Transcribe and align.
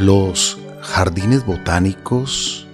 Los 0.00 0.58
jardines 0.82 1.46
botánicos 1.46 2.66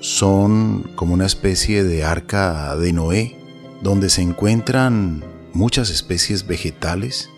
son 0.00 0.90
como 0.94 1.12
una 1.12 1.26
especie 1.26 1.84
de 1.84 2.02
arca 2.02 2.74
de 2.76 2.94
Noé, 2.94 3.36
donde 3.82 4.08
se 4.08 4.22
encuentran 4.22 5.22
muchas 5.52 5.90
especies 5.90 6.46
vegetales 6.46 7.28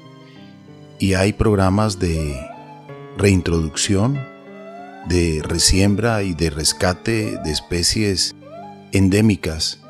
y 1.00 1.14
hay 1.14 1.32
programas 1.32 1.98
de 1.98 2.46
reintroducción, 3.18 4.20
de 5.08 5.42
resiembra 5.44 6.22
y 6.22 6.34
de 6.34 6.50
rescate 6.50 7.38
de 7.42 7.50
especies 7.50 8.36
endémicas 8.92 9.80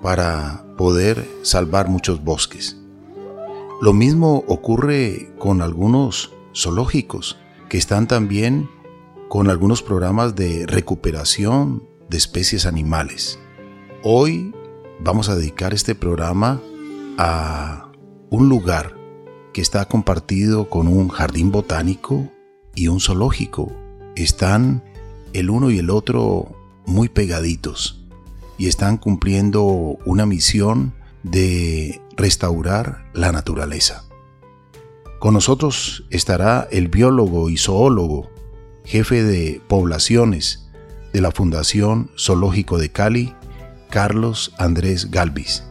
para 0.00 0.64
poder 0.78 1.28
salvar 1.42 1.88
muchos 1.88 2.24
bosques. 2.24 2.78
Lo 3.82 3.92
mismo 3.92 4.44
ocurre 4.48 5.30
con 5.38 5.60
algunos 5.60 6.32
zoológicos 6.54 7.36
que 7.74 7.78
están 7.78 8.06
también 8.06 8.70
con 9.28 9.50
algunos 9.50 9.82
programas 9.82 10.36
de 10.36 10.64
recuperación 10.64 11.82
de 12.08 12.18
especies 12.18 12.66
animales. 12.66 13.40
Hoy 14.04 14.54
vamos 15.00 15.28
a 15.28 15.34
dedicar 15.34 15.74
este 15.74 15.96
programa 15.96 16.60
a 17.18 17.90
un 18.30 18.48
lugar 18.48 18.94
que 19.52 19.60
está 19.60 19.86
compartido 19.86 20.70
con 20.70 20.86
un 20.86 21.08
jardín 21.08 21.50
botánico 21.50 22.30
y 22.76 22.86
un 22.86 23.00
zoológico. 23.00 23.72
Están 24.14 24.84
el 25.32 25.50
uno 25.50 25.72
y 25.72 25.80
el 25.80 25.90
otro 25.90 26.54
muy 26.86 27.08
pegaditos 27.08 28.06
y 28.56 28.68
están 28.68 28.98
cumpliendo 28.98 29.64
una 30.04 30.26
misión 30.26 30.94
de 31.24 32.00
restaurar 32.16 33.10
la 33.14 33.32
naturaleza. 33.32 34.03
Con 35.24 35.32
nosotros 35.32 36.04
estará 36.10 36.68
el 36.70 36.88
biólogo 36.88 37.48
y 37.48 37.56
zoólogo, 37.56 38.30
jefe 38.84 39.22
de 39.22 39.58
poblaciones 39.68 40.68
de 41.14 41.22
la 41.22 41.30
Fundación 41.30 42.10
Zoológico 42.18 42.76
de 42.76 42.92
Cali, 42.92 43.34
Carlos 43.88 44.52
Andrés 44.58 45.10
Galvis, 45.10 45.64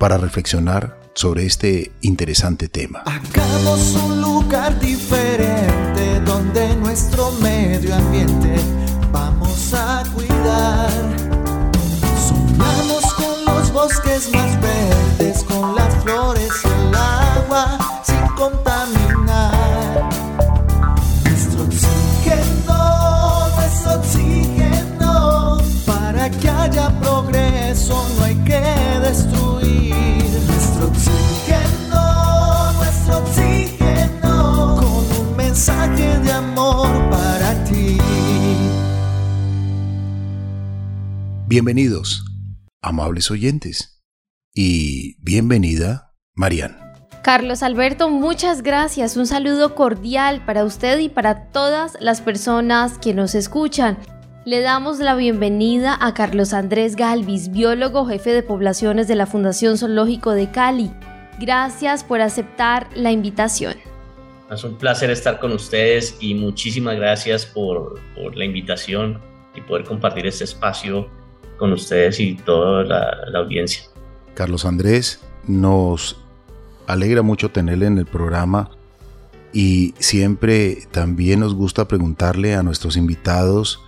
para 0.00 0.18
reflexionar 0.18 0.98
sobre 1.14 1.46
este 1.46 1.92
interesante 2.00 2.66
tema. 2.68 3.04
Hagamos 3.06 3.94
un 3.94 4.20
lugar 4.20 4.76
diferente 4.80 6.20
donde 6.24 6.74
nuestro 6.74 7.30
medio 7.40 7.94
ambiente 7.94 8.56
vamos 9.12 9.72
a 9.72 10.02
cuidar. 10.16 10.90
Sumamos 12.26 13.14
con 13.14 13.54
los 13.54 13.72
bosques 13.72 14.32
más 14.32 14.60
verdes, 14.60 15.44
con 15.44 15.76
las 15.76 15.94
flores 16.02 16.50
y 16.64 16.88
el 16.88 16.94
agua, 16.96 18.02
sin 18.04 18.34
contaminar. 18.34 18.75
Hay 28.26 28.34
que 28.44 28.60
destruir. 29.00 29.94
Nuestro 30.48 30.88
oxígeno, 30.88 32.72
nuestro 32.72 33.18
oxígeno, 33.18 34.76
con 34.80 35.28
un 35.28 35.36
mensaje 35.36 36.18
de 36.18 36.32
amor 36.32 36.88
para 37.10 37.64
ti. 37.64 37.98
Bienvenidos, 41.46 42.24
amables 42.82 43.30
oyentes, 43.30 44.02
y 44.52 45.22
bienvenida, 45.22 46.14
Marian. 46.34 46.78
Carlos 47.22 47.62
Alberto, 47.62 48.08
muchas 48.08 48.62
gracias. 48.62 49.16
Un 49.16 49.26
saludo 49.26 49.74
cordial 49.74 50.44
para 50.44 50.64
usted 50.64 50.98
y 50.98 51.08
para 51.08 51.50
todas 51.50 51.96
las 52.00 52.20
personas 52.20 52.98
que 52.98 53.14
nos 53.14 53.34
escuchan. 53.34 53.98
Le 54.46 54.60
damos 54.60 55.00
la 55.00 55.16
bienvenida 55.16 55.98
a 56.00 56.14
Carlos 56.14 56.52
Andrés 56.52 56.94
Galvis, 56.94 57.50
biólogo 57.50 58.06
jefe 58.06 58.30
de 58.30 58.44
poblaciones 58.44 59.08
de 59.08 59.16
la 59.16 59.26
Fundación 59.26 59.76
Zoológico 59.76 60.30
de 60.30 60.52
Cali. 60.52 60.92
Gracias 61.40 62.04
por 62.04 62.20
aceptar 62.20 62.86
la 62.94 63.10
invitación. 63.10 63.74
Es 64.48 64.62
un 64.62 64.76
placer 64.76 65.10
estar 65.10 65.40
con 65.40 65.50
ustedes 65.50 66.16
y 66.20 66.36
muchísimas 66.36 66.94
gracias 66.94 67.44
por, 67.44 67.98
por 68.14 68.36
la 68.36 68.44
invitación 68.44 69.20
y 69.56 69.62
poder 69.62 69.84
compartir 69.84 70.28
este 70.28 70.44
espacio 70.44 71.08
con 71.58 71.72
ustedes 71.72 72.20
y 72.20 72.36
toda 72.36 72.84
la, 72.84 73.16
la 73.28 73.40
audiencia. 73.40 73.82
Carlos 74.34 74.64
Andrés, 74.64 75.18
nos 75.48 76.22
alegra 76.86 77.22
mucho 77.22 77.48
tenerle 77.48 77.86
en 77.86 77.98
el 77.98 78.06
programa 78.06 78.70
y 79.52 79.92
siempre 79.98 80.86
también 80.92 81.40
nos 81.40 81.52
gusta 81.52 81.88
preguntarle 81.88 82.54
a 82.54 82.62
nuestros 82.62 82.96
invitados 82.96 83.82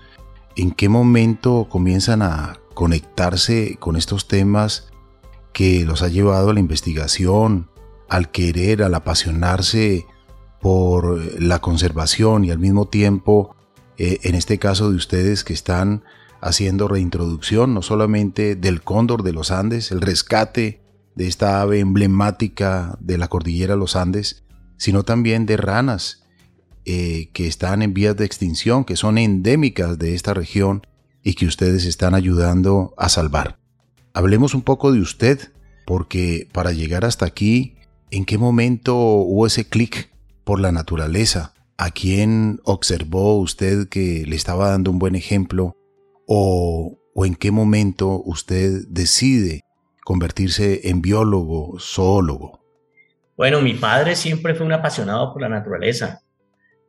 en 0.59 0.73
qué 0.73 0.89
momento 0.89 1.69
comienzan 1.71 2.21
a 2.21 2.59
conectarse 2.75 3.77
con 3.79 3.95
estos 3.95 4.27
temas 4.27 4.89
que 5.53 5.85
los 5.85 6.03
ha 6.03 6.09
llevado 6.09 6.51
a 6.51 6.55
la 6.55 6.59
investigación, 6.59 7.71
al 8.09 8.33
querer, 8.33 8.83
al 8.83 8.95
apasionarse 8.95 10.05
por 10.61 11.41
la 11.41 11.61
conservación 11.61 12.45
y 12.45 12.51
al 12.51 12.59
mismo 12.59 12.89
tiempo, 12.89 13.55
eh, 13.99 14.19
en 14.25 14.35
este 14.35 14.59
caso 14.59 14.91
de 14.91 14.97
ustedes 14.97 15.45
que 15.45 15.53
están 15.53 16.03
haciendo 16.41 16.89
reintroducción 16.89 17.73
no 17.73 17.83
solamente 17.83 18.57
del 18.57 18.83
cóndor 18.83 19.23
de 19.23 19.33
los 19.33 19.53
Andes, 19.53 19.93
el 19.93 20.01
rescate 20.01 20.83
de 21.15 21.29
esta 21.29 21.61
ave 21.61 21.79
emblemática 21.79 22.99
de 23.01 23.17
la 23.17 23.29
cordillera 23.29 23.75
de 23.75 23.81
los 23.81 23.95
Andes, 23.95 24.45
sino 24.77 25.05
también 25.05 25.47
de 25.47 25.57
ranas 25.57 26.25
eh, 26.91 27.29
que 27.35 27.47
están 27.47 27.83
en 27.83 27.93
vías 27.93 28.17
de 28.17 28.25
extinción, 28.25 28.87
que 28.87 28.97
son 28.97 29.19
endémicas 29.19 29.99
de 29.99 30.15
esta 30.15 30.33
región 30.33 30.87
y 31.23 31.35
que 31.35 31.45
ustedes 31.45 31.85
están 31.85 32.15
ayudando 32.15 32.95
a 32.97 33.11
salvar. 33.11 33.59
Hablemos 34.15 34.55
un 34.55 34.63
poco 34.63 34.91
de 34.91 35.01
usted, 35.01 35.53
porque 35.87 36.49
para 36.51 36.73
llegar 36.73 37.05
hasta 37.05 37.27
aquí, 37.27 37.77
¿en 38.11 38.25
qué 38.25 38.39
momento 38.39 38.97
hubo 38.97 39.47
ese 39.47 39.69
clic 39.69 40.09
por 40.45 40.61
la 40.61 40.73
naturaleza? 40.73 41.53
¿A 41.77 41.91
quién 41.91 42.59
observó 42.65 43.37
usted 43.37 43.91
que 43.91 44.25
le 44.27 44.35
estaba 44.35 44.71
dando 44.71 44.91
un 44.91 44.99
buen 44.99 45.15
ejemplo? 45.15 45.77
¿O, 46.27 46.99
o 47.15 47.27
en 47.27 47.35
qué 47.35 47.51
momento 47.51 48.23
usted 48.25 48.87
decide 48.89 49.61
convertirse 50.05 50.89
en 50.89 51.03
biólogo, 51.03 51.79
zoólogo? 51.79 52.65
Bueno, 53.37 53.61
mi 53.61 53.75
padre 53.75 54.17
siempre 54.17 54.55
fue 54.55 54.65
un 54.65 54.73
apasionado 54.73 55.35
por 55.35 55.43
la 55.43 55.51
naturaleza. 55.51 56.23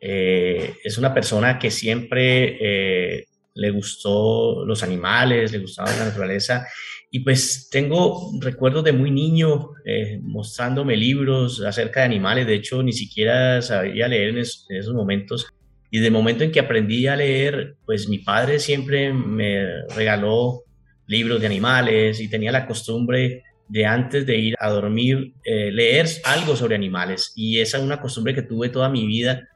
Eh, 0.01 0.75
es 0.83 0.97
una 0.97 1.13
persona 1.13 1.59
que 1.59 1.71
siempre 1.71 2.57
eh, 2.61 3.25
le 3.53 3.71
gustó 3.71 4.65
los 4.65 4.83
animales, 4.83 5.51
le 5.51 5.59
gustaba 5.59 5.91
la 5.91 6.05
naturaleza. 6.05 6.65
Y 7.11 7.21
pues 7.21 7.69
tengo 7.71 8.31
recuerdos 8.39 8.83
de 8.83 8.91
muy 8.91 9.09
niño 9.09 9.71
eh, 9.83 10.19
mostrándome 10.21 10.95
libros 10.95 11.61
acerca 11.61 12.01
de 12.01 12.05
animales. 12.05 12.47
De 12.47 12.55
hecho, 12.55 12.83
ni 12.83 12.93
siquiera 12.93 13.61
sabía 13.61 14.07
leer 14.07 14.29
en, 14.29 14.37
es, 14.37 14.65
en 14.69 14.77
esos 14.77 14.93
momentos. 14.93 15.47
Y 15.91 15.99
de 15.99 16.11
momento 16.11 16.43
en 16.43 16.51
que 16.51 16.59
aprendí 16.59 17.07
a 17.07 17.15
leer, 17.15 17.75
pues 17.85 18.07
mi 18.07 18.19
padre 18.19 18.59
siempre 18.59 19.11
me 19.11 19.87
regaló 19.95 20.63
libros 21.07 21.41
de 21.41 21.47
animales 21.47 22.19
y 22.21 22.29
tenía 22.29 22.51
la 22.51 22.67
costumbre 22.67 23.41
de 23.67 23.85
antes 23.85 24.25
de 24.27 24.37
ir 24.37 24.55
a 24.59 24.69
dormir 24.69 25.33
leer 25.43 26.07
algo 26.25 26.55
sobre 26.55 26.75
animales. 26.75 27.33
Y 27.35 27.59
esa 27.59 27.79
es 27.79 27.83
una 27.83 27.99
costumbre 27.99 28.35
que 28.35 28.43
tuve 28.43 28.69
toda 28.69 28.89
mi 28.89 29.07
vida. 29.07 29.47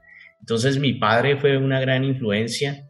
Entonces 0.44 0.78
mi 0.78 0.96
padre 0.96 1.38
fue 1.38 1.58
una 1.58 1.80
gran 1.80 2.04
influencia 2.04 2.90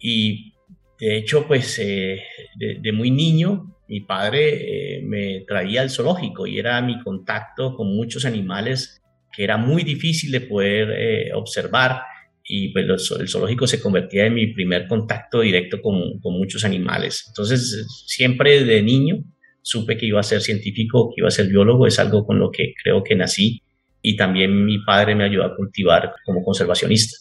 y 0.00 0.54
de 0.98 1.18
hecho 1.18 1.46
pues 1.46 1.78
eh, 1.78 2.20
de, 2.56 2.80
de, 2.80 2.92
muy 2.92 3.12
niño 3.12 3.76
mi 3.86 4.00
padre 4.00 4.96
eh, 4.96 5.02
me 5.04 5.44
traía 5.46 5.82
al 5.82 5.90
zoológico 5.90 6.48
y 6.48 6.58
era 6.58 6.82
mi 6.82 7.00
contacto 7.00 7.76
con 7.76 7.94
muchos 7.94 8.24
animales 8.24 9.00
que 9.32 9.44
era 9.44 9.56
muy 9.56 9.84
difícil 9.84 10.32
de 10.32 10.40
poder 10.40 10.90
eh, 10.90 11.32
observar 11.32 12.02
y 12.42 12.72
pues 12.72 12.86
el 13.20 13.28
zoológico 13.28 13.68
se 13.68 13.80
convertía 13.80 14.26
en 14.26 14.34
mi 14.34 14.48
primer 14.48 14.88
contacto 14.88 15.42
directo 15.42 15.80
con, 15.80 16.18
con, 16.18 16.36
muchos 16.36 16.64
animales. 16.64 17.26
Entonces 17.28 17.86
siempre 18.08 18.64
de 18.64 18.82
niño 18.82 19.22
supe 19.62 19.96
que 19.96 20.06
iba 20.06 20.18
a 20.18 20.24
ser 20.24 20.40
científico, 20.40 21.10
que 21.10 21.20
iba 21.20 21.28
a 21.28 21.30
ser 21.30 21.46
biólogo, 21.46 21.86
es 21.86 22.00
algo 22.00 22.26
con 22.26 22.40
lo 22.40 22.50
que 22.50 22.74
creo 22.82 23.04
que 23.04 23.14
nací 23.14 23.62
y 24.02 24.16
también 24.16 24.64
mi 24.64 24.78
padre 24.84 25.14
me 25.14 25.24
ayudó 25.24 25.44
a 25.44 25.56
cultivar 25.56 26.14
como 26.24 26.42
conservacionista. 26.42 27.16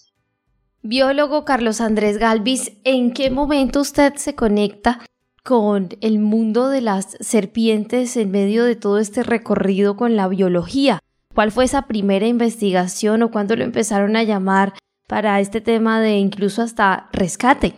Biólogo 0.82 1.44
Carlos 1.44 1.82
Andrés 1.82 2.18
Galvis, 2.18 2.72
¿en 2.86 3.14
qué 3.14 3.30
momento 3.30 3.82
usted 3.82 4.14
se 4.16 4.36
conecta 4.36 5.06
con 5.44 5.90
el 6.02 6.20
mundo 6.20 6.70
de 6.70 6.82
las 6.82 7.18
serpientes 7.20 8.16
en 8.16 8.32
medio 8.32 8.64
de 8.64 8.76
todo 8.76 9.00
este 9.00 9.24
recorrido 9.24 9.98
con 9.98 10.16
la 10.16 10.28
biología? 10.28 11.00
¿Cuál 11.36 11.52
fue 11.52 11.66
esa 11.66 11.88
primera 11.88 12.28
investigación 12.28 13.24
o 13.24 13.32
cuándo 13.32 13.56
lo 13.56 13.64
empezaron 13.64 14.16
a 14.16 14.24
llamar 14.24 14.74
para 15.08 15.40
este 15.40 15.60
tema 15.60 16.02
de 16.02 16.18
incluso 16.18 16.62
hasta 16.62 17.10
rescate? 17.12 17.74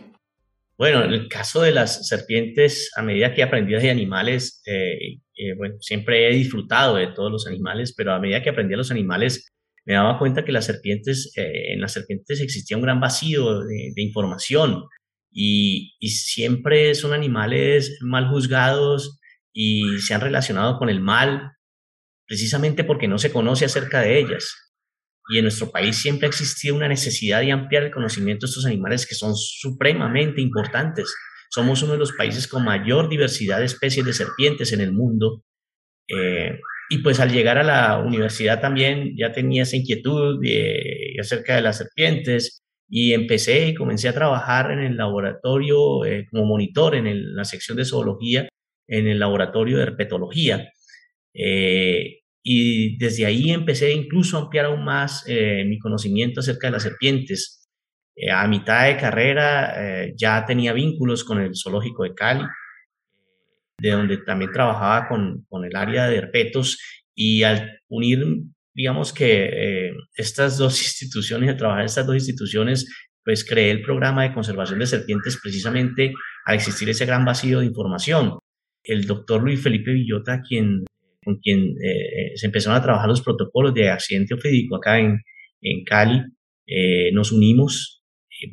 Bueno, 0.78 1.04
en 1.04 1.12
el 1.12 1.28
caso 1.28 1.62
de 1.62 1.72
las 1.72 2.06
serpientes, 2.08 2.90
a 2.96 3.02
medida 3.02 3.34
que 3.34 3.42
aprendí 3.42 3.72
de 3.72 3.90
animales, 3.90 4.62
eh, 4.66 5.20
eh, 5.36 5.54
bueno, 5.56 5.76
siempre 5.80 6.28
he 6.28 6.34
disfrutado 6.34 6.96
de 6.96 7.08
todos 7.08 7.30
los 7.30 7.46
animales, 7.46 7.94
pero 7.96 8.12
a 8.12 8.20
medida 8.20 8.42
que 8.42 8.50
aprendí 8.50 8.74
a 8.74 8.78
los 8.78 8.90
animales, 8.90 9.48
me 9.84 9.94
daba 9.94 10.18
cuenta 10.18 10.44
que 10.44 10.52
las 10.52 10.66
serpientes, 10.66 11.32
eh, 11.36 11.72
en 11.72 11.80
las 11.80 11.92
serpientes 11.92 12.40
existía 12.40 12.76
un 12.76 12.82
gran 12.82 13.00
vacío 13.00 13.60
de, 13.64 13.92
información 13.96 14.84
y, 15.30 15.96
y, 15.98 16.08
siempre 16.10 16.94
son 16.94 17.12
animales 17.12 17.98
mal 18.02 18.28
juzgados 18.28 19.18
y 19.52 19.98
se 20.00 20.14
han 20.14 20.20
relacionado 20.20 20.78
con 20.78 20.88
el 20.88 21.00
mal 21.00 21.52
precisamente 22.26 22.84
porque 22.84 23.08
no 23.08 23.18
se 23.18 23.32
conoce 23.32 23.64
acerca 23.64 24.00
de 24.00 24.18
ellas. 24.18 24.72
Y 25.28 25.38
en 25.38 25.44
nuestro 25.44 25.70
país 25.70 25.96
siempre 25.96 26.26
ha 26.26 26.30
existido 26.30 26.74
una 26.74 26.88
necesidad 26.88 27.40
de 27.40 27.52
ampliar 27.52 27.84
el 27.84 27.92
conocimiento 27.92 28.46
de 28.46 28.50
estos 28.50 28.66
animales 28.66 29.06
que 29.06 29.14
son 29.14 29.34
supremamente 29.36 30.40
importantes. 30.40 31.14
Somos 31.52 31.82
uno 31.82 31.92
de 31.92 31.98
los 31.98 32.12
países 32.12 32.48
con 32.48 32.64
mayor 32.64 33.08
diversidad 33.08 33.58
de 33.58 33.66
especies 33.66 34.06
de 34.06 34.12
serpientes 34.12 34.72
en 34.72 34.80
el 34.80 34.92
mundo. 34.92 35.44
Eh, 36.08 36.58
y 36.90 36.98
pues 36.98 37.20
al 37.20 37.30
llegar 37.30 37.58
a 37.58 37.62
la 37.62 37.98
universidad 37.98 38.60
también 38.60 39.14
ya 39.16 39.32
tenía 39.32 39.62
esa 39.64 39.76
inquietud 39.76 40.40
acerca 41.20 41.56
de 41.56 41.62
las 41.62 41.78
serpientes 41.78 42.62
y 42.88 43.14
empecé 43.14 43.68
y 43.68 43.74
comencé 43.74 44.08
a 44.08 44.14
trabajar 44.14 44.70
en 44.70 44.80
el 44.80 44.96
laboratorio 44.98 46.04
eh, 46.04 46.26
como 46.30 46.44
monitor 46.44 46.94
en 46.94 47.34
la 47.34 47.44
sección 47.46 47.78
de 47.78 47.86
zoología, 47.86 48.48
en 48.86 49.06
el 49.08 49.18
laboratorio 49.18 49.78
de 49.78 49.84
herpetología. 49.84 50.70
Eh, 51.34 52.20
y 52.42 52.98
desde 52.98 53.24
ahí 53.26 53.50
empecé 53.50 53.92
incluso 53.92 54.36
a 54.36 54.42
ampliar 54.42 54.66
aún 54.66 54.84
más 54.84 55.24
eh, 55.26 55.64
mi 55.66 55.78
conocimiento 55.78 56.40
acerca 56.40 56.66
de 56.66 56.72
las 56.72 56.82
serpientes. 56.82 57.61
A 58.30 58.46
mitad 58.46 58.86
de 58.86 58.96
carrera 58.96 59.74
ya 60.16 60.44
tenía 60.44 60.72
vínculos 60.72 61.24
con 61.24 61.40
el 61.40 61.52
zoológico 61.54 62.04
de 62.04 62.14
Cali 62.14 62.44
de 63.82 63.90
donde 63.90 64.18
también 64.18 64.52
trabajaba 64.52 65.08
con, 65.08 65.44
con 65.48 65.64
el 65.64 65.74
área 65.74 66.08
de 66.08 66.16
herpetos 66.16 66.78
y 67.14 67.42
al 67.42 67.80
unir, 67.88 68.24
digamos 68.72 69.12
que 69.12 69.88
eh, 69.88 69.92
estas 70.14 70.56
dos 70.56 70.80
instituciones, 70.82 71.50
al 71.50 71.56
trabajar 71.56 71.80
en 71.80 71.86
estas 71.86 72.06
dos 72.06 72.14
instituciones, 72.14 72.86
pues 73.24 73.44
creé 73.44 73.72
el 73.72 73.82
programa 73.82 74.22
de 74.22 74.32
conservación 74.32 74.78
de 74.78 74.86
serpientes 74.86 75.38
precisamente 75.42 76.12
al 76.46 76.54
existir 76.54 76.88
ese 76.88 77.06
gran 77.06 77.24
vacío 77.24 77.58
de 77.58 77.66
información. 77.66 78.38
El 78.84 79.04
doctor 79.04 79.42
Luis 79.42 79.60
Felipe 79.60 79.92
Villota, 79.92 80.40
quien, 80.48 80.84
con 81.24 81.38
quien 81.38 81.74
eh, 81.82 82.32
se 82.36 82.46
empezaron 82.46 82.78
a 82.78 82.82
trabajar 82.82 83.08
los 83.08 83.22
protocolos 83.22 83.74
de 83.74 83.90
accidente 83.90 84.34
ofídico 84.34 84.76
acá 84.76 84.98
en, 84.98 85.20
en 85.60 85.84
Cali, 85.84 86.20
eh, 86.66 87.10
nos 87.12 87.32
unimos 87.32 88.01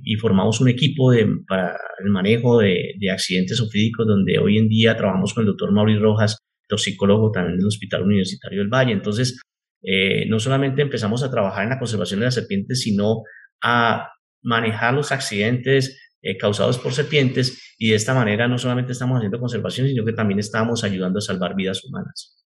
y 0.03 0.15
formamos 0.15 0.62
un 0.62 0.69
equipo 0.69 1.12
de, 1.12 1.27
para 1.47 1.77
el 2.03 2.12
manejo 2.12 2.59
de, 2.59 2.95
accidentes 3.12 3.59
ofídicos, 3.59 4.07
donde 4.07 4.39
hoy 4.39 4.57
en 4.57 4.68
día 4.68 4.95
trabajamos 4.95 5.33
con 5.33 5.41
el 5.41 5.47
doctor 5.47 5.71
Mauricio 5.71 6.01
Rojas, 6.01 6.38
toxicólogo 6.68 7.31
también 7.31 7.57
del 7.57 7.68
Hospital 7.68 8.03
Universitario 8.03 8.59
del 8.59 8.69
Valle. 8.69 8.91
Entonces, 8.91 9.39
eh, 9.81 10.25
no 10.27 10.39
solamente 10.39 10.81
empezamos 10.81 11.24
a 11.24 11.31
trabajar 11.31 11.63
en 11.63 11.69
la 11.69 11.80
conservación 11.80 12.19
de 12.19 12.27
las 12.27 12.36
serpientes, 12.36 12.81
sino 12.81 13.24
a 13.62 14.09
manejar 14.41 14.94
los 14.94 15.12
accidentes 15.12 16.00
eh, 16.21 16.38
causados 16.38 16.77
por 16.77 16.94
serpientes 16.94 17.75
y 17.77 17.89
de 17.89 17.95
esta 17.95 18.13
manera 18.13 18.47
no 18.47 18.57
solamente 18.57 18.91
estamos 18.91 19.18
haciendo 19.18 19.39
conservación, 19.39 19.88
sino 19.88 20.03
que 20.03 20.13
también 20.13 20.39
estamos 20.39 20.83
ayudando 20.83 21.19
a 21.19 21.21
salvar 21.21 21.56
vidas 21.56 21.83
humanas. 21.86 22.45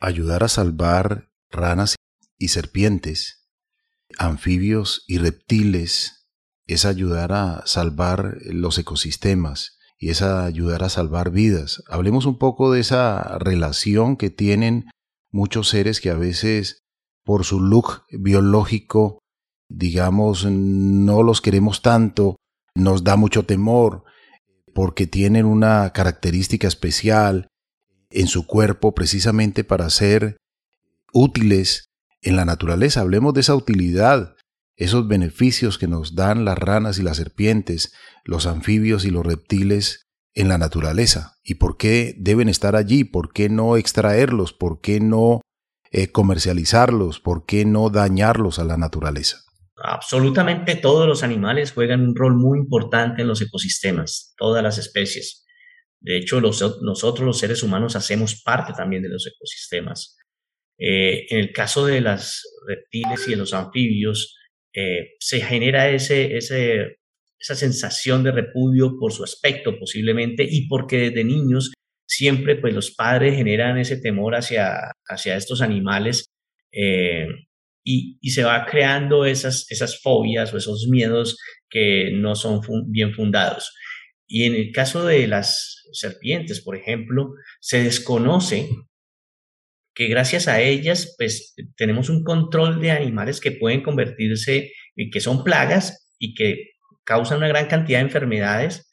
Ayudar 0.00 0.42
a 0.42 0.48
salvar 0.48 1.30
ranas 1.50 1.96
y 2.38 2.48
serpientes, 2.48 3.48
anfibios 4.18 5.04
y 5.06 5.18
reptiles 5.18 6.17
es 6.68 6.84
ayudar 6.84 7.32
a 7.32 7.66
salvar 7.66 8.38
los 8.44 8.78
ecosistemas 8.78 9.78
y 9.98 10.10
es 10.10 10.22
ayudar 10.22 10.84
a 10.84 10.90
salvar 10.90 11.30
vidas. 11.30 11.82
Hablemos 11.88 12.26
un 12.26 12.38
poco 12.38 12.70
de 12.70 12.80
esa 12.80 13.38
relación 13.38 14.16
que 14.16 14.30
tienen 14.30 14.88
muchos 15.32 15.68
seres 15.70 16.00
que 16.00 16.10
a 16.10 16.14
veces 16.14 16.84
por 17.24 17.44
su 17.44 17.60
look 17.60 18.04
biológico, 18.10 19.18
digamos, 19.68 20.44
no 20.44 21.22
los 21.22 21.40
queremos 21.40 21.82
tanto, 21.82 22.36
nos 22.74 23.02
da 23.02 23.16
mucho 23.16 23.44
temor, 23.44 24.04
porque 24.74 25.06
tienen 25.06 25.46
una 25.46 25.90
característica 25.92 26.68
especial 26.68 27.48
en 28.10 28.28
su 28.28 28.46
cuerpo 28.46 28.94
precisamente 28.94 29.64
para 29.64 29.90
ser 29.90 30.36
útiles 31.12 31.86
en 32.22 32.36
la 32.36 32.44
naturaleza. 32.44 33.00
Hablemos 33.00 33.34
de 33.34 33.40
esa 33.40 33.54
utilidad 33.54 34.36
esos 34.78 35.08
beneficios 35.08 35.76
que 35.76 35.88
nos 35.88 36.14
dan 36.14 36.44
las 36.44 36.56
ranas 36.56 36.98
y 36.98 37.02
las 37.02 37.16
serpientes, 37.16 37.92
los 38.24 38.46
anfibios 38.46 39.04
y 39.04 39.10
los 39.10 39.26
reptiles 39.26 40.06
en 40.34 40.48
la 40.48 40.56
naturaleza 40.56 41.36
y 41.42 41.56
por 41.56 41.76
qué 41.76 42.14
deben 42.16 42.48
estar 42.48 42.76
allí, 42.76 43.02
por 43.02 43.32
qué 43.32 43.48
no 43.48 43.76
extraerlos, 43.76 44.52
por 44.52 44.80
qué 44.80 45.00
no 45.00 45.40
eh, 45.90 46.12
comercializarlos, 46.12 47.18
por 47.18 47.44
qué 47.44 47.64
no 47.64 47.90
dañarlos 47.90 48.60
a 48.60 48.64
la 48.64 48.76
naturaleza. 48.76 49.38
Absolutamente 49.74 50.76
todos 50.76 51.08
los 51.08 51.24
animales 51.24 51.72
juegan 51.72 52.02
un 52.02 52.14
rol 52.14 52.36
muy 52.36 52.58
importante 52.58 53.22
en 53.22 53.28
los 53.28 53.42
ecosistemas, 53.42 54.34
todas 54.36 54.62
las 54.62 54.78
especies. 54.78 55.44
De 56.00 56.18
hecho, 56.18 56.40
nosotros 56.40 57.26
los 57.26 57.38
seres 57.38 57.64
humanos 57.64 57.96
hacemos 57.96 58.40
parte 58.42 58.72
también 58.72 59.02
de 59.02 59.08
los 59.08 59.26
ecosistemas. 59.26 60.16
Eh, 60.78 61.26
en 61.30 61.38
el 61.38 61.52
caso 61.52 61.84
de 61.84 62.00
las 62.00 62.42
reptiles 62.68 63.26
y 63.26 63.30
de 63.32 63.36
los 63.36 63.52
anfibios, 63.52 64.37
eh, 64.74 65.14
se 65.18 65.40
genera 65.40 65.90
ese, 65.90 66.36
esa 66.36 67.54
sensación 67.54 68.22
de 68.22 68.32
repudio 68.32 68.96
por 68.98 69.12
su 69.12 69.24
aspecto 69.24 69.78
posiblemente 69.78 70.46
y 70.48 70.68
porque 70.68 71.10
desde 71.10 71.24
niños 71.24 71.72
siempre 72.06 72.56
pues 72.56 72.74
los 72.74 72.90
padres 72.90 73.36
generan 73.36 73.78
ese 73.78 73.98
temor 73.98 74.34
hacia, 74.34 74.92
hacia 75.06 75.36
estos 75.36 75.60
animales 75.60 76.26
eh, 76.72 77.26
y, 77.84 78.18
y, 78.20 78.30
se 78.30 78.44
va 78.44 78.66
creando 78.66 79.24
esas, 79.24 79.66
esas 79.70 80.00
fobias 80.00 80.52
o 80.52 80.58
esos 80.58 80.88
miedos 80.90 81.38
que 81.70 82.10
no 82.12 82.34
son 82.34 82.60
bien 82.88 83.14
fundados. 83.14 83.72
Y 84.26 84.44
en 84.44 84.54
el 84.54 84.72
caso 84.72 85.06
de 85.06 85.26
las 85.26 85.84
serpientes, 85.92 86.60
por 86.60 86.76
ejemplo, 86.76 87.32
se 87.60 87.82
desconoce 87.82 88.68
que 89.98 90.06
gracias 90.06 90.46
a 90.46 90.60
ellas, 90.60 91.16
pues 91.18 91.56
tenemos 91.76 92.08
un 92.08 92.22
control 92.22 92.80
de 92.80 92.92
animales 92.92 93.40
que 93.40 93.50
pueden 93.50 93.82
convertirse, 93.82 94.70
en 94.94 95.10
que 95.10 95.18
son 95.18 95.42
plagas 95.42 96.14
y 96.20 96.34
que 96.34 96.70
causan 97.04 97.38
una 97.38 97.48
gran 97.48 97.66
cantidad 97.66 97.98
de 97.98 98.04
enfermedades 98.04 98.92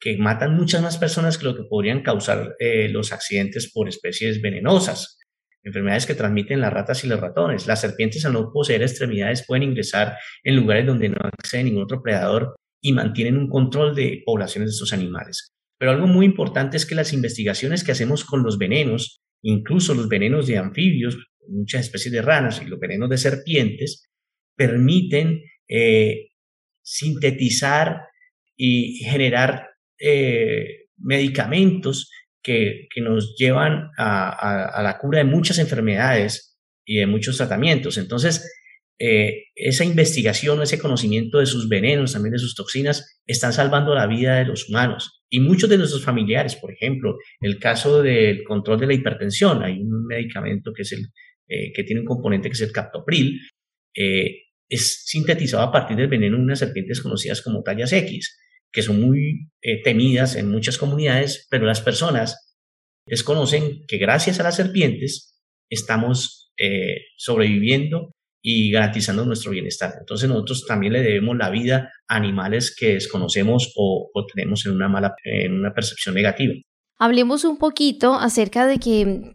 que 0.00 0.16
matan 0.16 0.56
muchas 0.56 0.80
más 0.80 0.96
personas 0.96 1.36
que 1.36 1.44
lo 1.44 1.54
que 1.54 1.64
podrían 1.68 2.02
causar 2.02 2.54
eh, 2.58 2.88
los 2.88 3.12
accidentes 3.12 3.70
por 3.70 3.86
especies 3.86 4.40
venenosas. 4.40 5.18
Enfermedades 5.62 6.06
que 6.06 6.14
transmiten 6.14 6.62
las 6.62 6.72
ratas 6.72 7.04
y 7.04 7.08
los 7.08 7.20
ratones. 7.20 7.66
Las 7.66 7.82
serpientes, 7.82 8.24
al 8.24 8.32
no 8.32 8.50
poseer 8.50 8.80
extremidades, 8.80 9.44
pueden 9.46 9.64
ingresar 9.64 10.16
en 10.42 10.56
lugares 10.56 10.86
donde 10.86 11.10
no 11.10 11.18
accede 11.20 11.64
ningún 11.64 11.82
otro 11.82 12.02
predador 12.02 12.56
y 12.80 12.94
mantienen 12.94 13.36
un 13.36 13.50
control 13.50 13.94
de 13.94 14.22
poblaciones 14.24 14.70
de 14.70 14.72
estos 14.72 14.94
animales. 14.94 15.50
Pero 15.78 15.90
algo 15.90 16.06
muy 16.06 16.24
importante 16.24 16.78
es 16.78 16.86
que 16.86 16.94
las 16.94 17.12
investigaciones 17.12 17.84
que 17.84 17.92
hacemos 17.92 18.24
con 18.24 18.42
los 18.42 18.56
venenos 18.56 19.20
Incluso 19.48 19.94
los 19.94 20.08
venenos 20.08 20.48
de 20.48 20.58
anfibios, 20.58 21.16
muchas 21.46 21.82
especies 21.82 22.12
de 22.12 22.20
ranas 22.20 22.60
y 22.60 22.66
los 22.66 22.80
venenos 22.80 23.08
de 23.08 23.16
serpientes 23.16 24.10
permiten 24.56 25.40
eh, 25.68 26.30
sintetizar 26.82 28.00
y 28.56 29.04
generar 29.04 29.68
eh, 30.00 30.88
medicamentos 30.96 32.10
que, 32.42 32.88
nos 33.00 33.36
llevan 33.38 33.90
a, 33.96 34.80
la 34.82 34.98
cura 34.98 35.18
de 35.18 35.24
muchas 35.24 35.60
enfermedades 35.60 36.58
y 36.84 36.96
de 36.96 37.06
muchos 37.06 37.36
tratamientos. 37.36 37.98
Entonces, 37.98 38.55
eh, 38.98 39.48
esa 39.54 39.84
investigación, 39.84 40.62
ese 40.62 40.78
conocimiento 40.78 41.38
de 41.38 41.46
sus 41.46 41.68
venenos, 41.68 42.14
también 42.14 42.32
de 42.32 42.38
sus 42.38 42.54
toxinas, 42.54 43.20
están 43.26 43.52
salvando 43.52 43.94
la 43.94 44.06
vida 44.06 44.36
de 44.36 44.46
los 44.46 44.68
humanos 44.68 45.22
y 45.28 45.40
muchos 45.40 45.68
de 45.68 45.76
nuestros 45.76 46.02
familiares. 46.02 46.56
Por 46.56 46.72
ejemplo, 46.72 47.18
el 47.40 47.58
caso 47.58 48.02
del 48.02 48.42
control 48.44 48.80
de 48.80 48.86
la 48.86 48.94
hipertensión, 48.94 49.62
hay 49.62 49.80
un 49.80 50.06
medicamento 50.06 50.72
que, 50.72 50.82
es 50.82 50.92
el, 50.92 51.06
eh, 51.48 51.72
que 51.74 51.84
tiene 51.84 52.00
un 52.00 52.06
componente 52.06 52.48
que 52.48 52.54
es 52.54 52.60
el 52.62 52.72
captopril, 52.72 53.38
eh, 53.94 54.44
es 54.68 55.04
sintetizado 55.04 55.62
a 55.62 55.72
partir 55.72 55.96
del 55.96 56.08
veneno 56.08 56.36
de 56.36 56.42
unas 56.42 56.58
serpientes 56.58 57.00
conocidas 57.02 57.42
como 57.42 57.62
tallas 57.62 57.92
X, 57.92 58.38
que 58.72 58.82
son 58.82 59.00
muy 59.00 59.50
temidas 59.84 60.34
en 60.36 60.50
muchas 60.50 60.76
comunidades, 60.76 61.46
pero 61.50 61.66
las 61.66 61.80
personas 61.80 62.58
desconocen 63.06 63.86
que 63.86 63.96
gracias 63.96 64.40
a 64.40 64.42
las 64.42 64.56
serpientes 64.56 65.40
estamos 65.70 66.52
sobreviviendo 67.16 68.15
y 68.42 68.70
garantizando 68.70 69.24
nuestro 69.24 69.50
bienestar. 69.50 69.94
Entonces 69.98 70.28
nosotros 70.28 70.64
también 70.66 70.92
le 70.92 71.02
debemos 71.02 71.36
la 71.36 71.50
vida 71.50 71.90
a 72.08 72.16
animales 72.16 72.74
que 72.76 72.94
desconocemos 72.94 73.72
o, 73.76 74.10
tenemos 74.32 74.64
en 74.66 74.72
una 74.72 74.88
mala, 74.88 75.14
en 75.24 75.54
una 75.54 75.72
percepción 75.74 76.14
negativa. 76.14 76.54
Hablemos 76.98 77.44
un 77.44 77.58
poquito 77.58 78.14
acerca 78.14 78.66
de 78.66 78.78
que 78.78 79.34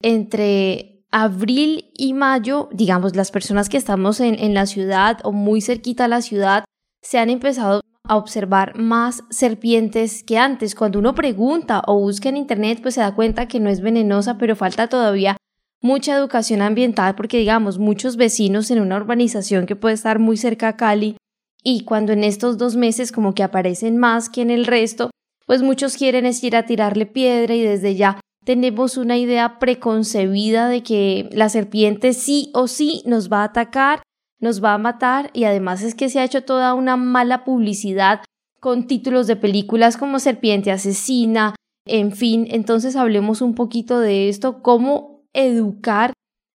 entre 0.00 1.04
abril 1.10 1.90
y 1.94 2.14
mayo, 2.14 2.68
digamos, 2.72 3.16
las 3.16 3.30
personas 3.30 3.68
que 3.68 3.76
estamos 3.76 4.20
en, 4.20 4.38
en 4.38 4.54
la 4.54 4.66
ciudad 4.66 5.18
o 5.24 5.32
muy 5.32 5.60
cerquita 5.60 6.06
a 6.06 6.08
la 6.08 6.22
ciudad, 6.22 6.64
se 7.02 7.18
han 7.18 7.30
empezado 7.30 7.82
a 8.08 8.16
observar 8.16 8.76
más 8.78 9.22
serpientes 9.30 10.24
que 10.24 10.38
antes. 10.38 10.74
Cuando 10.74 10.98
uno 10.98 11.14
pregunta 11.14 11.82
o 11.86 12.00
busca 12.00 12.28
en 12.28 12.36
internet, 12.36 12.80
pues 12.82 12.94
se 12.94 13.00
da 13.00 13.14
cuenta 13.14 13.46
que 13.46 13.60
no 13.60 13.68
es 13.68 13.80
venenosa, 13.80 14.38
pero 14.38 14.56
falta 14.56 14.88
todavía 14.88 15.36
mucha 15.80 16.16
educación 16.16 16.62
ambiental 16.62 17.14
porque 17.14 17.38
digamos 17.38 17.78
muchos 17.78 18.16
vecinos 18.16 18.70
en 18.70 18.80
una 18.80 18.96
urbanización 18.96 19.66
que 19.66 19.76
puede 19.76 19.94
estar 19.94 20.18
muy 20.18 20.36
cerca 20.36 20.68
a 20.68 20.76
Cali 20.76 21.16
y 21.62 21.84
cuando 21.84 22.12
en 22.12 22.24
estos 22.24 22.58
dos 22.58 22.76
meses 22.76 23.12
como 23.12 23.34
que 23.34 23.42
aparecen 23.42 23.96
más 23.96 24.28
que 24.28 24.42
en 24.42 24.50
el 24.50 24.66
resto, 24.66 25.10
pues 25.46 25.62
muchos 25.62 25.96
quieren 25.96 26.30
ir 26.42 26.56
a 26.56 26.66
tirarle 26.66 27.06
piedra 27.06 27.54
y 27.54 27.62
desde 27.62 27.94
ya 27.94 28.20
tenemos 28.44 28.96
una 28.96 29.18
idea 29.18 29.58
preconcebida 29.58 30.68
de 30.68 30.82
que 30.82 31.28
la 31.32 31.48
serpiente 31.48 32.12
sí 32.12 32.50
o 32.54 32.66
sí 32.66 33.02
nos 33.04 33.30
va 33.30 33.42
a 33.42 33.44
atacar, 33.44 34.02
nos 34.40 34.62
va 34.62 34.74
a 34.74 34.78
matar 34.78 35.30
y 35.34 35.44
además 35.44 35.82
es 35.82 35.94
que 35.94 36.08
se 36.08 36.20
ha 36.20 36.24
hecho 36.24 36.44
toda 36.44 36.74
una 36.74 36.96
mala 36.96 37.44
publicidad 37.44 38.20
con 38.60 38.86
títulos 38.86 39.26
de 39.26 39.36
películas 39.36 39.96
como 39.96 40.18
Serpiente 40.18 40.72
Asesina, 40.72 41.54
en 41.86 42.12
fin, 42.12 42.46
entonces 42.50 42.96
hablemos 42.96 43.40
un 43.40 43.54
poquito 43.54 44.00
de 44.00 44.28
esto, 44.28 44.62
cómo 44.62 45.17
educar 45.34 46.12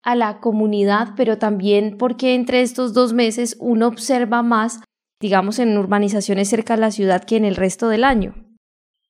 a 0.03 0.15
la 0.15 0.39
comunidad, 0.39 1.09
pero 1.17 1.37
también 1.37 1.97
porque 1.97 2.33
entre 2.33 2.61
estos 2.61 2.93
dos 2.93 3.13
meses 3.13 3.57
uno 3.59 3.87
observa 3.87 4.43
más, 4.43 4.79
digamos, 5.21 5.59
en 5.59 5.77
urbanizaciones 5.77 6.49
cerca 6.49 6.75
de 6.75 6.81
la 6.81 6.91
ciudad 6.91 7.23
que 7.23 7.35
en 7.35 7.45
el 7.45 7.55
resto 7.55 7.89
del 7.89 8.03
año. 8.03 8.33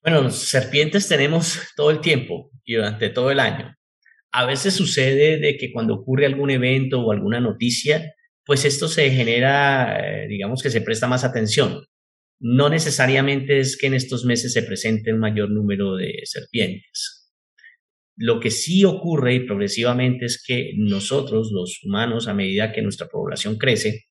Bueno, 0.02 0.30
serpientes 0.32 1.08
tenemos 1.08 1.60
todo 1.76 1.92
el 1.92 2.00
tiempo 2.00 2.52
y 2.64 2.76
durante 2.76 3.10
todo 3.10 3.32
el 3.32 3.40
año. 3.40 3.76
A 4.32 4.46
veces 4.46 4.74
sucede 4.76 5.40
de 5.40 5.58
que 5.58 5.72
cuando 5.72 5.96
ocurre 5.96 6.26
algún 6.26 6.50
evento 6.50 7.02
o 7.02 7.12
alguna 7.12 7.40
noticia, 7.40 8.14
pues 8.46 8.66
esto 8.66 8.88
se 8.88 9.10
genera, 9.12 10.00
eh, 10.00 10.28
digamos 10.28 10.64
que 10.64 10.70
se 10.70 10.82
presta 10.82 11.08
más 11.08 11.24
atención. 11.24 11.86
No 12.40 12.70
necesariamente 12.70 13.60
es 13.60 13.78
que 13.78 13.88
en 13.88 13.94
estos 13.94 14.24
meses 14.26 14.54
se 14.54 14.64
presente 14.64 15.14
un 15.14 15.20
mayor 15.20 15.52
número 15.52 15.96
de 15.96 16.22
serpientes. 16.24 17.19
Lo 18.22 18.42
que 18.42 18.52
sí 18.52 18.84
ocurre 18.84 19.36
y 19.36 19.40
progresivamente 19.46 20.26
es 20.26 20.44
que 20.46 20.74
nosotros, 20.76 21.52
los 21.54 21.82
humanos, 21.86 22.28
a 22.28 22.34
medida 22.34 22.74
que 22.74 22.82
nuestra 22.82 23.08
población 23.08 23.58
crece, 23.58 24.08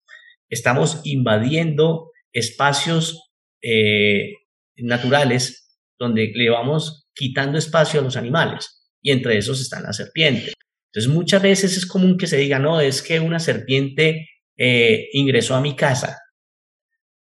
estamos 0.48 1.02
invadiendo 1.04 2.10
espacios 2.32 3.30
eh, 3.60 4.32
naturales 4.78 5.76
donde 5.98 6.32
le 6.34 6.48
vamos 6.48 7.06
quitando 7.14 7.58
espacio 7.58 8.00
a 8.00 8.02
los 8.02 8.16
animales 8.16 8.90
y 9.02 9.10
entre 9.10 9.36
esos 9.36 9.60
están 9.60 9.82
las 9.82 9.98
serpientes. 9.98 10.54
Entonces 10.90 11.12
muchas 11.12 11.42
veces 11.42 11.76
es 11.76 11.84
común 11.84 12.16
que 12.16 12.26
se 12.26 12.38
diga, 12.38 12.58
no, 12.58 12.80
es 12.80 13.02
que 13.02 13.20
una 13.20 13.38
serpiente 13.38 14.30
eh, 14.56 15.08
ingresó 15.12 15.54
a 15.54 15.60
mi 15.60 15.76
casa. 15.76 16.18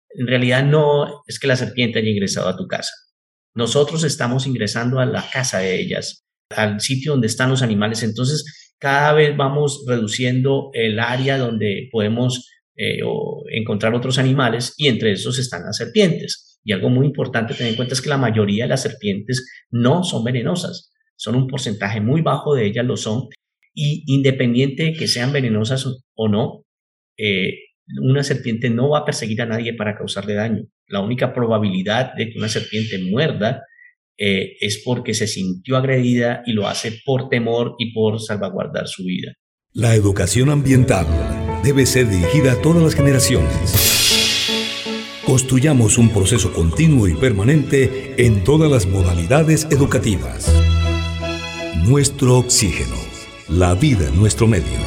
En 0.09 0.27
realidad 0.27 0.63
no 0.63 1.23
es 1.25 1.39
que 1.39 1.47
la 1.47 1.55
serpiente 1.55 1.97
haya 1.97 2.11
ingresado 2.11 2.47
a 2.47 2.55
tu 2.55 2.67
casa. 2.67 2.91
Nosotros 3.55 4.03
estamos 4.03 4.45
ingresando 4.45 4.99
a 4.99 5.05
la 5.07 5.27
casa 5.27 5.59
de 5.59 5.79
ellas, 5.79 6.24
al 6.49 6.79
sitio 6.79 7.13
donde 7.13 7.27
están 7.27 7.49
los 7.49 7.61
animales. 7.61 8.03
Entonces 8.03 8.73
cada 8.79 9.13
vez 9.13 9.35
vamos 9.35 9.83
reduciendo 9.87 10.69
el 10.73 10.99
área 10.99 11.37
donde 11.37 11.89
podemos 11.91 12.49
eh, 12.75 12.99
encontrar 13.51 13.93
otros 13.93 14.17
animales 14.17 14.73
y 14.77 14.87
entre 14.87 15.13
esos 15.13 15.39
están 15.39 15.63
las 15.63 15.77
serpientes. 15.77 16.59
Y 16.63 16.73
algo 16.73 16.89
muy 16.89 17.05
importante 17.05 17.53
tener 17.53 17.71
en 17.71 17.75
cuenta 17.77 17.93
es 17.93 18.01
que 18.01 18.09
la 18.09 18.17
mayoría 18.17 18.65
de 18.65 18.69
las 18.69 18.81
serpientes 18.81 19.47
no 19.69 20.03
son 20.03 20.23
venenosas, 20.23 20.91
son 21.15 21.35
un 21.35 21.47
porcentaje 21.47 22.01
muy 22.01 22.21
bajo 22.21 22.55
de 22.55 22.65
ellas 22.65 22.85
lo 22.85 22.97
son 22.97 23.27
y 23.73 24.03
independiente 24.07 24.83
de 24.83 24.93
que 24.93 25.07
sean 25.07 25.31
venenosas 25.31 25.85
o 26.15 26.27
no, 26.27 26.63
eh, 27.17 27.53
una 28.01 28.23
serpiente 28.23 28.69
no 28.69 28.89
va 28.89 28.99
a 28.99 29.05
perseguir 29.05 29.41
a 29.41 29.45
nadie 29.45 29.73
para 29.73 29.95
causarle 29.95 30.33
daño. 30.33 30.63
La 30.87 31.01
única 31.01 31.33
probabilidad 31.33 32.13
de 32.15 32.29
que 32.29 32.39
una 32.39 32.49
serpiente 32.49 32.97
muerda 32.99 33.63
eh, 34.17 34.55
es 34.59 34.81
porque 34.83 35.13
se 35.13 35.27
sintió 35.27 35.77
agredida 35.77 36.43
y 36.45 36.53
lo 36.53 36.67
hace 36.67 36.99
por 37.05 37.29
temor 37.29 37.75
y 37.77 37.93
por 37.93 38.21
salvaguardar 38.21 38.87
su 38.87 39.03
vida. 39.03 39.33
La 39.73 39.93
educación 39.95 40.49
ambiental 40.49 41.05
debe 41.63 41.85
ser 41.85 42.09
dirigida 42.09 42.53
a 42.53 42.61
todas 42.61 42.81
las 42.81 42.95
generaciones. 42.95 43.85
Construyamos 45.25 45.97
un 45.97 46.09
proceso 46.09 46.53
continuo 46.53 47.07
y 47.07 47.15
permanente 47.15 48.13
en 48.23 48.43
todas 48.43 48.71
las 48.71 48.85
modalidades 48.85 49.67
educativas. 49.71 50.53
Nuestro 51.83 52.37
oxígeno, 52.37 52.95
la 53.49 53.73
vida 53.73 54.07
en 54.07 54.17
nuestro 54.17 54.47
medio. 54.47 54.79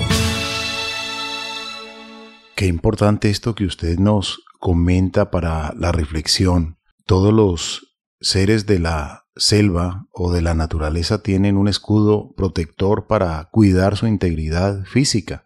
Qué 2.55 2.67
importante 2.67 3.31
esto 3.31 3.55
que 3.55 3.65
usted 3.65 3.99
nos 3.99 4.43
comenta 4.59 5.31
para 5.31 5.75
la 5.77 5.93
reflexión. 5.93 6.79
Todos 7.05 7.33
los 7.33 7.88
seres 8.21 8.67
de 8.67 8.79
la 8.79 9.27
selva 9.37 10.07
o 10.13 10.33
de 10.33 10.43
la 10.43 10.55
naturaleza 10.55 11.23
tienen 11.23 11.57
un 11.57 11.69
escudo 11.69 12.35
protector 12.37 13.07
para 13.07 13.49
cuidar 13.53 13.97
su 13.97 14.07
integridad 14.07 14.85
física, 14.85 15.45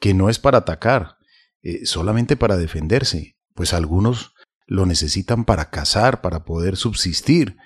que 0.00 0.14
no 0.14 0.30
es 0.30 0.38
para 0.38 0.58
atacar, 0.58 1.18
eh, 1.62 1.86
solamente 1.86 2.36
para 2.36 2.56
defenderse, 2.56 3.36
pues 3.54 3.74
algunos 3.74 4.32
lo 4.66 4.86
necesitan 4.86 5.44
para 5.44 5.70
cazar, 5.70 6.22
para 6.22 6.44
poder 6.44 6.76
subsistir, 6.76 7.56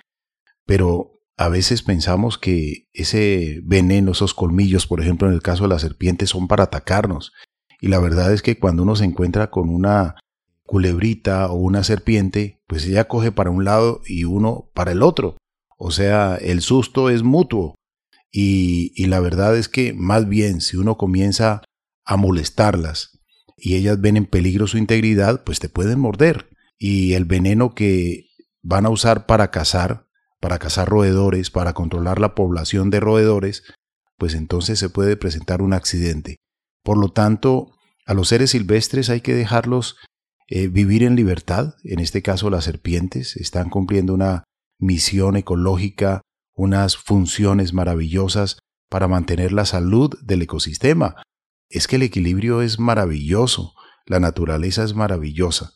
pero 0.66 1.20
a 1.36 1.48
veces 1.48 1.82
pensamos 1.82 2.38
que 2.38 2.88
ese 2.92 3.60
veneno, 3.62 4.12
esos 4.12 4.34
colmillos, 4.34 4.88
por 4.88 5.00
ejemplo 5.00 5.28
en 5.28 5.34
el 5.34 5.42
caso 5.42 5.62
de 5.64 5.68
la 5.68 5.78
serpiente, 5.78 6.26
son 6.26 6.48
para 6.48 6.64
atacarnos, 6.64 7.32
y 7.80 7.88
la 7.88 8.00
verdad 8.00 8.32
es 8.32 8.42
que 8.42 8.58
cuando 8.58 8.82
uno 8.82 8.96
se 8.96 9.04
encuentra 9.04 9.50
con 9.50 9.68
una 9.68 10.16
culebrita 10.68 11.50
o 11.50 11.54
una 11.54 11.82
serpiente, 11.82 12.62
pues 12.66 12.86
ella 12.86 13.08
coge 13.08 13.32
para 13.32 13.50
un 13.50 13.64
lado 13.64 14.02
y 14.06 14.24
uno 14.24 14.70
para 14.74 14.92
el 14.92 15.02
otro. 15.02 15.38
O 15.78 15.90
sea, 15.90 16.36
el 16.36 16.60
susto 16.60 17.08
es 17.08 17.22
mutuo. 17.22 17.74
Y, 18.30 19.06
la 19.06 19.18
verdad 19.20 19.56
es 19.56 19.70
que 19.70 19.94
más 19.94 20.28
bien 20.28 20.60
si 20.60 20.76
uno 20.76 20.98
comienza 20.98 21.62
a 22.04 22.16
molestarlas 22.18 23.18
y 23.56 23.76
ellas 23.76 24.00
ven 24.00 24.18
en 24.18 24.26
peligro 24.26 24.66
su 24.66 24.76
integridad, 24.76 25.42
pues 25.42 25.58
te 25.58 25.70
pueden 25.70 25.98
morder. 25.98 26.50
Y 26.78 27.14
el 27.14 27.24
veneno 27.24 27.74
que 27.74 28.26
van 28.62 28.84
a 28.84 28.90
usar 28.90 29.24
para 29.24 29.50
cazar, 29.50 30.06
para 30.38 30.58
cazar 30.58 30.86
roedores, 30.86 31.50
para 31.50 31.72
controlar 31.72 32.20
la 32.20 32.34
población 32.34 32.90
de 32.90 33.00
roedores, 33.00 33.62
pues 34.18 34.34
entonces 34.34 34.78
se 34.78 34.90
puede 34.90 35.16
presentar 35.16 35.62
un 35.62 35.72
accidente. 35.72 36.36
Por 36.82 36.98
lo 36.98 37.08
tanto, 37.08 37.72
a 38.04 38.12
los 38.12 38.28
seres 38.28 38.50
silvestres 38.50 39.08
hay 39.08 39.22
que 39.22 39.34
dejarlos 39.34 39.96
eh, 40.48 40.68
vivir 40.68 41.02
en 41.02 41.14
libertad. 41.14 41.74
En 41.84 42.00
este 42.00 42.22
caso, 42.22 42.50
las 42.50 42.64
serpientes 42.64 43.36
están 43.36 43.68
cumpliendo 43.68 44.14
una 44.14 44.44
misión 44.78 45.36
ecológica, 45.36 46.22
unas 46.54 46.96
funciones 46.96 47.72
maravillosas 47.72 48.58
para 48.88 49.08
mantener 49.08 49.52
la 49.52 49.66
salud 49.66 50.18
del 50.22 50.42
ecosistema. 50.42 51.22
Es 51.68 51.86
que 51.86 51.96
el 51.96 52.02
equilibrio 52.02 52.62
es 52.62 52.78
maravilloso, 52.78 53.74
la 54.06 54.20
naturaleza 54.20 54.84
es 54.84 54.94
maravillosa. 54.94 55.72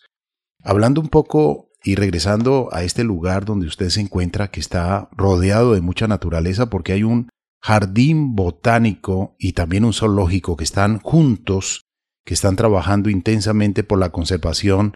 Hablando 0.65 1.01
un 1.01 1.09
poco 1.09 1.69
y 1.85 1.97
regresando 1.97 2.69
a 2.73 2.83
este 2.83 3.05
lugar 3.05 3.45
donde 3.45 3.67
usted 3.67 3.91
se 3.91 4.01
encuentra, 4.01 4.49
que 4.49 4.61
está 4.61 5.09
rodeado 5.13 5.75
de 5.75 5.81
mucha 5.81 6.09
naturaleza, 6.09 6.71
porque 6.71 6.93
hay 6.93 7.03
un 7.03 7.29
jardín 7.61 8.35
botánico 8.35 9.37
y 9.39 9.53
también 9.53 9.85
un 9.85 9.93
zoológico 9.93 10.57
que 10.57 10.65
están 10.65 11.01
juntos, 11.01 11.83
que 12.25 12.35
están 12.35 12.57
trabajando 12.57 13.11
intensamente 13.11 13.85
por 13.85 13.99
la 13.99 14.11
conservación 14.11 14.95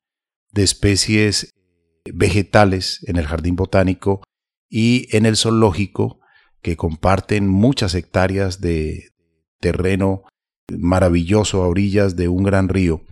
de 0.53 0.63
especies 0.63 1.51
vegetales 2.13 3.01
en 3.07 3.17
el 3.17 3.27
jardín 3.27 3.57
botánico 3.57 4.23
y 4.69 5.09
en 5.17 5.27
el 5.27 5.37
zoológico, 5.37 6.21
que 6.63 6.77
comparten 6.77 7.49
muchas 7.49 7.95
hectáreas 7.95 8.61
de 8.61 9.11
terreno 9.61 10.25
maravilloso 10.77 11.63
a 11.63 11.69
orillas 11.69 12.17
de 12.17 12.29
un 12.29 12.43
gran 12.43 12.69
río, 12.69 13.03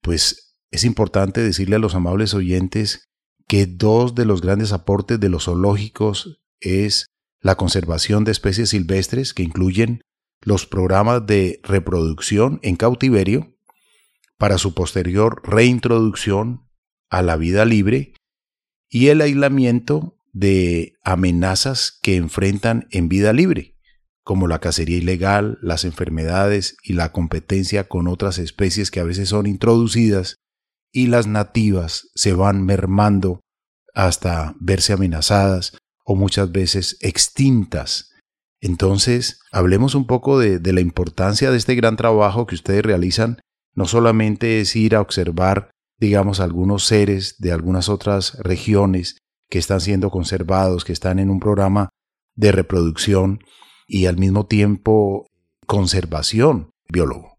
pues 0.00 0.56
es 0.70 0.84
importante 0.84 1.42
decirle 1.42 1.76
a 1.76 1.78
los 1.78 1.94
amables 1.94 2.32
oyentes 2.32 3.04
que 3.46 3.66
dos 3.66 4.14
de 4.14 4.24
los 4.24 4.40
grandes 4.40 4.72
aportes 4.72 5.20
de 5.20 5.28
los 5.28 5.44
zoológicos 5.44 6.40
es 6.60 7.06
la 7.40 7.56
conservación 7.56 8.24
de 8.24 8.32
especies 8.32 8.70
silvestres 8.70 9.34
que 9.34 9.42
incluyen 9.42 10.00
los 10.40 10.66
programas 10.66 11.26
de 11.26 11.60
reproducción 11.62 12.60
en 12.62 12.76
cautiverio 12.76 13.51
para 14.42 14.58
su 14.58 14.74
posterior 14.74 15.40
reintroducción 15.44 16.68
a 17.08 17.22
la 17.22 17.36
vida 17.36 17.64
libre 17.64 18.12
y 18.90 19.06
el 19.06 19.20
aislamiento 19.20 20.16
de 20.32 20.94
amenazas 21.04 21.96
que 22.02 22.16
enfrentan 22.16 22.88
en 22.90 23.08
vida 23.08 23.32
libre, 23.32 23.76
como 24.24 24.48
la 24.48 24.58
cacería 24.58 24.96
ilegal, 24.96 25.60
las 25.62 25.84
enfermedades 25.84 26.76
y 26.82 26.94
la 26.94 27.12
competencia 27.12 27.86
con 27.86 28.08
otras 28.08 28.38
especies 28.38 28.90
que 28.90 28.98
a 28.98 29.04
veces 29.04 29.28
son 29.28 29.46
introducidas 29.46 30.34
y 30.90 31.06
las 31.06 31.28
nativas 31.28 32.08
se 32.16 32.32
van 32.32 32.66
mermando 32.66 33.38
hasta 33.94 34.56
verse 34.58 34.92
amenazadas 34.92 35.78
o 36.04 36.16
muchas 36.16 36.50
veces 36.50 36.96
extintas. 37.00 38.10
Entonces, 38.60 39.38
hablemos 39.52 39.94
un 39.94 40.08
poco 40.08 40.40
de, 40.40 40.58
la 40.72 40.80
importancia 40.80 41.52
de 41.52 41.58
este 41.58 41.76
gran 41.76 41.94
trabajo 41.94 42.48
que 42.48 42.56
ustedes 42.56 42.82
realizan. 42.82 43.38
No 43.74 43.86
solamente 43.86 44.60
es 44.60 44.76
ir 44.76 44.94
a 44.94 45.00
observar, 45.00 45.70
digamos, 45.98 46.40
algunos 46.40 46.84
seres 46.84 47.36
de 47.38 47.52
algunas 47.52 47.88
otras 47.88 48.38
regiones 48.38 49.18
que 49.48 49.58
están 49.58 49.80
siendo 49.80 50.10
conservados, 50.10 50.84
que 50.84 50.92
están 50.92 51.18
en 51.18 51.30
un 51.30 51.40
programa 51.40 51.90
de 52.34 52.52
reproducción 52.52 53.40
y 53.86 54.06
al 54.06 54.16
mismo 54.16 54.46
tiempo 54.46 55.26
conservación, 55.66 56.70
biólogo? 56.88 57.32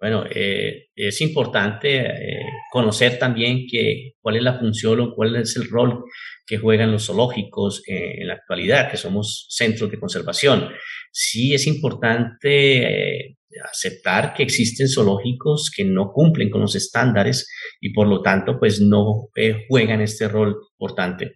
Bueno, 0.00 0.24
eh, 0.32 0.86
es 0.94 1.20
importante 1.20 1.98
eh, 1.98 2.40
conocer 2.70 3.18
también 3.18 3.66
que, 3.68 4.12
cuál 4.20 4.36
es 4.36 4.42
la 4.42 4.58
función 4.58 5.00
o 5.00 5.14
cuál 5.14 5.34
es 5.36 5.56
el 5.56 5.68
rol 5.68 6.04
que 6.46 6.58
juegan 6.58 6.92
los 6.92 7.06
zoológicos 7.06 7.82
eh, 7.88 8.20
en 8.20 8.28
la 8.28 8.34
actualidad, 8.34 8.90
que 8.90 8.96
somos 8.96 9.46
centros 9.50 9.90
de 9.90 9.98
conservación. 9.98 10.68
Sí 11.10 11.52
es 11.52 11.66
importante 11.66 13.37
aceptar 13.70 14.34
que 14.34 14.42
existen 14.42 14.88
zoológicos 14.88 15.70
que 15.74 15.84
no 15.84 16.12
cumplen 16.12 16.50
con 16.50 16.60
los 16.60 16.76
estándares 16.76 17.48
y 17.80 17.92
por 17.92 18.06
lo 18.06 18.22
tanto 18.22 18.58
pues 18.58 18.80
no 18.80 19.28
juegan 19.68 20.00
este 20.00 20.28
rol 20.28 20.56
importante. 20.78 21.34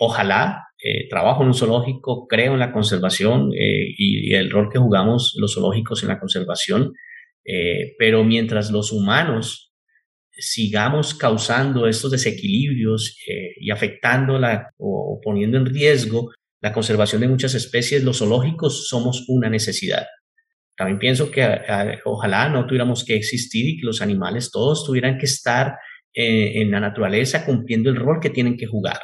ojalá 0.00 0.64
trabajo 1.10 1.42
en 1.42 1.48
un 1.48 1.54
zoológico, 1.54 2.26
creo 2.26 2.54
en 2.54 2.60
la 2.60 2.72
conservación 2.72 3.50
y, 3.52 4.30
y 4.30 4.34
el 4.34 4.50
rol 4.50 4.68
que 4.72 4.78
jugamos 4.78 5.34
los 5.38 5.54
zoológicos 5.54 6.02
en 6.02 6.08
la 6.08 6.20
conservación 6.20 6.92
eh, 7.44 7.94
pero 7.98 8.24
mientras 8.24 8.70
los 8.70 8.92
humanos 8.92 9.72
sigamos 10.30 11.14
causando 11.14 11.86
estos 11.86 12.10
desequilibrios 12.10 13.16
eh, 13.28 13.54
y 13.60 13.70
afectando 13.70 14.38
la, 14.38 14.70
o, 14.78 15.20
poniendo 15.22 15.58
en 15.58 15.66
riesgo 15.66 16.30
la 16.60 16.72
conservación 16.72 17.20
de 17.20 17.28
muchas 17.28 17.54
especies, 17.54 18.04
los 18.04 18.18
zoológicos 18.18 18.88
somos 18.88 19.24
una 19.28 19.50
necesidad. 19.50 20.06
También 20.76 20.98
pienso 20.98 21.30
que 21.30 21.46
ojalá 22.04 22.48
no 22.48 22.66
tuviéramos 22.66 23.04
que 23.04 23.16
existir 23.16 23.68
y 23.68 23.76
que 23.78 23.86
los 23.86 24.02
animales 24.02 24.50
todos 24.50 24.84
tuvieran 24.84 25.18
que 25.18 25.26
estar 25.26 25.74
eh, 26.14 26.60
en 26.60 26.70
la 26.70 26.80
naturaleza 26.80 27.44
cumpliendo 27.44 27.90
el 27.90 27.96
rol 27.96 28.20
que 28.20 28.30
tienen 28.30 28.56
que 28.56 28.66
jugar. 28.66 29.00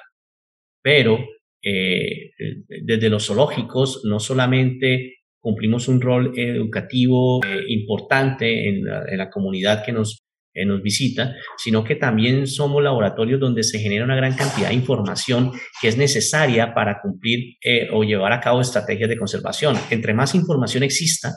Pero 0.83 1.19
desde 1.61 3.11
los 3.11 3.27
zoológicos 3.27 4.03
no 4.05 4.21
solamente 4.21 5.19
cumplimos 5.41 5.89
un 5.89 6.01
rol 6.01 6.33
educativo 6.37 7.41
eh, 7.45 7.65
importante 7.69 8.69
en 8.69 8.85
la, 8.85 9.31
comunidad 9.31 9.85
que 9.85 9.93
nos, 9.93 10.21
eh, 10.53 10.65
nos 10.65 10.83
visita, 10.83 11.35
sino 11.57 11.85
que 11.85 11.97
también 11.97 12.47
somos 12.47 12.83
laboratorios 12.83 13.41
donde 13.41 13.63
se 13.63 13.79
genera 13.79 14.05
una 14.05 14.17
gran 14.17 14.35
cantidad 14.35 14.69
de 14.69 14.75
información 14.75 15.53
que 15.81 15.89
es 15.89 15.97
necesaria 15.97 16.75
para 16.75 17.01
cumplir 17.01 17.57
eh, 17.63 17.89
o 17.93 18.03
llevar 18.05 18.33
a 18.33 18.41
cabo 18.41 18.61
estrategias 18.61 19.09
de 19.09 19.17
conservación. 19.17 19.77
Entre 19.91 20.13
más 20.13 20.35
información 20.35 20.83
exista, 20.83 21.35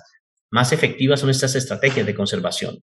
más 0.52 0.72
efectivas 0.74 1.20
son 1.20 1.30
estas 1.30 1.56
estrategias 1.56 2.06
de 2.06 2.16
conservación. 2.16 2.78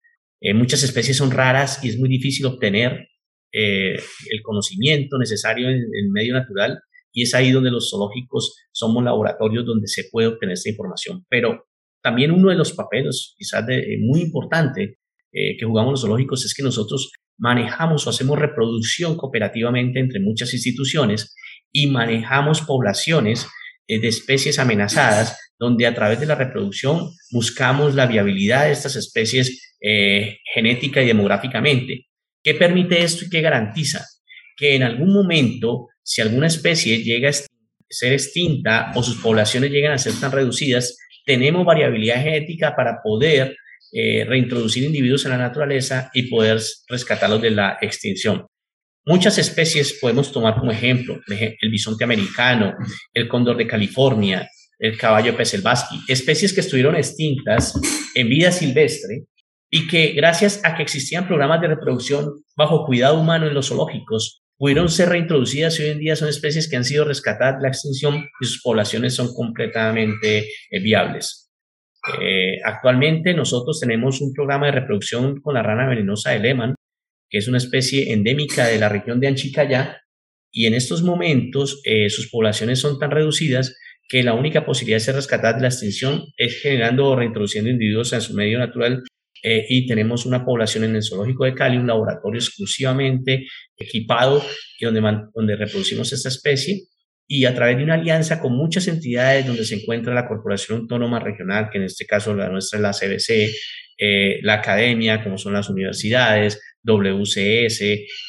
muchas 0.54 0.82
especies 0.82 1.16
son 1.16 1.30
raras 1.30 1.82
y 1.82 1.88
es 1.88 1.98
muy 1.98 2.08
difícil 2.08 2.46
obtener 2.46 3.08
el 3.52 4.42
conocimiento 4.42 5.18
necesario 5.18 5.68
en 5.68 5.76
el 5.76 6.10
medio 6.12 6.34
natural 6.34 6.78
y 7.16 7.22
es 7.22 7.34
ahí 7.34 7.50
donde 7.50 7.70
los 7.70 7.88
zoológicos 7.90 8.56
somos 8.72 9.02
laboratorios 9.02 9.64
donde 9.64 9.88
se 9.88 10.04
puede 10.12 10.28
obtener 10.28 10.52
esta 10.52 10.68
información. 10.68 11.24
Pero 11.30 11.66
también 12.02 12.30
uno 12.30 12.50
de 12.50 12.56
los 12.56 12.72
papeles, 12.72 13.34
quizás 13.38 13.66
de, 13.66 13.78
eh, 13.78 13.98
muy 13.98 14.20
importante, 14.20 14.98
eh, 15.32 15.56
que 15.58 15.64
jugamos 15.64 15.92
los 15.92 16.02
zoológicos 16.02 16.44
es 16.44 16.54
que 16.54 16.62
nosotros 16.62 17.10
manejamos 17.38 18.06
o 18.06 18.10
hacemos 18.10 18.38
reproducción 18.38 19.16
cooperativamente 19.16 19.98
entre 19.98 20.20
muchas 20.20 20.52
instituciones 20.52 21.34
y 21.72 21.86
manejamos 21.86 22.60
poblaciones 22.60 23.48
eh, 23.88 23.98
de 23.98 24.08
especies 24.08 24.58
amenazadas, 24.58 25.38
donde 25.58 25.86
a 25.86 25.94
través 25.94 26.20
de 26.20 26.26
la 26.26 26.34
reproducción 26.34 27.10
buscamos 27.30 27.94
la 27.94 28.06
viabilidad 28.06 28.66
de 28.66 28.72
estas 28.72 28.96
especies 28.96 29.62
genética 30.54 31.00
y 31.02 31.06
demográficamente. 31.06 32.06
¿Qué 32.42 32.54
permite 32.54 33.02
esto 33.02 33.24
y 33.24 33.30
qué 33.30 33.40
garantiza? 33.40 34.04
Que 34.56 34.74
en 34.74 34.82
algún 34.82 35.12
momento 35.12 35.88
si 36.06 36.22
alguna 36.22 36.46
especie 36.46 37.02
llega 37.02 37.30
a 37.30 37.32
ser 37.32 38.12
extinta 38.12 38.92
o 38.94 39.02
sus 39.02 39.16
poblaciones 39.16 39.72
llegan 39.72 39.92
a 39.92 39.98
ser 39.98 40.12
tan 40.20 40.30
reducidas, 40.30 40.96
tenemos 41.24 41.66
variabilidad 41.66 42.22
genética 42.22 42.76
para 42.76 43.02
poder 43.02 43.56
eh, 43.92 44.24
reintroducir 44.24 44.84
individuos 44.84 45.24
en 45.24 45.32
la 45.32 45.38
naturaleza 45.38 46.08
y 46.14 46.30
poder 46.30 46.60
rescatarlos 46.88 47.42
de 47.42 47.50
la 47.50 47.78
extinción. 47.80 48.46
Muchas 49.04 49.38
especies 49.38 49.98
podemos 50.00 50.30
tomar 50.30 50.54
como 50.54 50.70
ejemplo, 50.70 51.20
el 51.28 51.70
bisonte 51.70 52.04
americano, 52.04 52.74
el 53.12 53.26
cóndor 53.26 53.56
de 53.56 53.66
California, 53.66 54.48
el 54.78 54.98
caballo 54.98 55.36
peselbaski, 55.36 56.00
especies 56.08 56.52
que 56.52 56.60
estuvieron 56.60 56.96
extintas 56.96 57.78
en 58.14 58.28
vida 58.28 58.52
silvestre 58.52 59.24
y 59.70 59.88
que 59.88 60.12
gracias 60.12 60.60
a 60.64 60.76
que 60.76 60.82
existían 60.82 61.26
programas 61.26 61.60
de 61.60 61.68
reproducción 61.68 62.44
bajo 62.56 62.84
cuidado 62.84 63.18
humano 63.18 63.46
en 63.46 63.54
los 63.54 63.68
zoológicos, 63.68 64.42
pudieron 64.58 64.88
ser 64.88 65.10
reintroducidas 65.10 65.78
y 65.78 65.82
hoy 65.82 65.88
en 65.90 65.98
día 65.98 66.16
son 66.16 66.28
especies 66.28 66.68
que 66.68 66.76
han 66.76 66.84
sido 66.84 67.04
rescatadas 67.04 67.56
de 67.56 67.62
la 67.62 67.68
extinción 67.68 68.26
y 68.40 68.44
sus 68.46 68.62
poblaciones 68.62 69.14
son 69.14 69.34
completamente 69.34 70.48
eh, 70.70 70.80
viables. 70.80 71.50
Eh, 72.20 72.58
actualmente 72.64 73.34
nosotros 73.34 73.80
tenemos 73.80 74.20
un 74.20 74.32
programa 74.32 74.66
de 74.66 74.72
reproducción 74.72 75.40
con 75.40 75.54
la 75.54 75.62
rana 75.62 75.88
venenosa 75.88 76.30
de 76.30 76.38
Lehmann, 76.38 76.74
que 77.28 77.38
es 77.38 77.48
una 77.48 77.58
especie 77.58 78.12
endémica 78.12 78.66
de 78.66 78.78
la 78.78 78.88
región 78.88 79.18
de 79.20 79.26
Anchicaya, 79.26 80.00
y 80.52 80.66
en 80.66 80.74
estos 80.74 81.02
momentos 81.02 81.82
eh, 81.84 82.08
sus 82.08 82.30
poblaciones 82.30 82.78
son 82.78 82.98
tan 82.98 83.10
reducidas 83.10 83.76
que 84.08 84.22
la 84.22 84.34
única 84.34 84.64
posibilidad 84.64 84.96
de 84.96 85.04
ser 85.04 85.14
rescatadas 85.14 85.56
de 85.56 85.62
la 85.62 85.68
extinción 85.68 86.24
es 86.36 86.60
generando 86.60 87.06
o 87.06 87.16
reintroduciendo 87.16 87.70
individuos 87.70 88.12
en 88.12 88.20
su 88.20 88.34
medio 88.34 88.58
natural 88.58 89.02
eh, 89.42 89.66
y 89.68 89.86
tenemos 89.86 90.26
una 90.26 90.44
población 90.44 90.84
en 90.84 90.96
el 90.96 91.02
Zoológico 91.02 91.44
de 91.44 91.54
Cali, 91.54 91.76
un 91.76 91.86
laboratorio 91.86 92.38
exclusivamente 92.38 93.46
equipado 93.76 94.44
y 94.78 94.84
donde, 94.84 95.00
donde 95.34 95.56
reproducimos 95.56 96.12
esta 96.12 96.28
especie 96.28 96.84
y 97.28 97.44
a 97.44 97.54
través 97.54 97.76
de 97.76 97.84
una 97.84 97.94
alianza 97.94 98.40
con 98.40 98.56
muchas 98.56 98.86
entidades 98.86 99.46
donde 99.46 99.64
se 99.64 99.76
encuentra 99.76 100.14
la 100.14 100.28
Corporación 100.28 100.80
Autónoma 100.80 101.18
Regional, 101.18 101.68
que 101.70 101.78
en 101.78 101.84
este 101.84 102.06
caso 102.06 102.34
la 102.34 102.48
nuestra 102.48 102.78
es 102.78 102.82
la 102.82 102.92
CBC, 102.92 103.54
eh, 103.98 104.38
la 104.42 104.54
academia, 104.54 105.22
como 105.24 105.36
son 105.36 105.52
las 105.52 105.68
universidades, 105.68 106.60
WCS, 106.82 107.82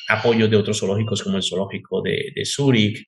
apoyos 0.09 0.49
de 0.49 0.57
otros 0.57 0.79
zoológicos 0.79 1.21
como 1.21 1.37
el 1.37 1.43
Zoológico 1.43 2.01
de, 2.01 2.31
de 2.35 2.45
Zúrich, 2.45 3.05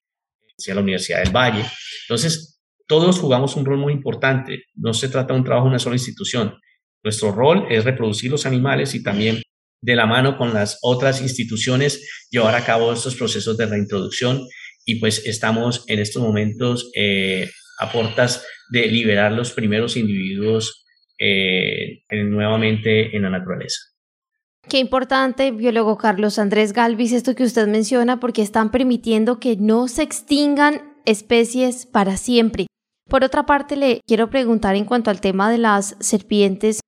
la 0.68 0.80
Universidad 0.80 1.24
del 1.24 1.32
Valle. 1.32 1.64
Entonces, 2.04 2.59
todos 2.90 3.20
jugamos 3.20 3.54
un 3.54 3.64
rol 3.64 3.78
muy 3.78 3.92
importante. 3.92 4.64
No 4.74 4.92
se 4.92 5.08
trata 5.08 5.32
de 5.32 5.38
un 5.38 5.44
trabajo 5.44 5.66
de 5.66 5.70
una 5.70 5.78
sola 5.78 5.94
institución. 5.94 6.58
Nuestro 7.04 7.30
rol 7.30 7.68
es 7.70 7.84
reproducir 7.84 8.32
los 8.32 8.46
animales 8.46 8.96
y 8.96 9.02
también 9.04 9.42
de 9.80 9.94
la 9.94 10.06
mano 10.06 10.36
con 10.36 10.52
las 10.52 10.76
otras 10.82 11.22
instituciones 11.22 12.26
llevar 12.32 12.56
a 12.56 12.64
cabo 12.64 12.92
estos 12.92 13.14
procesos 13.14 13.56
de 13.56 13.66
reintroducción 13.66 14.40
y 14.84 14.96
pues 14.96 15.24
estamos 15.24 15.84
en 15.86 16.00
estos 16.00 16.20
momentos 16.20 16.90
eh, 16.96 17.48
a 17.78 17.92
puertas 17.92 18.44
de 18.72 18.88
liberar 18.88 19.30
los 19.30 19.52
primeros 19.52 19.96
individuos 19.96 20.84
eh, 21.16 22.02
nuevamente 22.10 23.16
en 23.16 23.22
la 23.22 23.30
naturaleza. 23.30 23.78
Qué 24.68 24.78
importante, 24.78 25.52
biólogo 25.52 25.96
Carlos 25.96 26.40
Andrés 26.40 26.72
Galvis, 26.72 27.12
esto 27.12 27.36
que 27.36 27.44
usted 27.44 27.68
menciona, 27.68 28.18
porque 28.18 28.42
están 28.42 28.72
permitiendo 28.72 29.38
que 29.38 29.54
no 29.54 29.86
se 29.86 30.02
extingan 30.02 30.90
especies 31.06 31.86
para 31.86 32.16
siempre. 32.16 32.66
Por 33.10 33.24
otra 33.24 33.44
parte, 33.44 33.74
le 33.74 34.00
quiero 34.06 34.30
preguntar 34.30 34.76
en 34.76 34.84
cuanto 34.84 35.10
al 35.10 35.20
tema 35.20 35.50
de 35.50 35.58
las 35.58 35.96
serpientes, 35.98 36.80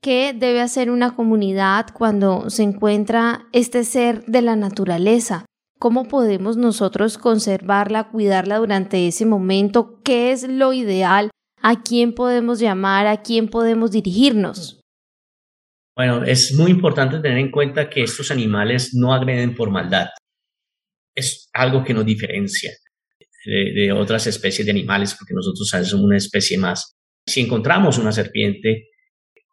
¿Qué 0.00 0.32
debe 0.32 0.60
hacer 0.60 0.88
una 0.90 1.16
comunidad 1.16 1.86
cuando 1.92 2.48
se 2.48 2.62
encuentra 2.62 3.48
este 3.52 3.82
ser 3.82 4.24
de 4.26 4.40
la 4.40 4.54
naturaleza? 4.54 5.46
¿Cómo 5.80 6.06
podemos 6.06 6.56
nosotros 6.56 7.18
conservarla, 7.18 8.10
cuidarla 8.10 8.58
durante 8.58 9.08
ese 9.08 9.26
momento? 9.26 10.00
¿Qué 10.04 10.30
es 10.30 10.48
lo 10.48 10.72
ideal? 10.72 11.30
¿A 11.60 11.82
quién 11.82 12.14
podemos 12.14 12.60
llamar? 12.60 13.08
¿A 13.08 13.22
quién 13.22 13.48
podemos 13.48 13.90
dirigirnos? 13.90 14.80
Bueno, 15.96 16.22
es 16.22 16.54
muy 16.54 16.70
importante 16.70 17.18
tener 17.18 17.38
en 17.38 17.50
cuenta 17.50 17.90
que 17.90 18.04
estos 18.04 18.30
animales 18.30 18.94
no 18.94 19.12
agreden 19.12 19.56
por 19.56 19.70
maldad. 19.72 20.06
Es 21.16 21.48
algo 21.52 21.82
que 21.82 21.94
nos 21.94 22.06
diferencia 22.06 22.70
de, 23.46 23.92
otras 23.92 24.26
especies 24.26 24.66
de 24.66 24.72
animales, 24.72 25.14
porque 25.18 25.34
nosotros 25.34 25.68
somos 25.68 26.04
una 26.04 26.16
especie 26.16 26.58
más. 26.58 26.96
Si 27.26 27.40
encontramos 27.40 27.98
una 27.98 28.12
serpiente, 28.12 28.88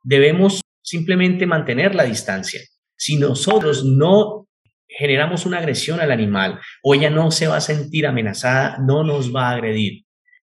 debemos 0.03 0.61
simplemente 0.81 1.45
mantener 1.45 1.95
la 1.95 2.03
distancia. 2.03 2.61
Si 2.97 3.17
nosotros 3.17 3.85
no 3.85 4.47
generamos 4.87 5.45
una 5.45 5.57
agresión 5.57 5.99
al 5.99 6.11
animal 6.11 6.59
o 6.83 6.93
ella 6.93 7.09
no 7.09 7.31
se 7.31 7.47
va 7.47 7.57
a 7.57 7.61
sentir 7.61 8.05
amenazada, 8.05 8.77
no 8.85 9.03
nos 9.03 9.33
va 9.33 9.49
a 9.49 9.53
agredir. 9.53 10.05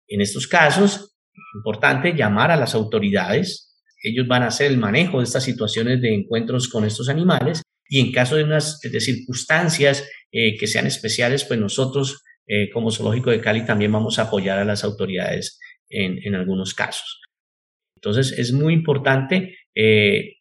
En 0.07 0.21
estos 0.21 0.47
casos, 0.47 1.15
importante 1.55 2.13
llamar 2.13 2.51
a 2.51 2.57
las 2.57 2.75
autoridades. 2.75 3.73
Ellos 4.03 4.27
van 4.27 4.43
a 4.43 4.47
hacer 4.47 4.71
el 4.71 4.77
manejo 4.77 5.19
de 5.19 5.23
estas 5.23 5.43
situaciones 5.43 6.01
de 6.01 6.13
encuentros 6.13 6.67
con 6.67 6.85
estos 6.85 7.09
animales 7.09 7.61
y 7.89 7.99
en 7.99 8.11
caso 8.11 8.35
de 8.35 8.43
unas 8.43 8.79
de 8.81 8.99
circunstancias 8.99 10.07
eh, 10.31 10.57
que 10.57 10.67
sean 10.67 10.85
especiales, 10.85 11.43
pues 11.45 11.59
nosotros 11.59 12.23
eh, 12.47 12.69
como 12.71 12.91
Zoológico 12.91 13.31
de 13.31 13.41
Cali 13.41 13.65
también 13.65 13.91
vamos 13.91 14.19
a 14.19 14.23
apoyar 14.23 14.59
a 14.59 14.65
las 14.65 14.83
autoridades 14.83 15.59
en 15.87 16.33
algunos 16.35 16.73
casos. 16.73 17.21
Entonces 18.05 18.37
es 18.37 18.53
muy 18.53 18.73
importante 18.73 19.55
eh, 19.73 20.35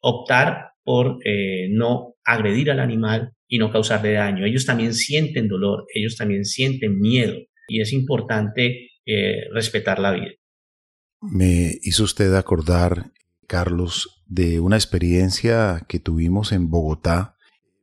optar 0.00 0.70
por 0.82 1.18
eh, 1.24 1.68
no 1.70 2.14
agredir 2.24 2.70
al 2.70 2.80
animal 2.80 3.32
y 3.46 3.58
no 3.58 3.70
causarle 3.70 4.12
daño. 4.12 4.46
Ellos 4.46 4.64
también 4.64 4.94
sienten 4.94 5.46
dolor, 5.46 5.84
ellos 5.94 6.16
también 6.16 6.46
sienten 6.46 6.98
miedo 6.98 7.36
y 7.68 7.82
es 7.82 7.92
importante 7.92 8.88
eh, 9.04 9.44
respetar 9.52 9.98
la 9.98 10.12
vida. 10.12 10.30
Me 11.20 11.74
hizo 11.82 12.04
usted 12.04 12.34
acordar, 12.34 13.12
Carlos, 13.46 14.22
de 14.26 14.58
una 14.58 14.76
experiencia 14.76 15.84
que 15.88 15.98
tuvimos 15.98 16.52
en 16.52 16.70
Bogotá, 16.70 17.36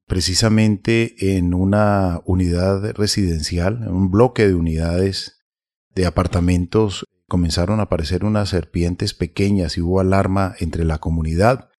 precisamente 0.08 1.38
en 1.38 1.54
una 1.54 2.22
unidad 2.26 2.94
residencial, 2.94 3.84
en 3.84 3.90
un 3.90 4.10
bloque 4.10 4.48
de 4.48 4.56
unidades 4.56 5.46
de 5.94 6.06
apartamentos, 6.06 7.06
comenzaron 7.28 7.80
a 7.80 7.84
aparecer 7.84 8.24
unas 8.24 8.50
serpientes 8.50 9.14
pequeñas 9.14 9.78
y 9.78 9.82
hubo 9.82 10.00
alarma 10.00 10.56
entre 10.60 10.86
la 10.86 10.98
comunidad. 11.00 11.70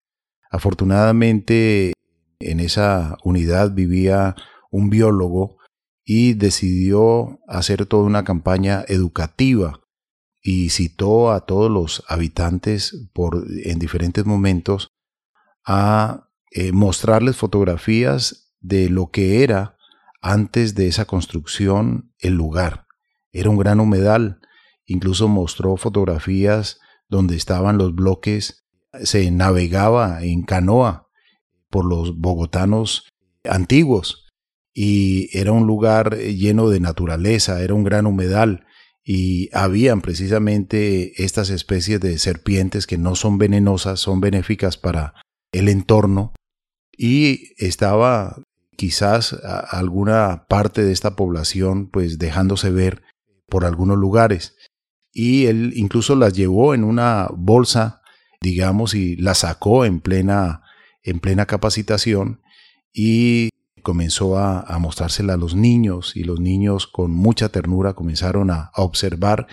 Afortunadamente, 0.51 1.95
en 2.39 2.61
esa 2.61 3.17
unidad 3.25 3.73
vivía 3.73 4.37
un 4.71 4.91
biólogo 4.91 5.57
y 6.05 6.35
decidió 6.35 7.41
hacer 7.49 7.87
toda 7.87 8.05
una 8.05 8.25
campaña 8.25 8.85
educativa 8.89 9.81
y 10.43 10.71
citó 10.71 11.33
a 11.33 11.47
todos 11.47 11.71
los 11.71 12.05
habitantes 12.09 13.09
por, 13.13 13.47
en 13.65 13.79
diferentes 13.79 14.25
momentos 14.25 14.89
a 15.67 16.28
eh, 16.51 16.73
mostrarles 16.73 17.37
fotografías 17.37 18.55
de 18.61 18.89
lo 18.89 19.11
que 19.11 19.43
era 19.43 19.77
antes 20.21 20.75
de 20.75 20.89
esa 20.89 21.05
construcción 21.05 22.13
el 22.19 22.35
lugar. 22.35 22.87
Era 23.33 23.51
un 23.51 23.59
gran 23.59 23.81
humedal, 23.81 24.41
incluso 24.87 25.29
mostró 25.29 25.77
fotografías 25.77 26.81
donde 27.09 27.37
estaban 27.37 27.79
los 27.79 27.95
bloques, 27.95 28.65
se 29.03 29.31
navegaba 29.31 30.23
en 30.23 30.43
canoa 30.43 31.09
por 31.71 31.85
los 31.85 32.17
bogotanos 32.17 33.09
antiguos. 33.45 34.27
Y 34.75 35.37
era 35.37 35.53
un 35.53 35.67
lugar 35.67 36.17
lleno 36.17 36.69
de 36.69 36.81
naturaleza, 36.81 37.63
era 37.63 37.75
un 37.75 37.85
gran 37.85 38.07
humedal. 38.07 38.65
Y 39.05 39.49
habían 39.53 40.03
precisamente 40.03 41.23
estas 41.23 41.51
especies 41.51 42.01
de 42.01 42.19
serpientes 42.19 42.87
que 42.87 42.99
no 42.99 43.15
son 43.15 43.39
venenosas, 43.39 44.01
son 44.01 44.21
benéficas 44.21 44.77
para 44.77 45.15
el 45.53 45.69
entorno 45.69 46.33
y 46.99 47.55
estaba 47.57 48.43
quizás 48.77 49.33
alguna 49.71 50.45
parte 50.49 50.85
de 50.85 50.93
esta 50.93 51.17
población 51.17 51.89
pues 51.89 52.19
dejándose 52.19 52.71
ver 52.71 53.03
por 53.49 53.65
algunos 53.65 53.97
lugares. 53.97 54.57
Y 55.13 55.47
él 55.47 55.73
incluso 55.75 56.15
las 56.17 56.35
llevó 56.35 56.75
en 56.75 56.85
una 56.85 57.29
bolsa 57.33 58.03
digamos 58.41 58.95
y 58.95 59.17
las 59.17 59.39
sacó 59.39 59.85
en 59.85 60.01
plena 60.01 60.63
en 61.03 61.21
plena 61.21 61.47
capacitación 61.47 62.43
y 62.93 63.51
comenzó 63.83 64.37
a, 64.37 64.61
a 64.61 64.79
mostrársela 64.79 65.35
a 65.35 65.39
los 65.39 65.55
niños 65.55 66.17
y 66.17 66.25
los 66.25 66.41
niños 66.41 66.87
con 66.87 67.11
mucha 67.11 67.49
ternura 67.49 67.95
comenzaron 67.95 68.51
a, 68.51 68.71
observar 68.77 69.49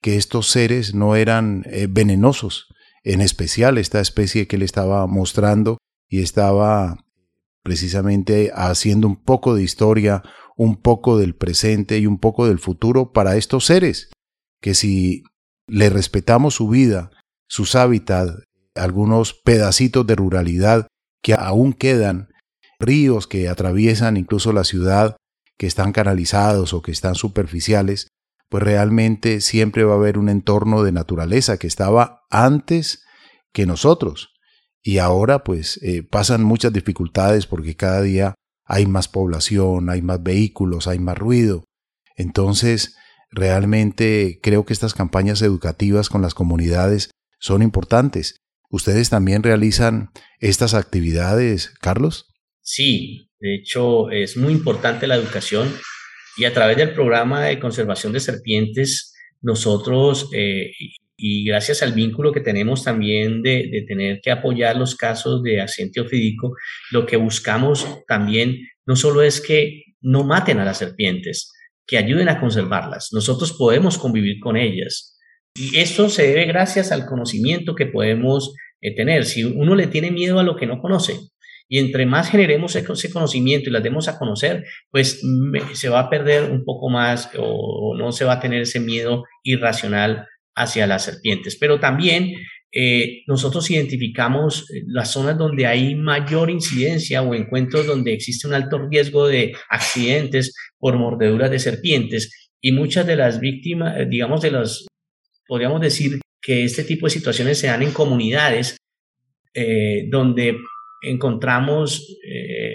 que 0.00 0.16
estos 0.16 0.48
seres 0.48 0.94
no 0.94 1.16
eran 1.16 1.64
eh, 1.66 1.86
venenosos, 1.88 2.66
en 3.04 3.20
especial 3.20 3.78
esta 3.78 4.00
especie 4.00 4.46
que 4.46 4.56
él 4.56 4.62
estaba 4.62 5.06
mostrando 5.06 5.78
y 6.12 6.20
estaba 6.20 7.06
precisamente 7.64 8.52
haciendo 8.54 9.06
un 9.06 9.16
poco 9.16 9.54
de 9.54 9.62
historia, 9.62 10.22
un 10.58 10.76
poco 10.76 11.16
del 11.16 11.34
presente 11.34 11.96
y 11.96 12.06
un 12.06 12.18
poco 12.18 12.46
del 12.46 12.58
futuro 12.58 13.12
para 13.12 13.36
estos 13.36 13.64
seres, 13.64 14.10
que 14.60 14.74
si 14.74 15.22
le 15.66 15.88
respetamos 15.88 16.56
su 16.56 16.68
vida, 16.68 17.10
sus 17.48 17.74
hábitats, 17.76 18.42
algunos 18.74 19.32
pedacitos 19.32 20.06
de 20.06 20.14
ruralidad 20.14 20.86
que 21.22 21.32
aún 21.32 21.72
quedan 21.72 22.28
ríos 22.78 23.26
que 23.26 23.48
atraviesan 23.48 24.18
incluso 24.18 24.52
la 24.52 24.64
ciudad, 24.64 25.16
que 25.56 25.66
están 25.66 25.92
canalizados 25.92 26.74
o 26.74 26.82
que 26.82 26.92
están 26.92 27.14
superficiales, 27.14 28.08
pues 28.50 28.62
realmente 28.62 29.40
siempre 29.40 29.84
va 29.84 29.94
a 29.94 29.96
haber 29.96 30.18
un 30.18 30.28
entorno 30.28 30.82
de 30.82 30.92
naturaleza 30.92 31.56
que 31.56 31.68
estaba 31.68 32.20
antes 32.28 33.02
que 33.54 33.64
nosotros. 33.64 34.32
Y 34.82 34.98
ahora 34.98 35.44
pues 35.44 35.78
eh, 35.82 36.02
pasan 36.02 36.42
muchas 36.42 36.72
dificultades 36.72 37.46
porque 37.46 37.76
cada 37.76 38.02
día 38.02 38.34
hay 38.64 38.86
más 38.86 39.08
población, 39.08 39.90
hay 39.90 40.02
más 40.02 40.22
vehículos, 40.22 40.86
hay 40.86 40.98
más 40.98 41.18
ruido. 41.18 41.64
Entonces, 42.16 42.96
realmente 43.30 44.40
creo 44.42 44.64
que 44.64 44.72
estas 44.72 44.94
campañas 44.94 45.42
educativas 45.42 46.08
con 46.08 46.22
las 46.22 46.34
comunidades 46.34 47.10
son 47.38 47.62
importantes. 47.62 48.36
¿Ustedes 48.70 49.10
también 49.10 49.42
realizan 49.42 50.10
estas 50.38 50.74
actividades, 50.74 51.74
Carlos? 51.80 52.26
Sí, 52.62 53.28
de 53.40 53.56
hecho 53.56 54.10
es 54.10 54.36
muy 54.36 54.52
importante 54.52 55.06
la 55.06 55.16
educación 55.16 55.72
y 56.36 56.44
a 56.44 56.54
través 56.54 56.76
del 56.76 56.94
programa 56.94 57.44
de 57.44 57.58
conservación 57.58 58.12
de 58.12 58.20
serpientes, 58.20 59.12
nosotros, 59.40 60.30
eh, 60.32 60.70
y 61.24 61.44
gracias 61.44 61.84
al 61.84 61.92
vínculo 61.92 62.32
que 62.32 62.40
tenemos 62.40 62.82
también 62.82 63.42
de, 63.42 63.84
tener 63.86 64.20
que 64.20 64.32
apoyar 64.32 64.76
los 64.76 64.96
casos 64.96 65.40
de 65.44 65.60
accidente 65.60 66.00
ofídico, 66.00 66.56
lo 66.90 67.06
que 67.06 67.16
buscamos 67.16 67.86
también 68.08 68.58
no 68.86 68.96
solo 68.96 69.22
es 69.22 69.40
que 69.40 69.84
no 70.00 70.24
maten 70.24 70.58
a 70.58 70.64
las 70.64 70.78
serpientes, 70.78 71.52
que 71.86 71.96
ayuden 71.96 72.28
a 72.28 72.40
conservarlas. 72.40 73.10
Nosotros 73.12 73.52
podemos 73.52 73.98
convivir 73.98 74.40
con 74.40 74.56
ellas. 74.56 75.16
Y 75.54 75.78
esto 75.78 76.08
se 76.08 76.26
debe 76.26 76.46
gracias 76.46 76.90
al 76.90 77.06
conocimiento 77.06 77.76
que 77.76 77.86
podemos 77.86 78.52
eh, 78.80 78.92
tener. 78.92 79.24
Si 79.24 79.44
uno 79.44 79.76
le 79.76 79.86
tiene 79.86 80.10
miedo 80.10 80.40
a 80.40 80.42
lo 80.42 80.56
que 80.56 80.66
no 80.66 80.80
conoce, 80.80 81.20
y 81.68 81.78
entre 81.78 82.04
más 82.04 82.30
generemos 82.30 82.74
ese 82.74 83.12
conocimiento 83.12 83.70
y 83.70 83.72
las 83.72 83.84
demos 83.84 84.08
a 84.08 84.18
conocer, 84.18 84.64
pues 84.90 85.22
se 85.74 85.88
va 85.88 86.00
a 86.00 86.10
perder 86.10 86.50
un 86.50 86.64
poco 86.64 86.90
más 86.90 87.30
o 87.38 87.94
no 87.96 88.10
se 88.10 88.24
va 88.24 88.34
a 88.34 88.40
tener 88.40 88.62
ese 88.62 88.80
miedo 88.80 89.24
irracional 89.44 90.26
hacia 90.54 90.86
las 90.86 91.04
serpientes. 91.04 91.56
Pero 91.56 91.80
también 91.80 92.34
eh, 92.74 93.22
nosotros 93.26 93.70
identificamos 93.70 94.70
eh, 94.70 94.82
las 94.86 95.12
zonas 95.12 95.36
donde 95.36 95.66
hay 95.66 95.94
mayor 95.94 96.48
incidencia 96.48 97.20
o 97.20 97.34
encuentros 97.34 97.86
donde 97.86 98.14
existe 98.14 98.48
un 98.48 98.54
alto 98.54 98.78
riesgo 98.88 99.28
de 99.28 99.52
accidentes 99.68 100.54
por 100.78 100.96
mordeduras 100.96 101.50
de 101.50 101.58
serpientes 101.58 102.50
y 102.62 102.72
muchas 102.72 103.06
de 103.06 103.16
las 103.16 103.40
víctimas, 103.40 103.98
eh, 103.98 104.06
digamos, 104.08 104.40
de 104.40 104.52
las, 104.52 104.86
podríamos 105.46 105.82
decir 105.82 106.18
que 106.40 106.64
este 106.64 106.84
tipo 106.84 107.06
de 107.06 107.10
situaciones 107.10 107.58
se 107.58 107.66
dan 107.66 107.82
en 107.82 107.92
comunidades 107.92 108.76
donde 110.10 110.56
encontramos 111.02 112.16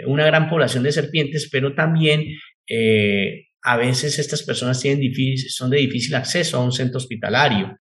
una 0.05 0.27
gran 0.27 0.47
población 0.47 0.83
de 0.83 0.91
serpientes, 0.91 1.49
pero 1.51 1.73
también 1.73 2.23
a 3.63 3.77
veces 3.77 4.19
estas 4.19 4.43
personas 4.43 4.79
tienen 4.79 5.13
son 5.49 5.69
de 5.69 5.77
difícil 5.77 6.15
acceso 6.15 6.57
a 6.57 6.63
un 6.63 6.71
centro 6.71 6.97
hospitalario. 6.97 7.77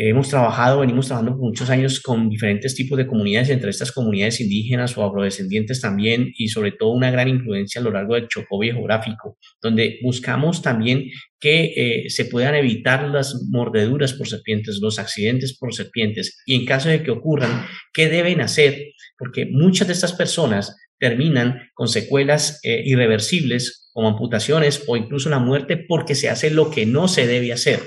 Hemos 0.00 0.28
trabajado, 0.28 0.78
venimos 0.78 1.08
trabajando 1.08 1.36
muchos 1.36 1.70
años 1.70 1.98
con 1.98 2.28
diferentes 2.28 2.72
tipos 2.76 2.96
de 2.96 3.08
comunidades, 3.08 3.50
entre 3.50 3.70
estas 3.70 3.90
comunidades 3.90 4.40
indígenas 4.40 4.96
o 4.96 5.02
afrodescendientes 5.02 5.80
también, 5.80 6.30
y 6.36 6.46
sobre 6.50 6.70
todo 6.70 6.90
una 6.90 7.10
gran 7.10 7.28
influencia 7.28 7.80
a 7.80 7.84
lo 7.84 7.90
largo 7.90 8.14
del 8.14 8.28
Chocó 8.28 8.60
geográfico, 8.60 9.36
donde 9.60 9.98
buscamos 10.04 10.62
también 10.62 11.06
que 11.40 11.72
eh, 11.74 12.10
se 12.10 12.26
puedan 12.26 12.54
evitar 12.54 13.08
las 13.08 13.48
mordeduras 13.50 14.12
por 14.12 14.28
serpientes, 14.28 14.78
los 14.80 15.00
accidentes 15.00 15.58
por 15.58 15.74
serpientes, 15.74 16.42
y 16.46 16.54
en 16.54 16.64
caso 16.64 16.88
de 16.88 17.02
que 17.02 17.10
ocurran, 17.10 17.66
¿qué 17.92 18.08
deben 18.08 18.40
hacer? 18.40 18.92
Porque 19.18 19.46
muchas 19.50 19.88
de 19.88 19.94
estas 19.94 20.12
personas 20.12 20.76
terminan 20.98 21.70
con 21.74 21.88
secuelas 21.88 22.60
eh, 22.62 22.82
irreversibles 22.84 23.88
como 23.92 24.08
amputaciones 24.08 24.84
o 24.86 24.96
incluso 24.96 25.28
la 25.28 25.38
muerte 25.38 25.76
porque 25.76 26.14
se 26.14 26.28
hace 26.28 26.50
lo 26.50 26.70
que 26.70 26.86
no 26.86 27.08
se 27.08 27.26
debe 27.26 27.52
hacer. 27.52 27.80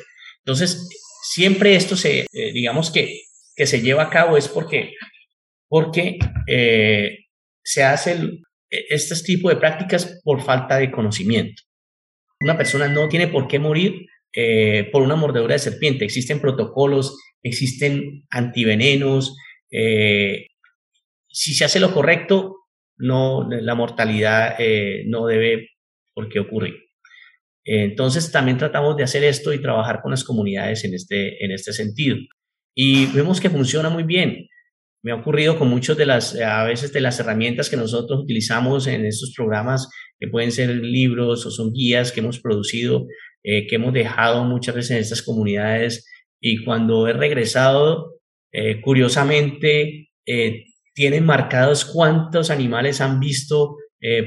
Entonces, 0.43 0.87
siempre 1.21 1.75
esto 1.75 1.95
se, 1.95 2.25
eh, 2.33 2.51
digamos 2.53 2.91
que, 2.91 3.21
que 3.55 3.65
se 3.65 3.81
lleva 3.81 4.03
a 4.03 4.09
cabo 4.09 4.37
es 4.37 4.47
porque, 4.47 4.93
porque 5.69 6.17
eh, 6.47 7.19
se 7.63 7.83
hacen 7.83 8.41
este 8.69 9.15
tipo 9.23 9.49
de 9.49 9.57
prácticas 9.57 10.19
por 10.23 10.41
falta 10.41 10.77
de 10.77 10.91
conocimiento. 10.91 11.61
Una 12.41 12.57
persona 12.57 12.87
no 12.87 13.07
tiene 13.07 13.27
por 13.27 13.47
qué 13.47 13.59
morir 13.59 14.07
eh, 14.33 14.89
por 14.91 15.03
una 15.03 15.15
mordedura 15.15 15.53
de 15.53 15.59
serpiente. 15.59 16.05
Existen 16.05 16.41
protocolos, 16.41 17.17
existen 17.43 18.25
antivenenos. 18.29 19.35
si 21.29 21.53
se 21.53 21.65
hace 21.65 21.79
lo 21.79 21.93
correcto, 21.93 22.60
no, 23.01 23.49
la 23.49 23.75
mortalidad 23.75 24.57
no 25.07 25.25
debe 25.25 25.69
por 26.13 26.29
qué 26.29 26.39
ocurrir. 26.39 26.75
Entonces 27.63 28.31
también 28.31 28.57
tratamos 28.57 28.97
de 28.97 29.03
hacer 29.03 29.23
esto 29.23 29.53
y 29.53 29.61
trabajar 29.61 30.01
con 30.01 30.11
las 30.11 30.23
comunidades 30.23 30.83
en 30.83 30.93
este, 30.93 31.43
en 31.43 31.51
este 31.51 31.73
sentido. 31.73 32.17
Y 32.75 33.07
vemos 33.07 33.39
que 33.39 33.49
funciona 33.49 33.89
muy 33.89 34.03
bien. 34.03 34.47
Me 35.03 35.11
ha 35.11 35.15
ocurrido 35.15 35.57
con 35.57 35.67
muchas 35.67 35.97
de 35.97 36.05
las, 36.05 36.35
a 36.39 36.63
veces 36.63 36.93
de 36.93 37.01
las 37.01 37.19
herramientas 37.19 37.69
que 37.69 37.77
nosotros 37.77 38.21
utilizamos 38.21 38.87
en 38.87 39.05
estos 39.05 39.33
programas, 39.35 39.89
que 40.19 40.27
pueden 40.27 40.51
ser 40.51 40.69
libros 40.69 41.45
o 41.45 41.51
son 41.51 41.73
guías 41.73 42.11
que 42.11 42.19
hemos 42.19 42.39
producido, 42.39 43.07
eh, 43.43 43.65
que 43.67 43.75
hemos 43.75 43.93
dejado 43.93 44.43
muchas 44.45 44.75
veces 44.75 44.91
en 44.91 44.97
estas 44.97 45.23
comunidades. 45.23 46.07
Y 46.39 46.63
cuando 46.63 47.07
he 47.07 47.13
regresado, 47.13 48.19
eh, 48.51 48.79
curiosamente, 48.81 50.09
eh, 50.25 50.65
tienen 50.93 51.25
marcados 51.25 51.85
cuántos 51.85 52.49
animales 52.49 53.01
han 53.01 53.19
visto 53.19 53.77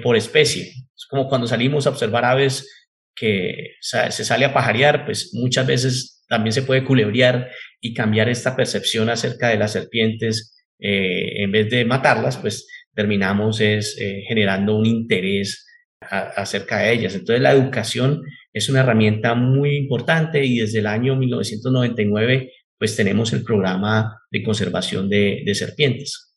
por 0.03 0.17
especie. 0.17 0.63
Es 0.63 1.07
como 1.11 1.29
cuando 1.29 1.47
salimos 1.47 1.87
a 1.87 1.91
observar 1.91 2.25
aves 2.25 2.67
que 3.15 3.75
se 3.81 4.25
sale 4.25 4.45
a 4.45 4.55
pajarear, 4.55 5.05
pues 5.05 5.31
muchas 5.35 5.67
veces 5.67 6.15
también 6.29 6.53
se 6.53 6.63
puede 6.63 6.85
culebrear 6.85 7.51
y 7.81 7.95
cambiar 7.95 8.29
esta 8.29 8.57
percepción 8.57 9.09
acerca 9.09 9.49
de 9.49 9.57
las 9.57 9.73
serpientes. 9.73 10.57
Eh, 10.79 11.43
en 11.43 11.53
vez 11.53 11.71
de 11.71 11.85
matarlas, 11.85 12.37
pues 12.39 12.67
terminamos 12.95 13.61
es 13.61 13.97
eh, 14.01 14.23
generando 14.29 14.77
un 14.77 14.87
interés 14.87 15.67
acerca 16.01 16.81
de 16.81 16.93
ellas. 16.93 17.15
Entonces 17.15 17.41
la 17.41 17.53
educación 17.53 18.23
es 18.53 18.69
una 18.69 18.81
herramienta 18.81 19.35
muy 19.35 19.77
importante 19.77 20.45
y 20.45 20.59
desde 20.59 20.81
el 20.81 20.87
año 20.87 21.17
1999 21.17 22.53
pues 22.79 22.95
tenemos 22.95 23.33
el 23.33 23.43
programa 23.43 24.21
de 24.31 24.43
conservación 24.43 25.09
de, 25.09 25.43
de 25.47 25.55
serpientes. 25.55 26.34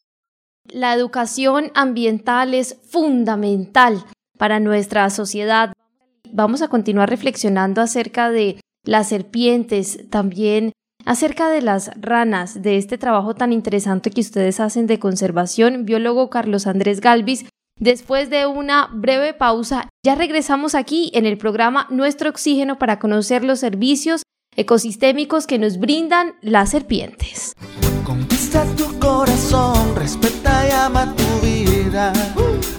La 0.69 0.93
educación 0.93 1.71
ambiental 1.75 2.53
es 2.53 2.77
fundamental 2.89 4.03
para 4.37 4.59
nuestra 4.59 5.09
sociedad. 5.09 5.71
Vamos 6.31 6.61
a 6.61 6.67
continuar 6.67 7.09
reflexionando 7.09 7.81
acerca 7.81 8.29
de 8.29 8.59
las 8.83 9.07
serpientes, 9.07 10.09
también 10.09 10.73
acerca 11.05 11.49
de 11.49 11.61
las 11.61 11.91
ranas, 11.95 12.61
de 12.61 12.77
este 12.77 12.97
trabajo 12.97 13.33
tan 13.33 13.53
interesante 13.53 14.11
que 14.11 14.19
ustedes 14.19 14.59
hacen 14.59 14.87
de 14.87 14.99
conservación. 14.99 15.85
Biólogo 15.85 16.29
Carlos 16.29 16.67
Andrés 16.67 16.99
Galvis, 16.99 17.45
después 17.79 18.29
de 18.29 18.45
una 18.45 18.89
breve 18.91 19.33
pausa, 19.33 19.87
ya 20.05 20.15
regresamos 20.15 20.75
aquí 20.75 21.11
en 21.13 21.25
el 21.25 21.37
programa 21.37 21.87
Nuestro 21.89 22.29
Oxígeno 22.29 22.77
para 22.77 22.99
conocer 22.99 23.45
los 23.45 23.59
servicios 23.59 24.23
ecosistémicos 24.57 25.47
que 25.47 25.59
nos 25.59 25.77
brindan 25.77 26.33
las 26.41 26.71
serpientes. 26.71 27.46
Corazón, 29.07 29.95
respeta 29.95 30.67
y 30.67 30.71
ama 30.71 31.15
tu 31.15 31.45
vida. 31.45 32.11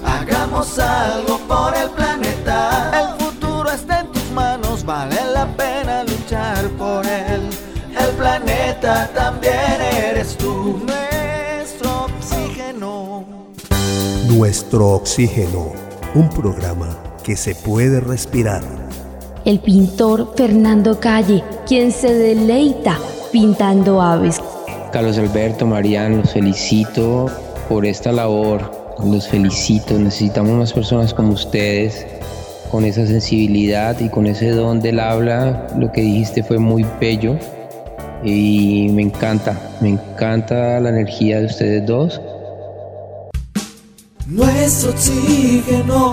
Hagamos 0.05 0.79
algo 0.79 1.39
por 1.49 1.75
el 1.75 1.89
planeta. 1.89 2.91
El 3.01 3.25
futuro 3.25 3.71
está 3.71 4.01
en 4.01 4.09
tus 4.09 4.31
manos, 4.33 4.85
vale 4.85 5.17
la 5.33 5.47
pena 5.57 6.05
luchar 6.05 6.69
por 6.77 7.07
él. 7.07 7.49
El 7.99 8.11
planeta 8.17 9.09
también 9.15 9.81
eres 9.81 10.37
tú, 10.37 10.83
nuestro 10.85 12.05
oxígeno. 12.05 13.25
Nuestro 14.27 14.89
oxígeno, 14.91 15.73
un 16.15 16.29
programa 16.29 16.91
que 17.25 17.37
se 17.37 17.55
puede 17.55 18.01
respirar. 18.01 18.63
El 19.47 19.61
pintor 19.61 20.35
Fernando 20.37 21.01
Calle, 21.01 21.43
quien 21.67 21.91
se 21.91 22.13
deleita 22.13 22.99
pintando 23.33 24.03
aves. 24.03 24.39
Carlos 24.93 25.19
Alberto, 25.19 25.67
Mariano, 25.67 26.19
los 26.19 26.33
felicito 26.33 27.27
por 27.69 27.85
esta 27.85 28.13
labor, 28.13 28.97
los 29.05 29.29
felicito, 29.29 29.99
necesitamos 29.99 30.53
más 30.53 30.73
personas 30.73 31.13
como 31.13 31.33
ustedes, 31.33 32.07
con 32.71 32.85
esa 32.85 33.07
sensibilidad 33.07 33.99
y 34.01 34.09
con 34.09 34.27
ese 34.27 34.51
don 34.51 34.81
del 34.81 35.01
habla, 35.01 35.67
lo 35.77 35.93
que 35.93 36.01
dijiste 36.01 36.43
fue 36.43 36.59
muy 36.59 36.87
bello 37.01 37.37
y 38.25 38.89
me 38.93 39.03
encanta, 39.03 39.57
me 39.81 39.91
encanta 39.91 40.81
la 40.81 40.89
energía 40.91 41.41
de 41.41 41.47
ustedes 41.47 41.87
dos. 41.87 42.21
Nuestro 44.27 44.91
oxígeno 44.91 46.13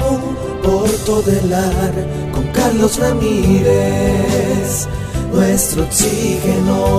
por 0.64 0.90
todo 1.06 1.30
el 1.30 1.54
ar 1.54 1.94
con 2.32 2.48
Carlos 2.54 2.98
Ramírez. 2.98 4.88
Nuestro 5.34 5.84
oxígeno. 5.84 6.96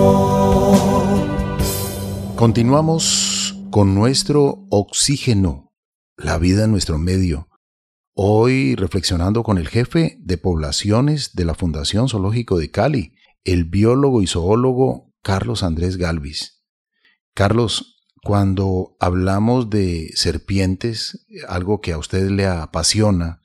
Continuamos 2.37 3.55
con 3.71 3.95
nuestro 3.95 4.67
oxígeno, 4.69 5.73
la 6.17 6.37
vida 6.37 6.65
en 6.65 6.71
nuestro 6.71 6.99
medio. 6.99 7.49
Hoy 8.13 8.75
reflexionando 8.75 9.41
con 9.41 9.57
el 9.57 9.67
jefe 9.67 10.19
de 10.21 10.37
poblaciones 10.37 11.33
de 11.33 11.45
la 11.45 11.55
Fundación 11.55 12.09
Zoológico 12.09 12.59
de 12.59 12.69
Cali, 12.69 13.15
el 13.43 13.65
biólogo 13.65 14.21
y 14.21 14.27
zoólogo 14.27 15.11
Carlos 15.23 15.63
Andrés 15.63 15.97
Galvis. 15.97 16.63
Carlos, 17.33 18.05
cuando 18.21 18.95
hablamos 18.99 19.71
de 19.71 20.11
serpientes, 20.13 21.25
algo 21.47 21.81
que 21.81 21.91
a 21.91 21.97
usted 21.97 22.29
le 22.29 22.45
apasiona, 22.45 23.41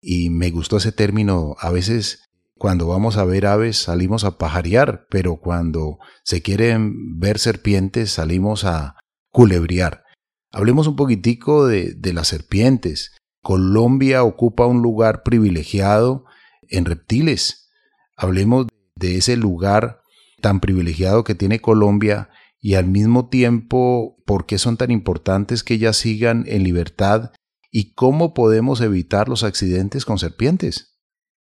y 0.00 0.30
me 0.30 0.52
gustó 0.52 0.76
ese 0.76 0.92
término, 0.92 1.56
a 1.58 1.72
veces 1.72 2.22
cuando 2.58 2.86
vamos 2.86 3.16
a 3.18 3.24
ver 3.24 3.46
aves 3.46 3.76
salimos 3.76 4.24
a 4.24 4.38
pajarear, 4.38 5.06
pero 5.10 5.36
cuando 5.36 5.98
se 6.24 6.42
quieren 6.42 7.18
ver 7.18 7.38
serpientes 7.38 8.10
salimos 8.10 8.64
a 8.64 8.96
culebriar. 9.30 10.04
Hablemos 10.52 10.86
un 10.86 10.96
poquitico 10.96 11.66
de, 11.66 11.94
de 11.94 12.12
las 12.14 12.28
serpientes. 12.28 13.14
Colombia 13.42 14.24
ocupa 14.24 14.66
un 14.66 14.80
lugar 14.80 15.22
privilegiado 15.22 16.24
en 16.68 16.86
reptiles. 16.86 17.70
Hablemos 18.16 18.66
de 18.96 19.18
ese 19.18 19.36
lugar 19.36 20.00
tan 20.40 20.60
privilegiado 20.60 21.24
que 21.24 21.34
tiene 21.34 21.60
Colombia 21.60 22.30
y 22.58 22.74
al 22.74 22.86
mismo 22.86 23.28
tiempo 23.28 24.16
por 24.24 24.46
qué 24.46 24.56
son 24.56 24.78
tan 24.78 24.90
importantes 24.90 25.62
que 25.62 25.74
ellas 25.74 25.98
sigan 25.98 26.44
en 26.48 26.64
libertad 26.64 27.32
y 27.70 27.92
cómo 27.92 28.32
podemos 28.32 28.80
evitar 28.80 29.28
los 29.28 29.44
accidentes 29.44 30.06
con 30.06 30.18
serpientes. 30.18 30.95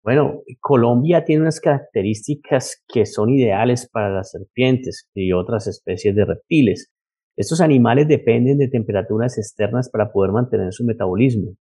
Bueno, 0.06 0.44
Colombia 0.60 1.24
tiene 1.24 1.42
unas 1.42 1.58
características 1.58 2.84
que 2.86 3.06
son 3.06 3.28
ideales 3.28 3.90
para 3.92 4.08
las 4.08 4.30
serpientes 4.30 5.10
y 5.16 5.32
otras 5.32 5.66
especies 5.66 6.14
de 6.14 6.24
reptiles. 6.24 6.92
Estos 7.36 7.60
animales 7.60 8.06
dependen 8.06 8.56
de 8.58 8.68
temperaturas 8.68 9.36
externas 9.36 9.90
para 9.90 10.12
poder 10.12 10.30
mantener 10.30 10.72
su 10.72 10.84
metabolismo. 10.84 11.56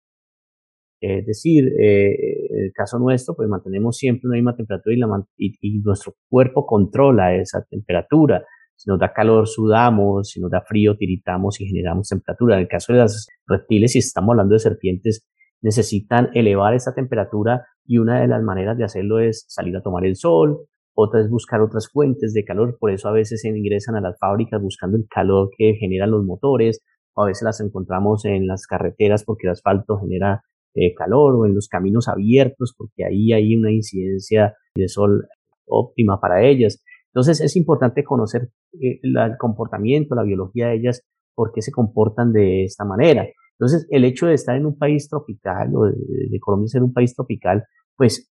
Es 1.01 1.25
decir, 1.25 1.69
eh, 1.81 2.17
en 2.51 2.65
el 2.65 2.73
caso 2.73 2.99
nuestro, 2.99 3.37
pues 3.37 3.49
mantenemos 3.49 3.97
siempre 3.97 4.27
una 4.27 4.35
misma 4.35 4.57
temperatura 4.57 4.97
y, 5.37 5.55
y, 5.61 5.79
nuestro 5.79 6.17
cuerpo 6.29 6.67
controla 6.67 7.37
esa 7.37 7.65
temperatura. 7.71 8.45
Si 8.75 8.91
nos 8.91 8.99
da 8.99 9.13
calor, 9.13 9.47
sudamos, 9.47 10.31
si 10.31 10.41
nos 10.41 10.51
da 10.51 10.63
frío, 10.63 10.97
tiritamos 10.97 11.61
y 11.61 11.67
generamos 11.67 12.09
temperatura. 12.09 12.57
En 12.57 12.63
el 12.63 12.69
caso 12.69 12.93
de 12.93 12.99
las 12.99 13.29
reptiles, 13.47 13.93
si 13.93 14.01
estamos 14.01 14.33
hablando 14.33 14.55
de 14.55 14.59
serpientes, 14.59 15.29
necesitan 15.63 16.31
elevar 16.35 16.75
esa 16.75 16.95
temperatura 16.95 17.67
y 17.85 17.99
una 17.99 18.21
de 18.21 18.29
las 18.29 18.43
maneras 18.43 18.77
de 18.77 18.85
hacerlo 18.85 19.21
es 19.21 19.45
salir 19.49 19.77
a 19.77 19.83
tomar 19.83 20.05
el 20.05 20.17
sol, 20.17 20.67
otra 20.95 21.21
es 21.21 21.31
buscar 21.31 21.63
otras 21.63 21.89
fuentes 21.91 22.35
de 22.35 22.45
calor, 22.45 22.77
por 22.79 22.91
eso 22.91 23.09
a 23.09 23.13
veces 23.13 23.41
se 23.41 23.49
ingresan 23.49 23.97
a 23.97 24.01
las 24.01 24.19
fábricas 24.19 24.61
buscando 24.61 24.99
el 24.99 25.07
calor 25.09 25.51
que 25.57 25.75
generan 25.75 26.11
los 26.11 26.25
motores, 26.25 26.81
o 27.15 27.23
a 27.23 27.27
veces 27.27 27.43
las 27.45 27.61
encontramos 27.61 28.25
en 28.25 28.47
las 28.47 28.67
carreteras 28.67 29.25
porque 29.25 29.47
el 29.47 29.53
asfalto 29.53 29.99
genera 29.99 30.43
eh, 30.75 30.95
calor, 30.95 31.35
o 31.37 31.47
en 31.47 31.55
los 31.55 31.69
caminos 31.69 32.09
abiertos 32.09 32.75
porque 32.77 33.05
ahí 33.05 33.33
hay 33.33 33.57
una 33.57 33.73
incidencia 33.73 34.55
de 34.75 34.89
sol 34.89 35.27
óptima 35.67 36.21
para 36.21 36.45
ellas. 36.45 36.83
Entonces 37.15 37.41
es 37.41 37.57
importante 37.57 38.05
conocer 38.05 38.51
eh, 38.81 39.01
el 39.03 39.37
comportamiento, 39.39 40.15
la 40.15 40.23
biología 40.23 40.69
de 40.69 40.77
ellas, 40.77 41.03
por 41.35 41.53
qué 41.53 41.63
se 41.63 41.73
comportan 41.73 42.33
de 42.33 42.65
esta 42.65 42.85
manera. 42.85 43.27
Entonces, 43.59 43.87
el 43.91 44.05
hecho 44.05 44.27
de 44.27 44.35
estar 44.35 44.57
en 44.57 44.67
un 44.67 44.77
país 44.77 45.09
tropical 45.09 45.71
o 45.75 45.87
de, 45.87 46.39
Colombia 46.41 46.69
ser 46.69 46.83
un 46.83 46.93
país 46.93 47.15
tropical, 47.15 47.65
pues 47.97 48.33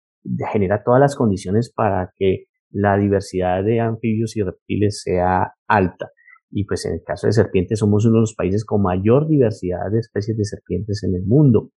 genera 0.51 0.83
todas 0.83 0.99
las 0.99 1.15
condiciones 1.15 1.71
para 1.73 2.11
que 2.15 2.45
la 2.71 2.97
diversidad 2.97 3.63
de 3.63 3.79
anfibios 3.79 4.35
y 4.35 4.41
reptiles 4.41 5.01
sea 5.03 5.53
alta. 5.67 6.09
Y 6.51 6.65
pues 6.65 6.85
en 6.85 6.93
el 6.93 7.03
caso 7.03 7.27
de 7.27 7.33
serpientes 7.33 7.79
somos 7.79 8.05
uno 8.05 8.15
de 8.15 8.21
los 8.21 8.35
países 8.35 8.65
con 8.65 8.81
mayor 8.81 9.27
diversidad 9.27 9.91
de 9.91 9.99
especies 9.99 10.37
de 10.37 10.45
serpientes 10.45 11.03
en 11.03 11.15
el 11.15 11.25
mundo. 11.25 11.71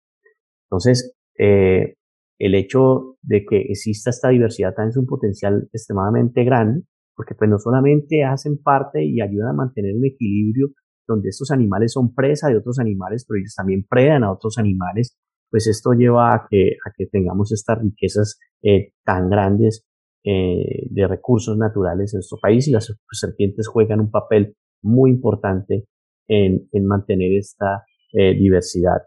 Entonces, 0.68 1.14
eh, 1.38 1.94
el 2.38 2.54
hecho 2.54 3.16
de 3.22 3.44
que 3.44 3.60
exista 3.68 4.10
esta 4.10 4.28
diversidad 4.28 4.74
también 4.74 4.90
es 4.90 4.96
un 4.96 5.06
potencial 5.06 5.68
extremadamente 5.72 6.44
grande, 6.44 6.82
porque 7.14 7.34
pues 7.34 7.48
no 7.48 7.58
solamente 7.58 8.24
hacen 8.24 8.58
parte 8.58 9.04
y 9.04 9.20
ayudan 9.20 9.50
a 9.50 9.52
mantener 9.52 9.94
un 9.94 10.04
equilibrio 10.04 10.70
donde 11.06 11.28
estos 11.28 11.50
animales 11.50 11.92
son 11.92 12.14
presa 12.14 12.48
de 12.48 12.56
otros 12.56 12.78
animales, 12.78 13.24
pero 13.26 13.38
ellos 13.38 13.54
también 13.54 13.86
predan 13.88 14.24
a 14.24 14.32
otros 14.32 14.58
animales, 14.58 15.16
pues 15.50 15.66
esto 15.66 15.92
lleva 15.92 16.34
a 16.34 16.46
que, 16.50 16.76
a 16.84 16.92
que 16.96 17.06
tengamos 17.06 17.52
estas 17.52 17.78
riquezas 17.78 18.38
eh, 18.62 18.92
tan 19.04 19.30
grandes 19.30 19.86
eh, 20.24 20.86
de 20.90 21.06
recursos 21.06 21.56
naturales 21.56 22.14
en 22.14 22.18
nuestro 22.18 22.38
país 22.40 22.66
y 22.66 22.72
las 22.72 22.92
serpientes 23.12 23.68
juegan 23.68 24.00
un 24.00 24.10
papel 24.10 24.56
muy 24.82 25.10
importante 25.10 25.84
en, 26.28 26.68
en 26.72 26.86
mantener 26.86 27.32
esta 27.38 27.84
eh, 28.12 28.34
diversidad. 28.34 29.02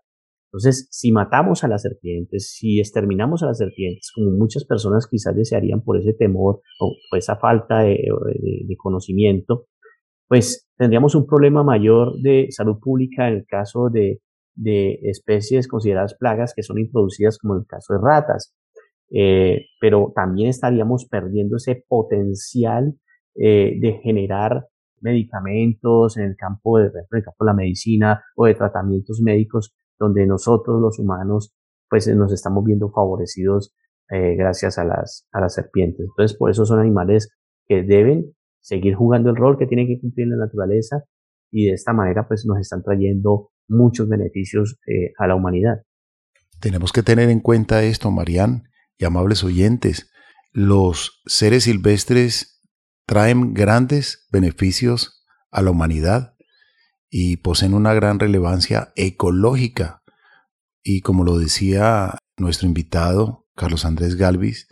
Entonces, 0.48 0.88
si 0.92 1.12
matamos 1.12 1.64
a 1.64 1.68
las 1.68 1.82
serpientes, 1.82 2.52
si 2.52 2.80
exterminamos 2.80 3.44
a 3.44 3.48
las 3.48 3.58
serpientes, 3.58 4.12
como 4.16 4.32
muchas 4.32 4.64
personas 4.64 5.08
quizás 5.08 5.36
desearían 5.36 5.82
por 5.82 6.00
ese 6.00 6.14
temor 6.14 6.62
o 6.80 6.96
por 7.10 7.20
esa 7.20 7.36
falta 7.36 7.80
de, 7.80 7.98
de 8.66 8.76
conocimiento, 8.78 9.66
pues 10.28 10.68
tendríamos 10.78 11.16
un 11.16 11.26
problema 11.26 11.64
mayor 11.64 12.20
de 12.22 12.48
salud 12.52 12.80
pública 12.80 13.28
en 13.28 13.36
el 13.36 13.46
caso 13.46 13.90
de, 13.90 14.22
de 14.56 15.00
especies 15.04 15.68
consideradas 15.68 16.16
plagas 16.16 16.54
que 16.56 16.64
son 16.64 16.80
introducidas 16.80 17.38
como 17.38 17.56
en 17.56 17.62
el 17.62 17.68
caso 17.68 17.94
de 17.94 18.00
ratas. 18.02 18.54
Eh, 19.10 19.68
pero 19.80 20.12
también 20.14 20.50
estaríamos 20.50 21.06
perdiendo 21.06 21.56
ese 21.56 21.86
potencial 21.88 22.94
eh, 23.36 23.78
de 23.80 24.00
generar 24.04 24.68
medicamentos 25.00 26.18
en 26.18 26.24
el 26.26 26.36
campo 26.36 26.80
de, 26.80 26.88
en 26.88 26.92
el 27.12 27.24
campo 27.24 27.46
de 27.46 27.46
la 27.46 27.54
medicina 27.54 28.22
o 28.36 28.48
de 28.48 28.56
tratamientos 28.56 29.22
médicos 29.22 29.74
donde 29.98 30.26
nosotros 30.26 30.82
los 30.82 31.00
humanos 31.00 31.54
pues 31.90 32.08
nos 32.08 32.34
estamos 32.34 32.66
viendo 32.66 32.90
favorecidos 32.90 33.74
eh, 34.10 34.36
gracias 34.36 34.78
a 34.78 34.84
las, 34.84 35.26
a 35.32 35.40
las 35.40 35.54
serpientes. 35.54 36.08
Entonces 36.08 36.38
por 36.38 36.50
eso 36.50 36.66
son 36.66 36.80
animales 36.80 37.30
que 37.66 37.84
deben 37.84 38.34
seguir 38.68 38.96
jugando 38.96 39.30
el 39.30 39.38
rol 39.38 39.58
que 39.58 39.66
tienen 39.66 39.88
que 39.88 39.98
cumplir 39.98 40.28
la 40.28 40.36
naturaleza 40.46 41.04
y 41.52 41.68
de 41.68 41.74
esta 41.74 41.94
manera 41.94 42.28
pues 42.28 42.46
nos 42.46 42.60
están 42.60 42.84
trayendo 42.84 43.52
muchos 43.70 44.10
beneficios 44.10 44.78
eh, 44.86 45.14
a 45.18 45.28
la 45.28 45.36
humanidad. 45.36 45.84
Tenemos 46.60 46.92
que 46.92 47.02
tener 47.02 47.30
en 47.30 47.40
cuenta 47.40 47.84
esto, 47.84 48.12
Marían 48.12 48.64
y 48.98 49.06
amables 49.06 49.46
oyentes. 49.46 50.12
Los 50.52 51.22
seres 51.26 51.64
silvestres 51.64 52.62
traen 53.06 53.54
grandes 53.54 54.28
beneficios 54.34 55.26
a 55.50 55.62
la 55.62 55.72
humanidad 55.72 56.36
y 57.10 57.38
poseen 57.38 57.74
una 57.74 57.94
gran 57.94 58.20
relevancia 58.20 58.92
ecológica. 58.98 60.04
Y 60.84 61.02
como 61.02 61.24
lo 61.24 61.38
decía 61.38 62.18
nuestro 62.38 62.68
invitado, 62.68 63.48
Carlos 63.56 63.86
Andrés 63.86 64.18
Galvis, 64.18 64.68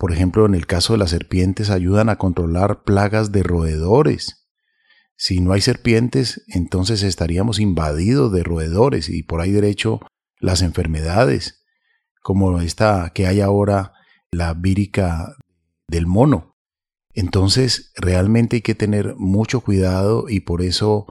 por 0.00 0.12
ejemplo, 0.12 0.46
en 0.46 0.54
el 0.54 0.66
caso 0.66 0.94
de 0.94 0.98
las 0.98 1.10
serpientes 1.10 1.68
ayudan 1.68 2.08
a 2.08 2.16
controlar 2.16 2.84
plagas 2.84 3.32
de 3.32 3.42
roedores. 3.42 4.48
Si 5.14 5.42
no 5.42 5.52
hay 5.52 5.60
serpientes, 5.60 6.42
entonces 6.48 7.02
estaríamos 7.02 7.60
invadidos 7.60 8.32
de 8.32 8.42
roedores 8.42 9.10
y 9.10 9.22
por 9.22 9.42
ahí 9.42 9.52
derecho 9.52 10.00
las 10.38 10.62
enfermedades, 10.62 11.66
como 12.22 12.62
esta 12.62 13.12
que 13.14 13.26
hay 13.26 13.42
ahora, 13.42 13.92
la 14.30 14.54
vírica 14.54 15.36
del 15.86 16.06
mono. 16.06 16.56
Entonces, 17.12 17.92
realmente 17.94 18.56
hay 18.56 18.62
que 18.62 18.74
tener 18.74 19.16
mucho 19.18 19.60
cuidado 19.60 20.30
y 20.30 20.40
por 20.40 20.62
eso 20.62 21.08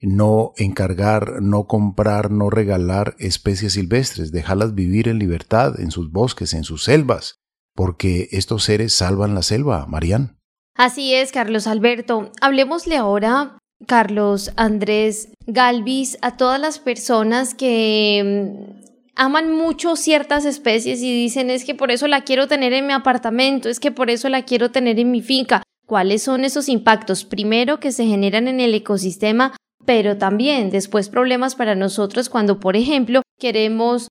no 0.00 0.52
encargar, 0.56 1.42
no 1.42 1.66
comprar, 1.66 2.30
no 2.30 2.48
regalar 2.48 3.16
especies 3.18 3.74
silvestres, 3.74 4.32
dejarlas 4.32 4.74
vivir 4.74 5.08
en 5.08 5.18
libertad 5.18 5.78
en 5.78 5.90
sus 5.90 6.10
bosques, 6.10 6.54
en 6.54 6.64
sus 6.64 6.84
selvas, 6.84 7.39
porque 7.74 8.28
estos 8.32 8.64
seres 8.64 8.92
salvan 8.92 9.34
la 9.34 9.42
selva, 9.42 9.86
Marían. 9.86 10.38
Así 10.76 11.14
es, 11.14 11.32
Carlos 11.32 11.66
Alberto. 11.66 12.32
Hablemosle 12.40 12.96
ahora, 12.96 13.58
Carlos 13.86 14.52
Andrés 14.56 15.28
Galvis, 15.46 16.18
a 16.22 16.36
todas 16.36 16.60
las 16.60 16.78
personas 16.78 17.54
que 17.54 18.46
mm, 18.48 18.80
aman 19.16 19.54
mucho 19.54 19.96
ciertas 19.96 20.44
especies 20.44 21.02
y 21.02 21.12
dicen 21.12 21.50
es 21.50 21.64
que 21.64 21.74
por 21.74 21.90
eso 21.90 22.06
la 22.06 22.22
quiero 22.22 22.48
tener 22.48 22.72
en 22.72 22.86
mi 22.86 22.92
apartamento, 22.92 23.68
es 23.68 23.80
que 23.80 23.90
por 23.90 24.10
eso 24.10 24.28
la 24.28 24.44
quiero 24.44 24.70
tener 24.70 24.98
en 24.98 25.10
mi 25.10 25.22
finca. 25.22 25.62
¿Cuáles 25.86 26.22
son 26.22 26.44
esos 26.44 26.68
impactos? 26.68 27.24
Primero 27.24 27.80
que 27.80 27.90
se 27.90 28.06
generan 28.06 28.46
en 28.48 28.60
el 28.60 28.74
ecosistema, 28.74 29.56
pero 29.84 30.18
también 30.18 30.70
después 30.70 31.08
problemas 31.08 31.56
para 31.56 31.74
nosotros 31.74 32.28
cuando, 32.28 32.60
por 32.60 32.76
ejemplo, 32.76 33.22
queremos 33.38 34.08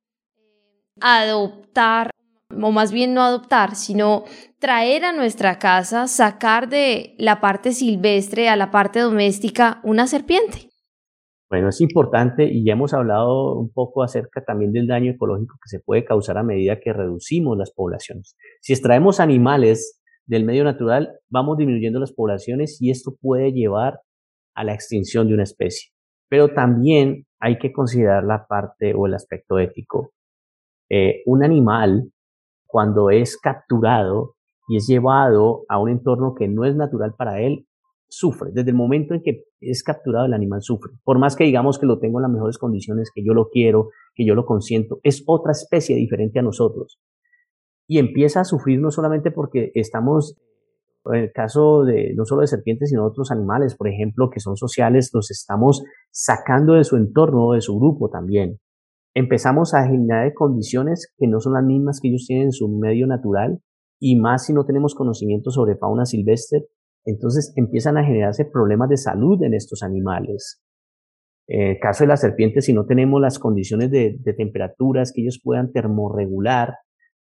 adoptar 0.99 2.11
o 2.61 2.71
más 2.71 2.91
bien 2.91 3.13
no 3.13 3.21
adoptar, 3.21 3.75
sino 3.75 4.23
traer 4.59 5.05
a 5.05 5.13
nuestra 5.13 5.59
casa, 5.59 6.07
sacar 6.07 6.69
de 6.69 7.15
la 7.17 7.39
parte 7.39 7.71
silvestre 7.71 8.49
a 8.49 8.55
la 8.55 8.71
parte 8.71 8.99
doméstica 8.99 9.79
una 9.83 10.07
serpiente. 10.07 10.69
Bueno, 11.49 11.69
es 11.69 11.81
importante 11.81 12.45
y 12.45 12.63
ya 12.63 12.73
hemos 12.73 12.93
hablado 12.93 13.57
un 13.57 13.71
poco 13.71 14.03
acerca 14.03 14.43
también 14.43 14.71
del 14.71 14.85
daño 14.85 15.11
ecológico 15.11 15.55
que 15.63 15.69
se 15.69 15.79
puede 15.79 16.05
causar 16.05 16.37
a 16.37 16.43
medida 16.43 16.79
que 16.79 16.93
reducimos 16.93 17.57
las 17.57 17.71
poblaciones. 17.71 18.35
Si 18.61 18.73
extraemos 18.73 19.19
animales 19.19 19.99
del 20.27 20.45
medio 20.45 20.63
natural, 20.63 21.17
vamos 21.27 21.57
disminuyendo 21.57 21.99
las 21.99 22.13
poblaciones 22.13 22.79
y 22.79 22.91
esto 22.91 23.15
puede 23.19 23.51
llevar 23.51 23.99
a 24.53 24.63
la 24.63 24.75
extinción 24.75 25.27
de 25.27 25.33
una 25.33 25.43
especie. 25.43 25.89
Pero 26.29 26.49
también 26.49 27.25
hay 27.39 27.57
que 27.57 27.71
considerar 27.71 28.23
la 28.23 28.45
parte 28.45 28.93
o 28.93 29.07
el 29.07 29.15
aspecto 29.15 29.57
ético. 29.57 30.11
Eh, 30.87 31.23
un 31.25 31.43
animal 31.43 32.11
cuando 32.69 33.09
es 33.09 33.35
capturado 33.35 34.35
y 34.67 34.77
es 34.77 34.87
llevado 34.87 35.65
a 35.67 35.79
un 35.79 35.89
entorno 35.89 36.35
que 36.35 36.47
no 36.47 36.65
es 36.65 36.75
natural 36.75 37.15
para 37.17 37.41
él, 37.41 37.65
sufre. 38.07 38.51
Desde 38.53 38.69
el 38.69 38.75
momento 38.75 39.15
en 39.15 39.23
que 39.23 39.43
es 39.59 39.83
capturado, 39.83 40.27
el 40.27 40.33
animal 40.33 40.61
sufre. 40.61 40.93
Por 41.03 41.17
más 41.17 41.35
que 41.35 41.45
digamos 41.45 41.79
que 41.79 41.87
lo 41.87 41.97
tengo 41.99 42.19
en 42.19 42.23
las 42.23 42.31
mejores 42.31 42.59
condiciones, 42.59 43.09
que 43.13 43.25
yo 43.25 43.33
lo 43.33 43.49
quiero, 43.49 43.89
que 44.13 44.23
yo 44.23 44.35
lo 44.35 44.45
consiento, 44.45 44.99
es 45.01 45.23
otra 45.25 45.51
especie 45.51 45.95
diferente 45.95 46.37
a 46.37 46.43
nosotros. 46.43 46.99
Y 47.87 47.97
empieza 47.97 48.41
a 48.41 48.45
sufrir 48.45 48.79
no 48.79 48.91
solamente 48.91 49.31
porque 49.31 49.71
estamos, 49.73 50.37
en 51.05 51.15
el 51.15 51.31
caso 51.31 51.83
de 51.85 52.13
no 52.15 52.25
solo 52.25 52.41
de 52.41 52.47
serpientes, 52.47 52.89
sino 52.89 53.01
de 53.01 53.07
otros 53.07 53.31
animales, 53.31 53.75
por 53.75 53.87
ejemplo, 53.87 54.29
que 54.29 54.39
son 54.39 54.57
sociales, 54.57 55.09
los 55.11 55.31
estamos 55.31 55.83
sacando 56.11 56.73
de 56.73 56.83
su 56.83 56.97
entorno, 56.97 57.53
de 57.53 57.61
su 57.61 57.79
grupo 57.79 58.09
también 58.09 58.59
empezamos 59.19 59.73
a 59.73 59.85
generar 59.85 60.33
condiciones 60.33 61.13
que 61.17 61.27
no 61.27 61.41
son 61.41 61.53
las 61.53 61.63
mismas 61.63 61.99
que 62.01 62.07
ellos 62.07 62.25
tienen 62.25 62.47
en 62.47 62.51
su 62.53 62.69
medio 62.69 63.05
natural 63.05 63.59
y 63.99 64.17
más 64.17 64.45
si 64.45 64.53
no 64.53 64.65
tenemos 64.65 64.95
conocimiento 64.95 65.51
sobre 65.51 65.75
fauna 65.75 66.05
silvestre, 66.05 66.67
entonces 67.05 67.51
empiezan 67.57 67.97
a 67.97 68.05
generarse 68.05 68.45
problemas 68.45 68.87
de 68.87 68.95
salud 68.95 69.43
en 69.43 69.53
estos 69.53 69.83
animales. 69.83 70.63
En 71.47 71.71
el 71.71 71.79
caso 71.79 72.05
de 72.05 72.07
las 72.07 72.21
serpientes, 72.21 72.65
si 72.65 72.73
no 72.73 72.85
tenemos 72.85 73.19
las 73.19 73.39
condiciones 73.39 73.91
de, 73.91 74.17
temperaturas 74.37 75.11
que 75.13 75.21
ellos 75.21 75.41
puedan 75.43 75.73
termorregular, 75.73 76.75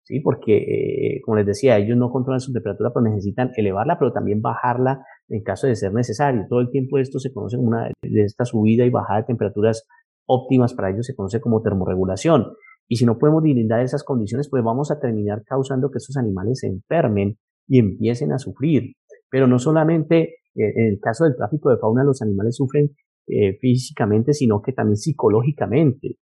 ¿sí? 0.04 0.20
porque, 0.20 0.58
eh, 0.58 1.22
como 1.24 1.38
les 1.38 1.46
decía, 1.46 1.78
ellos 1.78 1.96
no 1.96 2.10
controlan 2.10 2.42
su 2.42 2.52
temperatura, 2.52 2.92
pero 2.94 3.06
necesitan 3.06 3.52
elevarla, 3.56 3.98
pero 3.98 4.12
también 4.12 4.42
bajarla 4.42 5.06
en 5.30 5.44
caso 5.44 5.68
de 5.68 5.78
ser 5.78 5.94
necesario. 5.94 6.46
Todo 6.50 6.60
el 6.60 6.72
tiempo 6.72 6.98
esto 6.98 7.20
se 7.20 7.32
conoce 7.32 7.56
como 7.56 7.70
una 7.70 7.92
de 8.02 8.24
esta 8.24 8.44
subida 8.44 8.84
y 8.84 8.90
bajada 8.90 9.22
de 9.22 9.28
temperaturas 9.28 9.88
óptimas 10.28 10.74
para 10.74 10.92
ellos 10.92 11.06
se 11.06 11.16
conoce 11.16 11.40
como 11.40 11.62
termorregulación. 11.62 12.54
Y 12.88 12.98
si 12.98 13.06
no 13.06 13.18
podemos 13.18 13.42
brindar 13.42 13.82
esas 13.82 14.04
condiciones, 14.04 14.50
pues 14.50 14.64
vamos 14.64 14.92
a 14.92 15.00
terminar 15.00 15.44
causando 15.44 15.90
que 15.90 15.98
estos 15.98 16.18
animales 16.18 16.60
se 16.60 16.68
enfermen 16.68 17.38
y 17.68 17.80
empiecen 17.80 18.32
a 18.32 18.38
sufrir. 18.38 18.96
Pero 19.30 19.48
no 19.48 19.58
solamente 19.60 20.36
eh, 20.56 20.74
en 20.76 20.88
el 20.94 21.00
caso 21.00 21.26
del 21.26 21.36
tráfico 21.36 21.70
de 21.70 21.78
fauna 21.78 22.04
los 22.04 22.22
animales 22.22 22.56
sufren 22.56 22.92
eh, 23.28 23.58
físicamente, 23.60 24.34
sino 24.34 24.62
que 24.62 24.72
también 24.72 24.98
psicológicamente. 24.98 26.18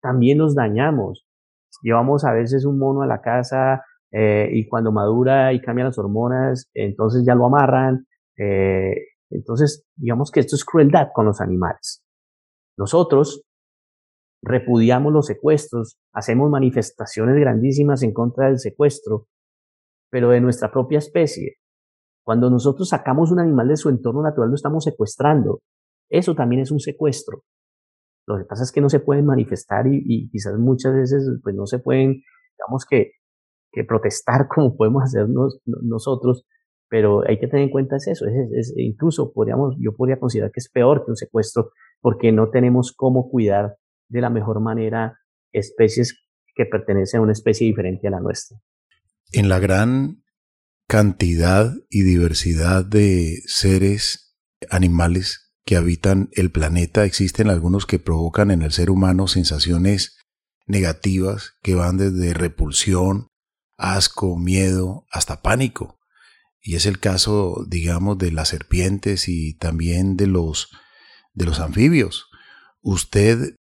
También 0.00 0.38
nos 0.38 0.54
dañamos. 0.54 1.26
Llevamos 1.82 2.24
a 2.24 2.32
veces 2.32 2.64
un 2.64 2.78
mono 2.78 3.02
a 3.02 3.06
la 3.06 3.20
casa 3.20 3.82
eh, 4.12 4.48
y 4.52 4.68
cuando 4.68 4.92
madura 4.92 5.52
y 5.52 5.60
cambia 5.60 5.86
las 5.86 5.98
hormonas, 5.98 6.70
entonces 6.74 7.24
ya 7.26 7.34
lo 7.34 7.46
amarran. 7.46 8.06
entonces, 9.30 9.86
digamos 9.96 10.30
que 10.30 10.40
esto 10.40 10.56
es 10.56 10.64
crueldad 10.64 11.08
con 11.14 11.26
los 11.26 11.40
animales. 11.40 12.05
Nosotros 12.76 13.42
repudiamos 14.42 15.12
los 15.12 15.26
secuestros, 15.26 15.98
hacemos 16.12 16.50
manifestaciones 16.50 17.36
grandísimas 17.36 18.02
en 18.02 18.12
contra 18.12 18.46
del 18.46 18.58
secuestro, 18.58 19.26
pero 20.10 20.30
de 20.30 20.40
nuestra 20.40 20.70
propia 20.70 20.98
especie. 20.98 21.56
Cuando 22.24 22.50
nosotros 22.50 22.88
sacamos 22.88 23.30
un 23.30 23.40
animal 23.40 23.68
de 23.68 23.76
su 23.76 23.88
entorno 23.88 24.22
natural, 24.22 24.50
lo 24.50 24.54
estamos 24.56 24.84
secuestrando. 24.84 25.60
Eso 26.08 26.34
también 26.34 26.62
es 26.62 26.70
un 26.70 26.80
secuestro. 26.80 27.42
Lo 28.26 28.38
que 28.38 28.44
pasa 28.44 28.64
es 28.64 28.72
que 28.72 28.80
no 28.80 28.88
se 28.88 29.00
pueden 29.00 29.24
manifestar 29.24 29.86
y, 29.86 30.28
quizás 30.30 30.58
muchas 30.58 30.92
veces 30.94 31.28
pues 31.42 31.54
no 31.54 31.66
se 31.66 31.78
pueden, 31.78 32.22
digamos 32.58 32.84
que, 32.88 33.12
que 33.72 33.84
protestar 33.84 34.48
como 34.54 34.76
podemos 34.76 35.04
hacer 35.04 35.28
nosotros, 35.28 36.44
pero 36.88 37.22
hay 37.26 37.38
que 37.38 37.48
tener 37.48 37.64
en 37.64 37.70
cuenta 37.70 37.96
es 37.96 38.06
eso, 38.06 38.26
es, 38.26 38.72
incluso 38.76 39.32
podríamos, 39.32 39.76
yo 39.78 39.94
podría 39.94 40.18
considerar 40.18 40.50
que 40.52 40.60
es 40.60 40.70
peor 40.70 41.04
que 41.04 41.10
un 41.10 41.16
secuestro 41.16 41.70
porque 42.00 42.32
no 42.32 42.50
tenemos 42.50 42.92
cómo 42.96 43.28
cuidar 43.28 43.76
de 44.08 44.20
la 44.20 44.30
mejor 44.30 44.60
manera 44.60 45.18
especies 45.52 46.22
que 46.54 46.66
pertenecen 46.66 47.20
a 47.20 47.22
una 47.22 47.32
especie 47.32 47.66
diferente 47.66 48.06
a 48.08 48.10
la 48.10 48.20
nuestra. 48.20 48.58
En 49.32 49.48
la 49.48 49.58
gran 49.58 50.22
cantidad 50.86 51.72
y 51.90 52.02
diversidad 52.02 52.84
de 52.84 53.40
seres 53.46 54.36
animales 54.70 55.52
que 55.64 55.76
habitan 55.76 56.28
el 56.32 56.52
planeta, 56.52 57.04
existen 57.04 57.50
algunos 57.50 57.86
que 57.86 57.98
provocan 57.98 58.50
en 58.52 58.62
el 58.62 58.70
ser 58.70 58.90
humano 58.90 59.26
sensaciones 59.26 60.16
negativas 60.66 61.54
que 61.62 61.74
van 61.74 61.96
desde 61.96 62.34
repulsión, 62.34 63.28
asco, 63.76 64.38
miedo, 64.38 65.06
hasta 65.10 65.42
pánico. 65.42 65.95
Y 66.66 66.74
es 66.74 66.84
el 66.84 66.98
caso, 66.98 67.64
digamos, 67.68 68.18
de 68.18 68.32
las 68.32 68.48
serpientes 68.48 69.28
y 69.28 69.54
también 69.54 70.16
de 70.16 70.26
los, 70.26 70.70
de 71.32 71.44
los 71.44 71.60
anfibios. 71.60 72.28
Usted, 72.82 73.54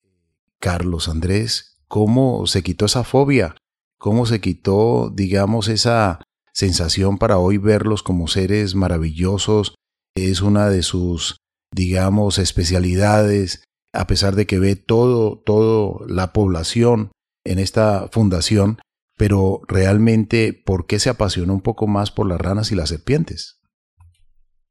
Carlos 0.59 1.11
Andrés, 1.11 1.77
¿cómo 1.87 2.47
se 2.47 2.63
quitó 2.63 2.87
esa 2.87 3.05
fobia? 3.05 3.57
¿Cómo 3.99 4.25
se 4.25 4.41
quitó, 4.41 5.13
digamos, 5.15 5.69
esa 5.69 6.23
sensación 6.55 7.19
para 7.19 7.37
hoy 7.37 7.59
verlos 7.59 8.03
como 8.03 8.27
seres 8.27 8.75
maravillosos? 8.75 9.75
Es 10.17 10.41
una 10.41 10.71
de 10.71 10.83
sus, 10.83 11.37
digamos, 11.75 12.39
especialidades, 12.39 13.65
a 13.93 14.07
pesar 14.07 14.35
de 14.35 14.47
que 14.47 14.59
ve 14.59 14.77
todo, 14.77 15.43
toda 15.45 16.07
la 16.09 16.33
población 16.33 17.13
en 17.45 17.59
esta 17.59 18.09
fundación, 18.11 18.79
pero 19.17 19.61
realmente, 19.69 20.53
¿por 20.65 20.87
qué 20.87 20.99
se 20.99 21.11
apasionó 21.11 21.55
un 21.55 21.63
poco 21.63 21.87
más 21.87 22.11
por 22.11 22.29
las 22.29 22.41
ranas 22.41 22.73
y 22.73 22.75
las 22.75 22.89
serpientes? 22.89 23.61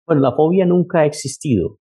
Bueno, 0.06 0.22
la 0.22 0.36
fobia 0.36 0.66
nunca 0.66 1.02
ha 1.02 1.06
existido. 1.06 1.80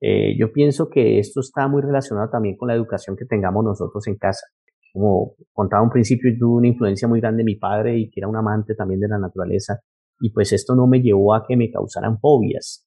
Eh, 0.00 0.36
yo 0.38 0.52
pienso 0.52 0.90
que 0.90 1.18
esto 1.18 1.40
está 1.40 1.66
muy 1.66 1.80
relacionado 1.80 2.28
también 2.28 2.56
con 2.56 2.68
la 2.68 2.74
educación 2.74 3.16
que 3.16 3.24
tengamos 3.24 3.64
nosotros 3.64 4.06
en 4.06 4.16
casa. 4.16 4.46
Como 4.92 5.34
contaba 5.52 5.82
un 5.82 5.90
principio, 5.90 6.30
tuve 6.38 6.58
una 6.58 6.68
influencia 6.68 7.08
muy 7.08 7.20
grande 7.20 7.38
de 7.38 7.44
mi 7.44 7.56
padre 7.56 7.98
y 7.98 8.10
que 8.10 8.20
era 8.20 8.28
un 8.28 8.36
amante 8.36 8.74
también 8.74 9.00
de 9.00 9.08
la 9.08 9.18
naturaleza. 9.18 9.80
y 10.20 10.30
pues 10.30 10.52
esto 10.52 10.76
no 10.76 10.86
me 10.86 11.00
llevó 11.00 11.34
a 11.34 11.44
que 11.46 11.56
me 11.56 11.70
causaran 11.70 12.18
fobias. 12.20 12.86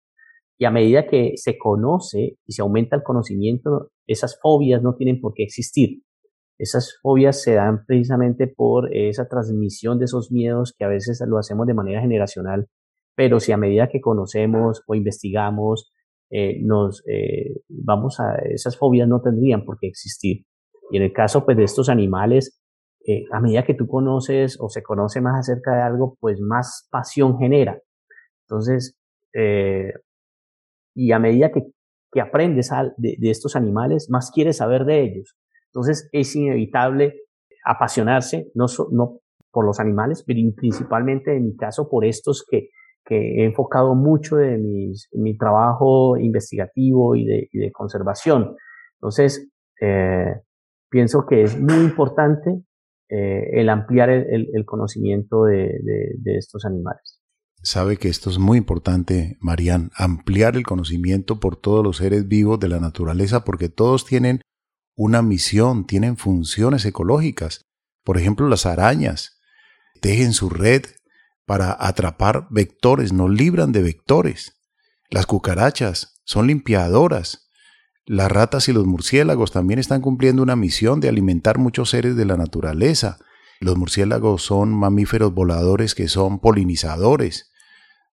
Y 0.57 0.65
a 0.65 0.71
medida 0.71 1.05
que 1.05 1.33
se 1.35 1.57
conoce 1.57 2.37
y 2.45 2.53
se 2.53 2.61
aumenta 2.61 2.95
el 2.95 3.03
conocimiento, 3.03 3.91
esas 4.07 4.39
fobias 4.41 4.81
no 4.81 4.95
tienen 4.95 5.19
por 5.19 5.33
qué 5.33 5.43
existir. 5.43 6.01
Esas 6.57 6.97
fobias 7.01 7.41
se 7.41 7.53
dan 7.53 7.85
precisamente 7.85 8.47
por 8.47 8.93
esa 8.95 9.27
transmisión 9.27 9.99
de 9.99 10.05
esos 10.05 10.31
miedos 10.31 10.73
que 10.77 10.85
a 10.85 10.87
veces 10.87 11.21
lo 11.27 11.37
hacemos 11.37 11.67
de 11.67 11.73
manera 11.73 12.01
generacional, 12.01 12.67
pero 13.15 13.39
si 13.39 13.51
a 13.51 13.57
medida 13.57 13.89
que 13.89 14.01
conocemos 14.01 14.83
o 14.87 14.95
investigamos, 14.95 15.91
eh, 16.29 16.59
nos 16.61 17.03
eh, 17.07 17.61
vamos 17.69 18.19
a 18.19 18.35
esas 18.49 18.77
fobias 18.77 19.07
no 19.07 19.21
tendrían 19.21 19.65
por 19.65 19.79
qué 19.79 19.87
existir. 19.87 20.45
Y 20.91 20.97
en 20.97 21.03
el 21.03 21.13
caso 21.13 21.45
pues 21.45 21.57
de 21.57 21.63
estos 21.63 21.89
animales, 21.89 22.61
eh, 23.07 23.23
a 23.31 23.39
medida 23.39 23.65
que 23.65 23.73
tú 23.73 23.87
conoces 23.87 24.57
o 24.59 24.69
se 24.69 24.83
conoce 24.83 25.21
más 25.21 25.39
acerca 25.39 25.75
de 25.75 25.81
algo, 25.81 26.17
pues 26.19 26.39
más 26.39 26.87
pasión 26.91 27.37
genera. 27.39 27.79
Entonces, 28.43 28.97
y 30.95 31.11
a 31.11 31.19
medida 31.19 31.51
que, 31.51 31.61
que 32.11 32.21
aprendes 32.21 32.69
de, 32.97 33.15
de, 33.19 33.29
estos 33.29 33.55
animales, 33.55 34.09
más 34.09 34.31
quieres 34.31 34.57
saber 34.57 34.85
de 34.85 35.01
ellos. 35.03 35.35
Entonces 35.77 36.09
es 36.11 36.35
inevitable 36.35 37.21
apasionarse, 37.63 38.49
no, 38.55 38.65
no 38.91 39.19
por 39.51 39.63
los 39.63 39.79
animales, 39.79 40.23
pero 40.25 40.39
principalmente 40.55 41.37
en 41.37 41.45
mi 41.45 41.55
caso 41.55 41.87
por 41.87 42.03
estos 42.03 42.43
que, 42.49 42.69
que 43.05 43.15
he 43.15 43.45
enfocado 43.45 43.93
mucho 43.93 44.37
de 44.37 44.57
mi 44.57 45.37
trabajo 45.37 46.17
investigativo 46.17 47.15
y 47.15 47.25
de, 47.25 47.71
conservación. 47.71 48.55
Entonces, 48.95 49.51
eh, 49.79 50.41
pienso 50.89 51.27
que 51.27 51.43
es 51.43 51.59
muy 51.59 51.83
importante 51.83 52.59
eh, 53.09 53.43
el 53.53 53.69
ampliar 53.69 54.09
el, 54.09 54.47
el 54.51 54.65
conocimiento 54.65 55.43
de, 55.43 55.77
de, 55.83 56.15
de, 56.17 56.37
estos 56.37 56.65
animales. 56.65 57.21
Sabe 57.61 57.97
que 57.97 58.07
esto 58.07 58.31
es 58.31 58.39
muy 58.39 58.57
importante, 58.57 59.37
Marían, 59.41 59.91
ampliar 59.95 60.55
el 60.55 60.63
conocimiento 60.63 61.39
por 61.39 61.55
todos 61.55 61.83
los 61.83 61.97
seres 61.97 62.27
vivos 62.27 62.59
de 62.59 62.69
la 62.69 62.79
naturaleza, 62.79 63.43
porque 63.43 63.69
todos 63.69 64.05
tienen 64.05 64.41
una 64.97 65.21
misión, 65.21 65.85
tienen 65.85 66.17
funciones 66.17 66.83
ecológicas. 66.83 67.65
Por 68.03 68.17
ejemplo, 68.17 68.49
las 68.49 68.65
arañas 68.65 69.39
tejen 70.01 70.33
su 70.33 70.49
red 70.49 70.85
para 71.45 71.77
atrapar 71.79 72.47
vectores, 72.49 73.13
nos 73.13 73.29
libran 73.29 73.71
de 73.71 73.83
vectores. 73.83 74.59
Las 75.09 75.27
cucarachas 75.27 76.19
son 76.25 76.47
limpiadoras. 76.47 77.47
Las 78.05 78.31
ratas 78.31 78.67
y 78.69 78.73
los 78.73 78.85
murciélagos 78.85 79.51
también 79.51 79.79
están 79.79 80.01
cumpliendo 80.01 80.41
una 80.41 80.55
misión 80.55 80.99
de 80.99 81.09
alimentar 81.09 81.59
muchos 81.59 81.91
seres 81.91 82.15
de 82.15 82.25
la 82.25 82.35
naturaleza. 82.35 83.19
Los 83.59 83.77
murciélagos 83.77 84.41
son 84.41 84.73
mamíferos 84.73 85.33
voladores 85.33 85.93
que 85.93 86.07
son 86.07 86.39
polinizadores, 86.39 87.51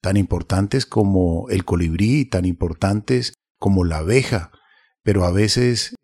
tan 0.01 0.16
importantes 0.16 0.87
como 0.87 1.49
el 1.49 1.64
colibrí, 1.64 2.24
tan 2.24 2.45
importantes 2.45 3.35
como 3.59 3.85
la 3.85 3.99
abeja, 3.99 4.53
pero 5.03 5.24
a 5.24 5.33
veces 5.33 5.95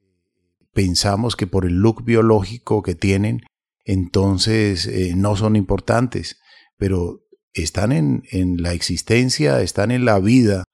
pensamos 0.75 1.37
que 1.37 1.47
por 1.47 1.65
el 1.65 1.75
look 1.75 2.05
biológico 2.05 2.83
que 2.83 2.95
tienen, 2.95 3.43
entonces 3.85 4.87
eh, 4.87 5.15
no 5.17 5.37
son 5.37 5.57
importantes, 5.57 6.39
pero 6.77 7.23
están 7.53 7.93
en, 7.93 8.25
en 8.31 8.63
la 8.63 8.73
existencia, 8.73 9.61
están 9.63 9.91
en 9.91 10.05
la 10.05 10.19
vida, 10.19 10.65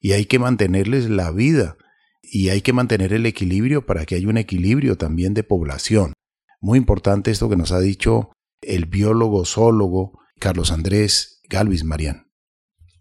y 0.00 0.12
hay 0.12 0.26
que 0.26 0.38
mantenerles 0.38 1.08
la 1.08 1.30
vida, 1.30 1.76
y 2.22 2.48
hay 2.48 2.60
que 2.60 2.72
mantener 2.72 3.12
el 3.12 3.24
equilibrio 3.26 3.86
para 3.86 4.04
que 4.04 4.16
haya 4.16 4.28
un 4.28 4.36
equilibrio 4.36 4.96
también 4.96 5.32
de 5.32 5.44
población. 5.44 6.12
Muy 6.60 6.78
importante 6.78 7.30
esto 7.30 7.48
que 7.48 7.56
nos 7.56 7.72
ha 7.72 7.80
dicho 7.80 8.32
el 8.60 8.86
biólogo 8.86 9.44
zoólogo 9.44 10.18
Carlos 10.40 10.72
Andrés 10.72 11.40
Galvis 11.48 11.84
Marián. 11.84 12.26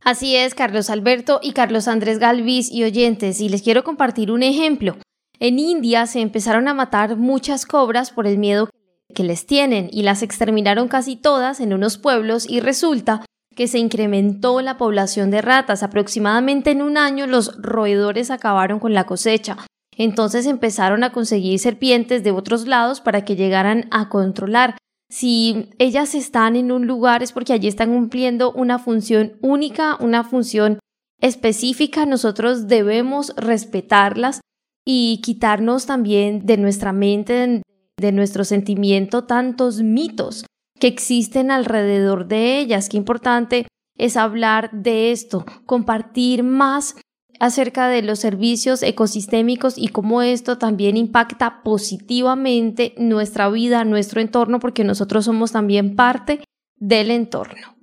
Así 0.01 0.35
es, 0.35 0.53
Carlos 0.53 0.91
Alberto 0.91 1.39
y 1.41 1.53
Carlos 1.53 1.87
Andrés 1.87 2.19
Galvis 2.19 2.71
y 2.71 2.83
oyentes, 2.83 3.41
y 3.41 3.49
les 3.49 3.63
quiero 3.63 3.83
compartir 3.83 4.29
un 4.29 4.43
ejemplo. 4.43 4.97
En 5.39 5.59
India 5.59 6.05
se 6.07 6.21
empezaron 6.21 6.67
a 6.67 6.73
matar 6.73 7.17
muchas 7.17 7.65
cobras 7.65 8.11
por 8.11 8.27
el 8.27 8.37
miedo 8.37 8.69
que 9.13 9.23
les 9.23 9.45
tienen 9.45 9.89
y 9.91 10.03
las 10.03 10.23
exterminaron 10.23 10.87
casi 10.87 11.15
todas 11.15 11.59
en 11.59 11.73
unos 11.73 11.97
pueblos 11.97 12.49
y 12.49 12.59
resulta 12.59 13.25
que 13.55 13.67
se 13.67 13.79
incrementó 13.79 14.61
la 14.61 14.77
población 14.77 15.31
de 15.31 15.41
ratas. 15.41 15.83
Aproximadamente 15.83 16.71
en 16.71 16.81
un 16.81 16.97
año 16.97 17.27
los 17.27 17.61
roedores 17.61 18.31
acabaron 18.31 18.79
con 18.79 18.93
la 18.93 19.05
cosecha. 19.05 19.57
Entonces 19.97 20.45
empezaron 20.45 21.03
a 21.03 21.11
conseguir 21.11 21.57
serpientes 21.59 22.23
de 22.23 22.31
otros 22.31 22.67
lados 22.67 22.99
para 22.99 23.23
que 23.23 23.35
llegaran 23.35 23.87
a 23.91 24.09
controlar. 24.09 24.77
Si 25.09 25.69
ellas 25.79 26.15
están 26.15 26.55
en 26.57 26.71
un 26.71 26.85
lugar 26.85 27.23
es 27.23 27.31
porque 27.31 27.53
allí 27.53 27.67
están 27.67 27.93
cumpliendo 27.93 28.51
una 28.51 28.77
función 28.77 29.33
única, 29.41 29.97
una 30.01 30.25
función 30.25 30.79
específica. 31.21 32.05
Nosotros 32.05 32.67
debemos 32.67 33.33
respetarlas 33.37 34.41
y 34.85 35.19
quitarnos 35.23 35.87
también 35.87 36.45
de 36.45 36.57
nuestra 36.57 36.93
mente, 36.93 37.63
de 37.99 38.11
nuestro 38.11 38.43
sentimiento, 38.43 39.23
tantos 39.23 39.81
mitos 39.81 40.45
que 40.79 40.87
existen 40.87 41.51
alrededor 41.51 42.27
de 42.27 42.59
ellas. 42.59 42.87
Qué 42.87 42.97
importante 42.97 43.67
es 43.97 44.15
hablar 44.15 44.69
de 44.71 45.11
esto, 45.11 45.45
compartir 45.65 46.43
más 46.43 46.95
acerca 47.39 47.87
de 47.89 48.01
los 48.01 48.19
servicios 48.19 48.83
ecosistémicos 48.83 49.77
y 49.77 49.89
cómo 49.89 50.21
esto 50.21 50.57
también 50.57 50.95
impacta 50.97 51.63
positivamente 51.63 52.93
nuestra 52.97 53.49
vida, 53.49 53.83
nuestro 53.83 54.21
entorno, 54.21 54.59
porque 54.59 54.83
nosotros 54.83 55.25
somos 55.25 55.51
también 55.51 55.95
parte 55.95 56.41
del 56.77 57.11
entorno. 57.11 57.74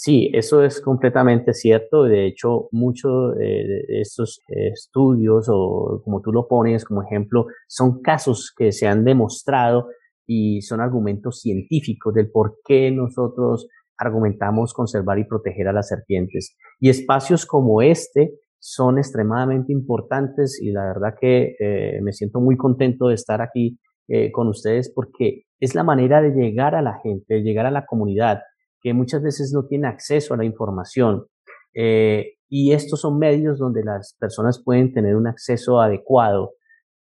Sí, 0.00 0.30
eso 0.32 0.62
es 0.62 0.80
completamente 0.80 1.52
cierto. 1.52 2.04
De 2.04 2.24
hecho, 2.24 2.68
muchos 2.70 3.34
de 3.34 3.84
estos 4.00 4.40
estudios, 4.46 5.48
o 5.50 6.00
como 6.04 6.20
tú 6.20 6.30
lo 6.30 6.46
pones 6.46 6.84
como 6.84 7.02
ejemplo, 7.02 7.46
son 7.66 8.00
casos 8.00 8.54
que 8.56 8.70
se 8.70 8.86
han 8.86 9.04
demostrado 9.04 9.88
y 10.24 10.62
son 10.62 10.80
argumentos 10.80 11.40
científicos 11.40 12.14
del 12.14 12.30
por 12.30 12.58
qué 12.64 12.92
nosotros 12.92 13.66
argumentamos 13.96 14.72
conservar 14.72 15.18
y 15.18 15.24
proteger 15.24 15.66
a 15.66 15.72
las 15.72 15.88
serpientes. 15.88 16.56
Y 16.78 16.90
espacios 16.90 17.44
como 17.44 17.82
este 17.82 18.34
son 18.60 18.98
extremadamente 18.98 19.72
importantes 19.72 20.60
y 20.62 20.70
la 20.70 20.84
verdad 20.84 21.16
que 21.20 21.56
eh, 21.58 21.98
me 22.02 22.12
siento 22.12 22.38
muy 22.38 22.56
contento 22.56 23.08
de 23.08 23.16
estar 23.16 23.42
aquí 23.42 23.80
eh, 24.06 24.30
con 24.30 24.46
ustedes 24.46 24.92
porque 24.94 25.42
es 25.58 25.74
la 25.74 25.82
manera 25.82 26.22
de 26.22 26.30
llegar 26.30 26.76
a 26.76 26.82
la 26.82 27.00
gente, 27.02 27.34
de 27.34 27.42
llegar 27.42 27.66
a 27.66 27.72
la 27.72 27.84
comunidad 27.84 28.42
que 28.80 28.94
muchas 28.94 29.22
veces 29.22 29.52
no 29.52 29.66
tiene 29.66 29.88
acceso 29.88 30.34
a 30.34 30.36
la 30.36 30.44
información. 30.44 31.26
Eh, 31.74 32.34
y 32.48 32.72
estos 32.72 33.00
son 33.00 33.18
medios 33.18 33.58
donde 33.58 33.84
las 33.84 34.16
personas 34.18 34.62
pueden 34.64 34.92
tener 34.92 35.16
un 35.16 35.26
acceso 35.26 35.80
adecuado 35.80 36.52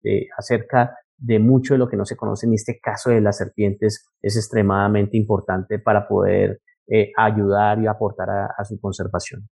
eh, 0.04 0.28
acerca 0.38 0.96
de 1.18 1.40
mucho 1.40 1.74
de 1.74 1.80
lo 1.80 1.88
que 1.88 1.98
no 1.98 2.06
se 2.06 2.16
conoce. 2.16 2.48
En 2.48 2.54
este 2.54 2.80
caso 2.80 3.10
de 3.10 3.22
las 3.22 3.38
serpientes 3.38 4.08
es 4.22 4.36
extremadamente 4.36 5.18
importante 5.18 5.80
para 5.80 6.08
poder 6.08 6.62
eh, 6.88 7.12
ayudar 7.18 7.82
y 7.82 7.88
aportar 7.88 8.30
a, 8.30 8.46
a 8.58 8.66
su 8.66 8.80
conservación. 8.80 9.48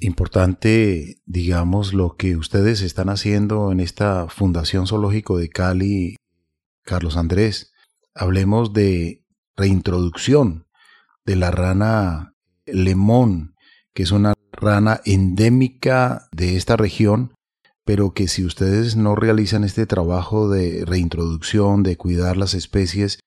Importante, 0.00 1.16
digamos, 1.24 1.94
lo 1.94 2.16
que 2.16 2.36
ustedes 2.36 2.82
están 2.82 3.08
haciendo 3.08 3.72
en 3.72 3.80
esta 3.80 4.28
Fundación 4.28 4.86
Zoológico 4.86 5.38
de 5.38 5.48
Cali, 5.48 6.16
Carlos 6.82 7.16
Andrés. 7.16 7.72
Hablemos 8.14 8.74
de 8.74 9.24
reintroducción 9.56 10.65
de 11.26 11.36
la 11.36 11.50
rana 11.50 12.34
lemón, 12.64 13.54
que 13.92 14.04
es 14.04 14.12
una 14.12 14.34
rana 14.52 15.00
endémica 15.04 16.28
de 16.32 16.56
esta 16.56 16.76
región, 16.76 17.34
pero 17.84 18.14
que 18.14 18.28
si 18.28 18.44
ustedes 18.44 18.96
no 18.96 19.14
realizan 19.14 19.64
este 19.64 19.86
trabajo 19.86 20.48
de 20.48 20.84
reintroducción, 20.84 21.82
de 21.82 21.96
cuidar 21.96 22.36
las 22.36 22.54
especies, 22.54 23.20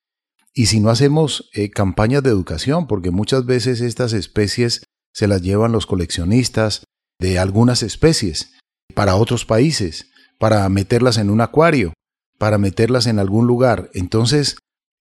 y 0.53 0.65
si 0.65 0.79
no 0.79 0.89
hacemos 0.89 1.49
eh, 1.53 1.69
campañas 1.69 2.23
de 2.23 2.31
educación, 2.31 2.87
porque 2.87 3.11
muchas 3.11 3.45
veces 3.45 3.81
estas 3.81 4.13
especies 4.13 4.83
se 5.13 5.27
las 5.27 5.41
llevan 5.41 5.71
los 5.71 5.85
coleccionistas 5.85 6.83
de 7.19 7.39
algunas 7.39 7.83
especies 7.83 8.57
para 8.93 9.15
otros 9.15 9.45
países, 9.45 10.09
para 10.37 10.67
meterlas 10.69 11.17
en 11.17 11.29
un 11.29 11.41
acuario, 11.41 11.93
para 12.37 12.57
meterlas 12.57 13.07
en 13.07 13.19
algún 13.19 13.45
lugar. 13.45 13.89
Entonces, 13.93 14.57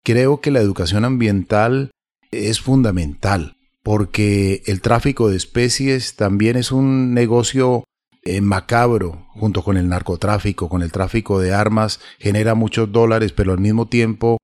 creo 0.03 0.41
que 0.41 0.51
la 0.51 0.61
educación 0.61 1.05
ambiental 1.05 1.91
es 2.31 2.61
fundamental 2.61 3.55
porque 3.85 4.63
el 4.65 4.81
tráfico 4.81 5.29
de 5.29 5.37
especies 5.37 6.15
también 6.15 6.55
es 6.55 6.71
un 6.71 7.13
negocio 7.13 7.83
eh, 8.23 8.41
macabro 8.41 9.27
junto 9.35 9.61
con 9.61 9.77
el 9.77 9.87
narcotráfico, 9.87 10.69
con 10.69 10.81
el 10.81 10.91
tráfico 10.91 11.39
de 11.39 11.53
armas, 11.53 11.99
genera 12.17 12.55
muchos 12.55 12.91
dólares, 12.91 13.31
pero 13.31 13.53
al 13.53 13.59
mismo 13.59 13.87
tiempo 13.87 14.39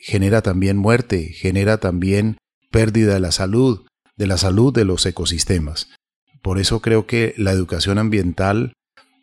genera 0.00 0.40
también 0.40 0.78
muerte, 0.78 1.24
genera 1.34 1.76
también 1.76 2.38
pérdida 2.70 3.12
de 3.12 3.20
la 3.20 3.30
salud, 3.30 3.84
de 4.16 4.26
la 4.26 4.38
salud 4.38 4.72
de 4.72 4.86
los 4.86 5.04
ecosistemas. 5.04 5.90
Por 6.40 6.58
eso 6.58 6.80
creo 6.80 7.06
que 7.06 7.34
la 7.36 7.52
educación 7.52 7.98
ambiental 7.98 8.72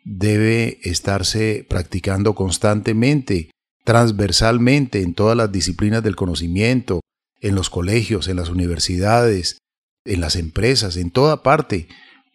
debe 0.04 0.78
estarse 0.84 1.66
practicando 1.68 2.36
constantemente, 2.36 3.50
transversalmente 3.82 5.02
en 5.02 5.14
todas 5.14 5.36
las 5.36 5.50
disciplinas 5.50 6.04
del 6.04 6.14
conocimiento, 6.14 7.00
en 7.46 7.54
los 7.54 7.70
colegios, 7.70 8.26
en 8.26 8.36
las 8.36 8.48
universidades, 8.48 9.58
en 10.04 10.20
las 10.20 10.34
empresas, 10.34 10.96
en 10.96 11.10
toda 11.10 11.44
parte, 11.44 11.86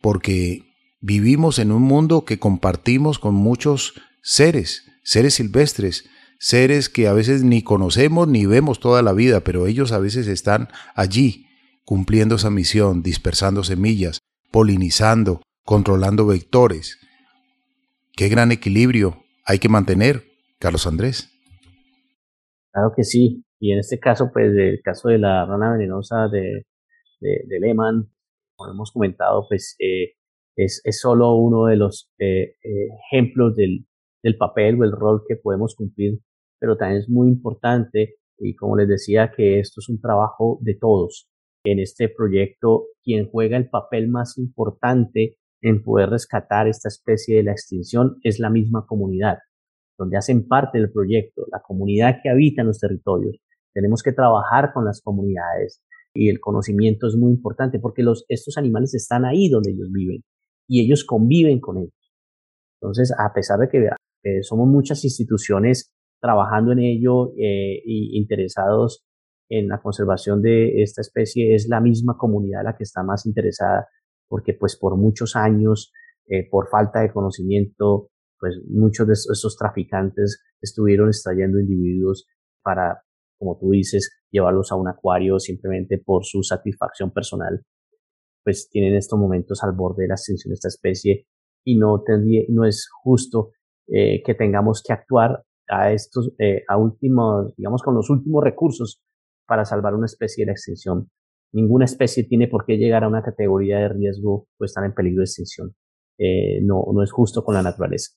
porque 0.01 0.74
vivimos 1.01 1.59
en 1.59 1.74
un 1.74 1.82
mundo 1.82 2.24
que 2.24 2.39
compartimos 2.39 3.20
con 3.20 3.36
muchos 3.36 3.93
seres, 4.24 4.86
seres 5.03 5.34
silvestres, 5.34 6.05
seres 6.39 6.88
que 6.88 7.07
a 7.07 7.14
veces 7.14 7.43
ni 7.43 7.62
conocemos 7.62 8.30
ni 8.30 8.45
vemos 8.45 8.80
toda 8.80 9.01
la 9.01 9.12
vida, 9.12 9.41
pero 9.41 9.68
ellos 9.68 9.91
a 9.91 9.99
veces 9.99 10.28
están 10.28 10.70
allí 10.95 11.45
cumpliendo 11.84 12.36
esa 12.36 12.49
misión, 12.49 13.03
dispersando 13.03 13.66
semillas, 13.66 14.20
polinizando, 14.49 15.41
controlando 15.66 16.26
vectores. 16.26 16.99
Qué 18.16 18.30
gran 18.30 18.53
equilibrio 18.53 19.26
hay 19.45 19.59
que 19.59 19.68
mantener, 19.68 20.24
Carlos 20.57 20.88
Andrés. 20.88 21.30
Claro 22.72 22.93
que 22.95 23.03
sí. 23.03 23.43
Y 23.62 23.74
en 23.74 23.80
este 23.80 23.99
caso, 23.99 24.32
pues, 24.34 24.51
el 24.57 24.82
caso 24.82 25.09
de 25.09 25.20
la 25.20 25.45
rana 25.45 25.74
venenosa 25.74 26.28
de, 26.28 26.66
de, 27.20 27.59
Lehman, 27.59 28.12
como 28.55 28.72
hemos 28.72 28.91
comentado, 28.91 29.45
pues, 29.47 29.76
eh, 29.78 30.14
es, 30.55 30.82
es, 30.84 30.99
solo 30.99 31.36
uno 31.36 31.66
de 31.68 31.76
los 31.76 32.12
eh, 32.18 32.55
eh, 32.64 32.88
ejemplos 33.12 33.55
del, 33.55 33.86
del 34.24 34.36
papel 34.38 34.82
o 34.82 34.84
el 34.84 34.91
rol 34.91 35.22
que 35.28 35.36
podemos 35.36 35.76
cumplir, 35.76 36.22
pero 36.59 36.76
también 36.76 37.01
es 37.01 37.09
muy 37.09 37.28
importante, 37.30 38.16
y 38.39 38.55
como 38.55 38.76
les 38.78 38.88
decía, 38.88 39.32
que 39.32 39.59
esto 39.59 39.80
es 39.80 39.89
un 39.89 40.01
trabajo 40.01 40.57
de 40.62 40.74
todos. 40.74 41.30
En 41.64 41.80
este 41.80 42.09
proyecto, 42.09 42.88
quien 43.03 43.30
juega 43.30 43.57
el 43.57 43.70
papel 43.70 44.07
más 44.07 44.39
importante 44.39 45.38
en 45.62 45.84
poder 45.84 46.09
rescatar 46.09 46.68
esta 46.68 46.89
especie 46.89 47.38
de 47.38 47.43
la 47.43 47.51
extinción 47.51 48.18
es 48.24 48.39
la 48.39 48.49
misma 48.49 48.88
comunidad, 48.88 49.38
donde 49.99 50.18
hacen 50.18 50.47
parte 50.47 50.80
del 50.80 50.91
proyecto, 50.91 51.45
la 51.51 51.62
comunidad 51.62 52.22
que 52.24 52.30
habita 52.32 52.62
en 52.62 52.70
los 52.70 52.80
territorios. 52.80 53.38
Tenemos 53.74 54.03
que 54.03 54.11
trabajar 54.11 54.72
con 54.74 54.86
las 54.86 55.01
comunidades 55.01 55.82
y 56.13 56.30
el 56.30 56.39
conocimiento 56.39 57.07
es 57.07 57.15
muy 57.15 57.32
importante 57.32 57.80
porque 57.80 58.03
los, 58.03 58.26
estos 58.28 58.57
animales 58.57 58.93
están 58.93 59.26
ahí 59.26 59.49
donde 59.49 59.72
ellos 59.72 59.89
viven 59.91 60.24
y 60.67 60.86
ellos 60.86 61.05
conviven 61.05 61.59
con 61.59 61.78
ellos. 61.78 62.13
Entonces, 62.82 63.13
a 63.17 63.32
pesar 63.34 63.59
de 63.59 63.69
que 63.69 63.89
eh, 64.24 64.43
somos 64.43 64.67
muchas 64.67 65.03
instituciones 65.03 65.93
trabajando 66.22 66.72
en 66.72 66.80
ello 66.80 67.34
e 67.36 67.82
interesados 67.86 69.03
en 69.49 69.67
la 69.67 69.82
conservación 69.82 70.41
de 70.41 70.82
esta 70.82 71.01
especie, 71.01 71.55
es 71.55 71.67
la 71.67 71.82
misma 71.82 72.17
comunidad 72.17 72.63
la 72.63 72.76
que 72.76 72.84
está 72.84 73.03
más 73.03 73.26
interesada 73.26 73.88
porque 74.32 74.53
pues 74.53 74.78
por 74.78 74.95
muchos 74.95 75.36
años, 75.36 75.91
eh, 76.26 76.47
por 76.49 76.69
falta 76.69 77.01
de 77.01 77.11
conocimiento, 77.11 78.11
pues 78.39 78.55
muchos 78.65 79.05
de 79.05 79.13
estos 79.13 79.57
traficantes 79.57 80.41
estuvieron 80.61 81.09
extrayendo 81.09 81.59
individuos 81.59 82.26
para, 82.63 83.03
como 83.41 83.57
tú 83.59 83.71
dices, 83.71 84.21
llevarlos 84.29 84.71
a 84.71 84.75
un 84.75 84.87
acuario 84.87 85.39
simplemente 85.39 85.97
por 85.97 86.23
su 86.23 86.43
satisfacción 86.43 87.11
personal. 87.11 87.61
Pues 88.43 88.69
tienen 88.69 88.95
estos 88.95 89.19
momentos 89.19 89.63
al 89.63 89.71
borde 89.71 90.03
de 90.03 90.09
la 90.09 90.13
extinción 90.13 90.51
de 90.51 90.55
esta 90.55 90.67
especie 90.67 91.25
y 91.65 91.77
no, 91.77 92.03
no 92.49 92.65
es 92.65 92.87
justo 93.03 93.49
eh, 93.87 94.21
que 94.23 94.35
tengamos 94.35 94.83
que 94.85 94.93
actuar 94.93 95.43
a 95.67 95.91
estos, 95.91 96.33
eh, 96.37 96.61
a 96.67 96.77
últimos, 96.77 97.55
digamos, 97.57 97.81
con 97.81 97.95
los 97.95 98.09
últimos 98.11 98.43
recursos 98.43 99.01
para 99.47 99.65
salvar 99.65 99.95
una 99.95 100.05
especie 100.05 100.43
de 100.43 100.47
la 100.47 100.53
extinción 100.53 101.09
ninguna 101.53 101.85
especie 101.85 102.23
tiene 102.23 102.47
por 102.47 102.65
qué 102.65 102.77
llegar 102.77 103.03
a 103.03 103.07
una 103.07 103.23
categoría 103.23 103.79
de 103.79 103.89
riesgo 103.89 104.47
o 104.57 104.65
estar 104.65 104.83
en 104.85 104.93
peligro 104.93 105.19
de 105.19 105.25
extinción. 105.25 105.75
Eh, 106.17 106.61
no, 106.61 106.85
no 106.93 107.03
es 107.03 107.11
justo 107.11 107.43
con 107.43 107.55
la 107.55 107.63
naturaleza. 107.63 108.13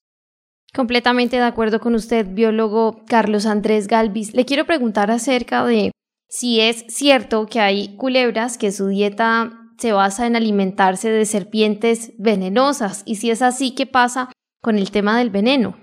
Completamente 0.74 1.36
de 1.36 1.42
acuerdo 1.42 1.78
con 1.78 1.94
usted, 1.94 2.26
biólogo 2.28 3.04
Carlos 3.06 3.46
Andrés 3.46 3.86
Galvis. 3.86 4.34
Le 4.34 4.44
quiero 4.44 4.64
preguntar 4.64 5.12
acerca 5.12 5.64
de 5.64 5.92
si 6.28 6.60
es 6.60 6.84
cierto 6.88 7.46
que 7.46 7.60
hay 7.60 7.96
culebras 7.96 8.58
que 8.58 8.72
su 8.72 8.88
dieta 8.88 9.52
se 9.78 9.92
basa 9.92 10.26
en 10.26 10.34
alimentarse 10.34 11.10
de 11.10 11.26
serpientes 11.26 12.12
venenosas 12.18 13.04
y 13.06 13.16
si 13.16 13.30
es 13.30 13.40
así, 13.40 13.76
¿qué 13.76 13.86
pasa 13.86 14.32
con 14.60 14.76
el 14.76 14.90
tema 14.90 15.16
del 15.16 15.30
veneno? 15.30 15.76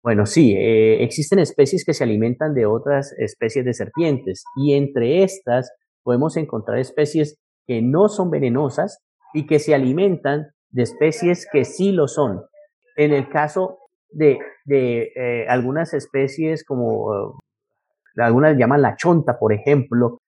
Bueno, 0.00 0.26
sí, 0.26 0.52
eh, 0.52 1.02
existen 1.02 1.40
especies 1.40 1.84
que 1.84 1.94
se 1.94 2.04
alimentan 2.04 2.54
de 2.54 2.66
otras 2.66 3.12
especies 3.18 3.64
de 3.64 3.74
serpientes 3.74 4.44
y 4.56 4.74
entre 4.74 5.24
estas 5.24 5.72
podemos 6.04 6.36
encontrar 6.36 6.78
especies 6.78 7.40
que 7.66 7.82
no 7.82 8.08
son 8.08 8.30
venenosas 8.30 9.00
y 9.32 9.46
que 9.46 9.58
se 9.58 9.74
alimentan 9.74 10.52
de 10.70 10.84
especies 10.84 11.48
que 11.52 11.64
sí 11.64 11.90
lo 11.90 12.06
son. 12.06 12.42
En 12.96 13.12
el 13.12 13.28
caso 13.28 13.78
de, 14.14 14.38
eh, 15.14 15.46
algunas 15.48 15.94
especies 15.94 16.64
como 16.64 17.12
eh, 17.12 18.22
algunas 18.22 18.56
llaman 18.56 18.82
la 18.82 18.96
chonta, 18.96 19.38
por 19.38 19.52
ejemplo, 19.52 20.18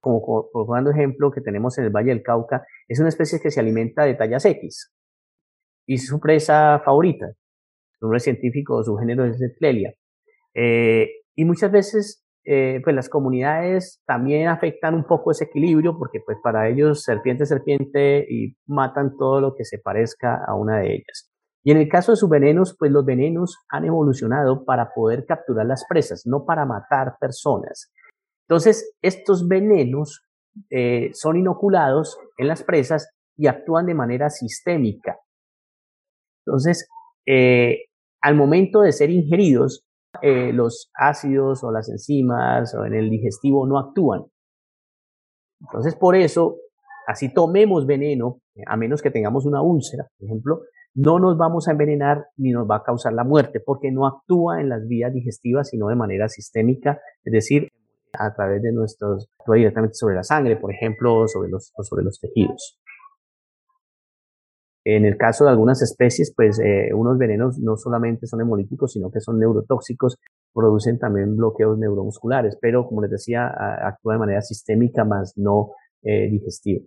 como 0.00 0.48
por 0.52 0.74
dando 0.74 0.90
ejemplo 0.90 1.30
que 1.30 1.40
tenemos 1.40 1.78
en 1.78 1.84
el 1.84 1.90
Valle 1.90 2.10
del 2.10 2.22
Cauca, 2.22 2.64
es 2.88 2.98
una 2.98 3.08
especie 3.08 3.40
que 3.40 3.50
se 3.50 3.60
alimenta 3.60 4.04
de 4.04 4.14
tallas 4.14 4.44
X 4.44 4.92
y 5.86 5.98
su 5.98 6.20
presa 6.20 6.80
favorita. 6.84 7.32
Su 7.98 8.06
nombre 8.06 8.20
científico, 8.20 8.82
su 8.82 8.96
género 8.96 9.24
es 9.24 9.38
Tlelia. 9.58 9.94
Eh, 10.54 11.08
y 11.34 11.44
muchas 11.44 11.70
veces 11.70 12.18
pues 12.44 12.96
las 12.96 13.08
comunidades 13.08 14.02
también 14.04 14.48
afectan 14.48 14.96
un 14.96 15.04
poco 15.04 15.30
ese 15.30 15.44
equilibrio 15.44 15.96
porque 15.96 16.18
pues 16.26 16.38
para 16.42 16.68
ellos 16.68 17.04
serpiente 17.04 17.46
serpiente 17.46 18.26
y 18.28 18.56
matan 18.66 19.16
todo 19.16 19.40
lo 19.40 19.54
que 19.54 19.64
se 19.64 19.78
parezca 19.78 20.42
a 20.44 20.56
una 20.56 20.80
de 20.80 20.94
ellas. 20.94 21.31
Y 21.64 21.70
en 21.70 21.78
el 21.78 21.88
caso 21.88 22.12
de 22.12 22.16
sus 22.16 22.28
venenos, 22.28 22.76
pues 22.78 22.90
los 22.90 23.04
venenos 23.04 23.58
han 23.68 23.84
evolucionado 23.84 24.64
para 24.64 24.92
poder 24.92 25.24
capturar 25.26 25.66
las 25.66 25.84
presas, 25.88 26.26
no 26.26 26.44
para 26.44 26.64
matar 26.66 27.16
personas. 27.20 27.92
Entonces, 28.48 28.94
estos 29.00 29.46
venenos 29.46 30.26
eh, 30.70 31.10
son 31.14 31.36
inoculados 31.36 32.18
en 32.36 32.48
las 32.48 32.62
presas 32.64 33.10
y 33.36 33.46
actúan 33.46 33.86
de 33.86 33.94
manera 33.94 34.28
sistémica. 34.28 35.18
Entonces, 36.44 36.88
eh, 37.26 37.84
al 38.20 38.34
momento 38.34 38.80
de 38.80 38.92
ser 38.92 39.10
ingeridos, 39.10 39.84
eh, 40.20 40.52
los 40.52 40.90
ácidos 40.94 41.64
o 41.64 41.70
las 41.70 41.88
enzimas 41.88 42.74
o 42.74 42.84
en 42.84 42.94
el 42.94 43.08
digestivo 43.08 43.66
no 43.66 43.78
actúan. 43.78 44.24
Entonces, 45.60 45.94
por 45.94 46.16
eso, 46.16 46.56
así 47.06 47.32
tomemos 47.32 47.86
veneno, 47.86 48.40
a 48.66 48.76
menos 48.76 49.00
que 49.00 49.10
tengamos 49.10 49.46
una 49.46 49.62
úlcera, 49.62 50.08
por 50.18 50.26
ejemplo, 50.26 50.60
no 50.94 51.18
nos 51.18 51.38
vamos 51.38 51.68
a 51.68 51.72
envenenar 51.72 52.26
ni 52.36 52.50
nos 52.50 52.68
va 52.68 52.76
a 52.76 52.82
causar 52.82 53.12
la 53.12 53.24
muerte, 53.24 53.60
porque 53.60 53.90
no 53.90 54.06
actúa 54.06 54.60
en 54.60 54.68
las 54.68 54.86
vías 54.86 55.12
digestivas, 55.12 55.68
sino 55.68 55.88
de 55.88 55.96
manera 55.96 56.28
sistémica, 56.28 57.00
es 57.24 57.32
decir, 57.32 57.68
a 58.12 58.34
través 58.34 58.62
de 58.62 58.72
nuestros, 58.72 59.28
actúa 59.38 59.56
directamente 59.56 59.94
sobre 59.94 60.16
la 60.16 60.22
sangre, 60.22 60.56
por 60.56 60.72
ejemplo, 60.72 61.26
sobre 61.28 61.50
los, 61.50 61.72
sobre 61.82 62.04
los 62.04 62.20
tejidos. 62.20 62.78
En 64.84 65.06
el 65.06 65.16
caso 65.16 65.44
de 65.44 65.50
algunas 65.50 65.80
especies, 65.80 66.32
pues 66.36 66.58
eh, 66.58 66.90
unos 66.92 67.16
venenos 67.16 67.58
no 67.58 67.76
solamente 67.76 68.26
son 68.26 68.40
hemolíticos, 68.40 68.92
sino 68.92 69.12
que 69.12 69.20
son 69.20 69.38
neurotóxicos, 69.38 70.18
producen 70.52 70.98
también 70.98 71.36
bloqueos 71.36 71.78
neuromusculares, 71.78 72.58
pero 72.60 72.86
como 72.86 73.00
les 73.00 73.12
decía, 73.12 73.46
actúa 73.46 74.14
de 74.14 74.18
manera 74.18 74.42
sistémica 74.42 75.04
más 75.04 75.34
no 75.36 75.70
eh, 76.02 76.28
digestiva. 76.28 76.84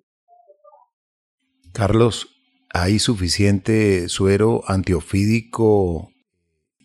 Carlos, 1.71 2.34
¿hay 2.75 2.99
suficiente 2.99 4.09
suero 4.09 4.61
antiofídico, 4.67 6.11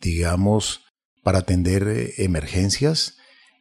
digamos, 0.00 0.82
para 1.24 1.40
atender 1.40 1.88
eh, 1.88 2.14
emergencias? 2.18 3.16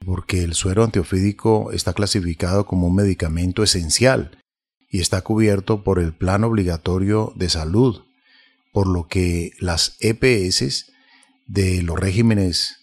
Porque 0.06 0.44
el 0.44 0.54
suero 0.54 0.84
antiofídico 0.84 1.72
está 1.72 1.94
clasificado 1.94 2.68
como 2.68 2.88
un 2.88 2.96
medicamento 2.96 3.64
esencial 3.64 4.38
y 4.92 5.02
está 5.02 5.22
cubierto 5.24 5.84
por 5.84 5.98
el 5.98 6.14
Plan 6.14 6.44
Obligatorio 6.44 7.34
de 7.36 7.50
Salud, 7.50 8.04
por 8.72 8.88
lo 8.88 9.08
que 9.08 9.54
las 9.60 9.98
EPS 10.00 10.92
de 11.48 11.82
los 11.82 12.00
regímenes 12.00 12.76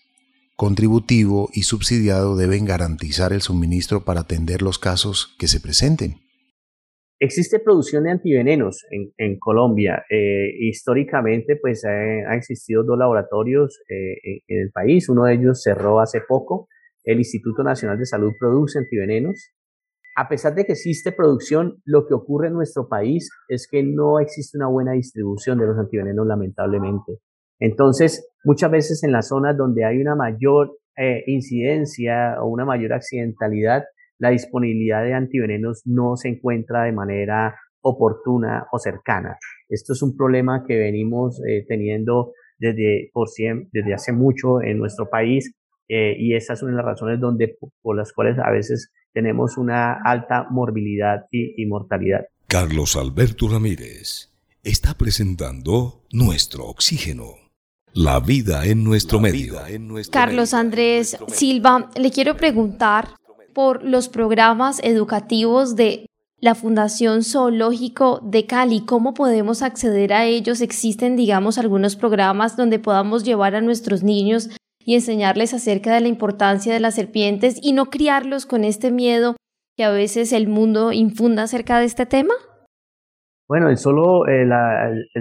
contributivo 0.56 1.50
y 1.52 1.62
subsidiado 1.62 2.34
deben 2.36 2.64
garantizar 2.64 3.32
el 3.32 3.42
suministro 3.42 4.04
para 4.04 4.22
atender 4.22 4.60
los 4.60 4.80
casos 4.80 5.36
que 5.38 5.46
se 5.46 5.60
presenten. 5.60 6.25
Existe 7.18 7.60
producción 7.60 8.04
de 8.04 8.10
antivenenos 8.10 8.84
en, 8.90 9.38
Colombia. 9.38 10.04
Eh, 10.10 10.50
históricamente, 10.60 11.56
pues 11.56 11.84
ha, 11.84 12.34
existido 12.34 12.84
dos 12.84 12.98
laboratorios 12.98 13.80
eh, 13.88 14.42
en 14.46 14.60
el 14.60 14.70
país. 14.70 15.08
Uno 15.08 15.24
de 15.24 15.34
ellos 15.34 15.62
cerró 15.62 16.00
hace 16.00 16.20
poco. 16.20 16.68
El 17.04 17.18
Instituto 17.18 17.62
Nacional 17.62 17.98
de 17.98 18.04
Salud 18.04 18.32
produce 18.38 18.78
antivenenos 18.78 19.56
a 20.18 20.28
pesar 20.28 20.54
de 20.54 20.64
que 20.64 20.72
existe 20.72 21.12
producción, 21.12 21.82
lo 21.84 22.06
que 22.06 22.14
ocurre 22.14 22.48
en 22.48 22.54
nuestro 22.54 22.88
país 22.88 23.28
es 23.48 23.68
que 23.70 23.82
no 23.82 24.18
existe 24.18 24.56
una 24.56 24.66
buena 24.66 24.92
distribución 24.92 25.58
de 25.58 25.66
los 25.66 25.78
antivenenos, 25.78 26.26
lamentablemente. 26.26 27.18
Entonces, 27.60 28.26
muchas 28.42 28.70
veces 28.70 29.04
en 29.04 29.12
las 29.12 29.28
zonas 29.28 29.58
donde 29.58 29.84
hay 29.84 29.98
una 29.98 30.14
mayor 30.14 30.78
eh, 30.96 31.22
incidencia 31.26 32.36
o 32.40 32.46
una 32.46 32.64
mayor 32.64 32.94
accidentalidad, 32.94 33.84
la 34.18 34.30
disponibilidad 34.30 35.04
de 35.04 35.14
antivenenos 35.14 35.82
no 35.84 36.16
se 36.16 36.28
encuentra 36.28 36.84
de 36.84 36.92
manera 36.92 37.54
oportuna 37.80 38.66
o 38.72 38.78
cercana. 38.78 39.38
Esto 39.68 39.92
es 39.92 40.02
un 40.02 40.16
problema 40.16 40.64
que 40.66 40.76
venimos 40.76 41.40
eh, 41.46 41.64
teniendo 41.68 42.32
desde, 42.58 43.10
por 43.12 43.28
desde 43.72 43.94
hace 43.94 44.12
mucho 44.12 44.62
en 44.62 44.78
nuestro 44.78 45.08
país 45.08 45.54
eh, 45.88 46.16
y 46.18 46.34
esas 46.34 46.58
son 46.58 46.74
las 46.74 46.84
razones 46.84 47.20
donde, 47.20 47.56
por 47.82 47.96
las 47.96 48.12
cuales 48.12 48.38
a 48.38 48.50
veces 48.50 48.92
tenemos 49.12 49.56
una 49.56 49.98
alta 50.04 50.46
morbilidad 50.50 51.26
y, 51.30 51.64
mortalidad. 51.66 52.26
Carlos 52.48 52.96
Alberto 52.96 53.48
Ramírez 53.48 54.32
está 54.62 54.94
presentando 54.94 56.02
nuestro 56.12 56.64
oxígeno. 56.64 57.34
La 57.94 58.20
vida 58.20 58.66
en 58.66 58.84
nuestro 58.84 59.20
medio. 59.20 59.54
Carlos 60.10 60.52
Andrés 60.52 61.16
Silva, 61.28 61.90
le 61.96 62.10
quiero 62.10 62.36
preguntar 62.36 63.08
por 63.56 63.82
los 63.82 64.10
programas 64.10 64.82
educativos 64.84 65.76
de 65.76 66.04
la 66.42 66.54
Fundación 66.54 67.22
Zoológico 67.22 68.20
de 68.22 68.44
Cali. 68.44 68.84
¿Cómo 68.84 69.14
podemos 69.14 69.62
acceder 69.62 70.12
a 70.12 70.26
ellos? 70.26 70.60
¿Existen, 70.60 71.16
digamos, 71.16 71.56
algunos 71.56 71.96
programas 71.96 72.58
donde 72.58 72.78
podamos 72.78 73.24
llevar 73.24 73.54
a 73.54 73.62
nuestros 73.62 74.02
niños 74.02 74.50
y 74.84 74.94
enseñarles 74.94 75.54
acerca 75.54 75.94
de 75.94 76.02
la 76.02 76.08
importancia 76.08 76.74
de 76.74 76.80
las 76.80 76.96
serpientes 76.96 77.58
y 77.62 77.72
no 77.72 77.86
criarlos 77.86 78.44
con 78.44 78.62
este 78.62 78.90
miedo 78.90 79.36
que 79.74 79.84
a 79.84 79.90
veces 79.90 80.34
el 80.34 80.48
mundo 80.48 80.92
infunda 80.92 81.44
acerca 81.44 81.78
de 81.78 81.86
este 81.86 82.04
tema? 82.04 82.34
Bueno, 83.48 83.70
el, 83.70 83.78
solo, 83.78 84.26
el, 84.26 84.50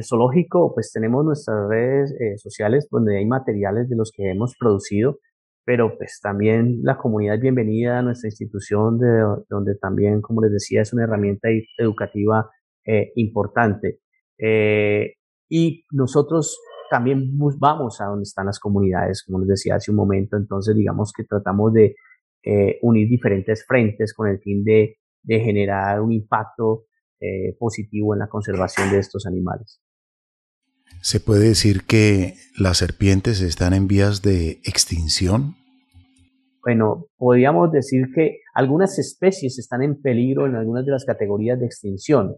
zoológico, 0.04 0.74
pues 0.74 0.92
tenemos 0.92 1.24
nuestras 1.24 1.70
redes 1.70 2.12
eh, 2.20 2.38
sociales 2.38 2.86
donde 2.92 3.18
hay 3.18 3.26
materiales 3.26 3.88
de 3.88 3.96
los 3.96 4.12
que 4.12 4.30
hemos 4.30 4.56
producido, 4.60 5.20
pero 5.66 5.98
pues 5.98 6.20
también 6.22 6.82
la 6.84 6.96
comunidad 6.96 7.36
es 7.36 7.42
bienvenida 7.42 7.98
a 7.98 8.02
nuestra 8.04 8.30
institución, 8.30 9.00
de, 9.00 9.08
donde 9.50 9.76
también, 9.76 10.22
como 10.22 10.42
les 10.44 10.52
decía, 10.52 10.82
es 10.82 10.94
una 10.94 11.04
herramienta 11.04 11.50
educativa 11.80 12.52
eh, 12.86 13.12
importante. 13.16 14.00
Eh, 14.38 15.16
y 15.50 15.84
nosotros 15.92 16.60
también 16.92 17.36
vamos 17.58 18.00
a 18.00 18.06
donde 18.06 18.24
están 18.24 18.46
las 18.46 18.60
comunidades, 18.60 19.24
como 19.26 19.40
les 19.40 19.48
decía 19.48 19.76
hace 19.76 19.90
un 19.90 19.98
momento, 19.98 20.38
entonces 20.38 20.76
digamos 20.76 21.12
que 21.12 21.24
tratamos 21.24 21.74
de 21.74 21.96
eh, 22.44 22.78
unir 22.84 23.10
diferentes 23.10 23.66
frentes 23.66 24.14
con 24.14 24.28
el 24.28 24.40
fin 24.40 24.64
de, 24.64 24.98
generar 25.28 26.02
un 26.02 26.12
impacto 26.12 26.84
positivo 27.58 28.14
en 28.14 28.20
la 28.20 28.28
conservación 28.28 28.92
de 28.92 29.00
estos 29.00 29.26
animales. 29.26 29.82
¿Se 31.06 31.20
puede 31.20 31.50
decir 31.50 31.86
que 31.86 32.34
las 32.58 32.80
serpientes 32.80 33.40
están 33.40 33.74
en 33.74 33.86
vías 33.88 34.24
de 34.24 34.54
extinción? 34.64 35.54
Bueno, 36.64 37.06
podríamos 37.18 37.72
decir 37.72 38.08
que 38.16 38.40
algunas 38.56 38.98
especies 38.98 39.60
están 39.60 39.84
en 39.84 40.02
peligro 40.02 40.48
en 40.48 40.56
algunas 40.56 40.84
de 40.84 40.94
las 40.94 41.06
categorías 41.06 41.60
de 41.60 41.68
extinción. 41.68 42.38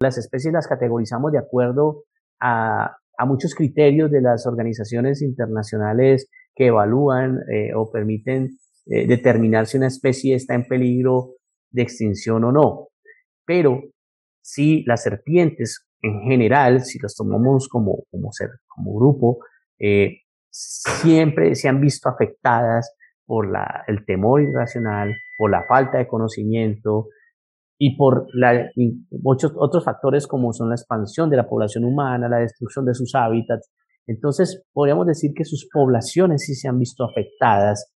Las 0.00 0.16
especies 0.16 0.54
las 0.54 0.66
categorizamos 0.66 1.32
de 1.32 1.38
acuerdo 1.38 2.04
a 2.40 2.96
muchos 3.26 3.54
criterios 3.54 4.10
de 4.10 4.22
las 4.22 4.46
organizaciones 4.46 5.20
internacionales 5.20 6.30
que 6.54 6.68
evalúan 6.68 7.40
eh, 7.52 7.74
o 7.74 7.90
permiten 7.90 8.56
eh, 8.86 9.06
determinar 9.06 9.66
si 9.66 9.76
una 9.76 9.88
especie 9.88 10.34
está 10.34 10.54
en 10.54 10.64
peligro 10.64 11.34
de 11.70 11.82
extinción 11.82 12.42
o 12.44 12.52
no. 12.52 12.88
Pero 13.44 13.82
si 14.40 14.82
las 14.84 15.02
serpientes 15.02 15.87
en 16.02 16.22
general, 16.22 16.82
si 16.82 16.98
las 16.98 17.14
tomamos 17.14 17.68
como, 17.68 18.04
como, 18.10 18.32
ser, 18.32 18.50
como 18.66 18.94
grupo, 18.94 19.38
eh, 19.78 20.18
siempre 20.50 21.54
se 21.54 21.68
han 21.68 21.80
visto 21.80 22.08
afectadas 22.08 22.94
por 23.26 23.50
la, 23.50 23.84
el 23.86 24.04
temor 24.06 24.42
irracional, 24.42 25.14
por 25.36 25.50
la 25.50 25.64
falta 25.68 25.98
de 25.98 26.08
conocimiento, 26.08 27.08
y 27.78 27.96
por 27.96 28.26
la, 28.34 28.70
muchos 29.10 29.52
otros 29.56 29.84
factores 29.84 30.26
como 30.26 30.52
son 30.52 30.68
la 30.68 30.74
expansión 30.74 31.30
de 31.30 31.36
la 31.36 31.48
población 31.48 31.84
humana, 31.84 32.28
la 32.28 32.38
destrucción 32.38 32.84
de 32.84 32.94
sus 32.94 33.14
hábitats. 33.14 33.70
Entonces, 34.06 34.64
podríamos 34.72 35.06
decir 35.06 35.32
que 35.34 35.44
sus 35.44 35.68
poblaciones 35.72 36.44
sí 36.44 36.54
se 36.54 36.66
han 36.66 36.78
visto 36.78 37.04
afectadas. 37.04 37.92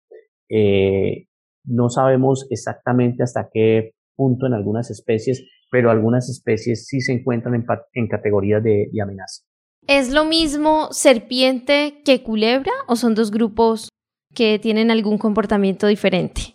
Eh, 0.49 1.26
no 1.64 1.90
sabemos 1.90 2.46
exactamente 2.51 3.22
hasta 3.22 3.49
qué 3.53 3.92
punto 4.16 4.46
en 4.46 4.55
algunas 4.55 4.90
especies, 4.90 5.49
pero 5.71 5.91
algunas 5.91 6.29
especies 6.29 6.87
sí 6.87 7.01
se 7.01 7.12
encuentran 7.12 7.55
en, 7.55 7.66
en 7.93 8.09
categorías 8.09 8.62
de, 8.62 8.89
de 8.93 9.03
amenaza. 9.03 9.43
¿Es 9.87 10.12
lo 10.12 10.25
mismo 10.25 10.89
serpiente 10.93 12.03
que 12.05 12.23
culebra 12.23 12.73
o 12.87 12.97
son 12.97 13.14
dos 13.14 13.31
grupos 13.31 13.89
que 14.35 14.59
tienen 14.59 14.91
algún 14.91 15.19
comportamiento 15.19 15.87
diferente? 15.87 16.55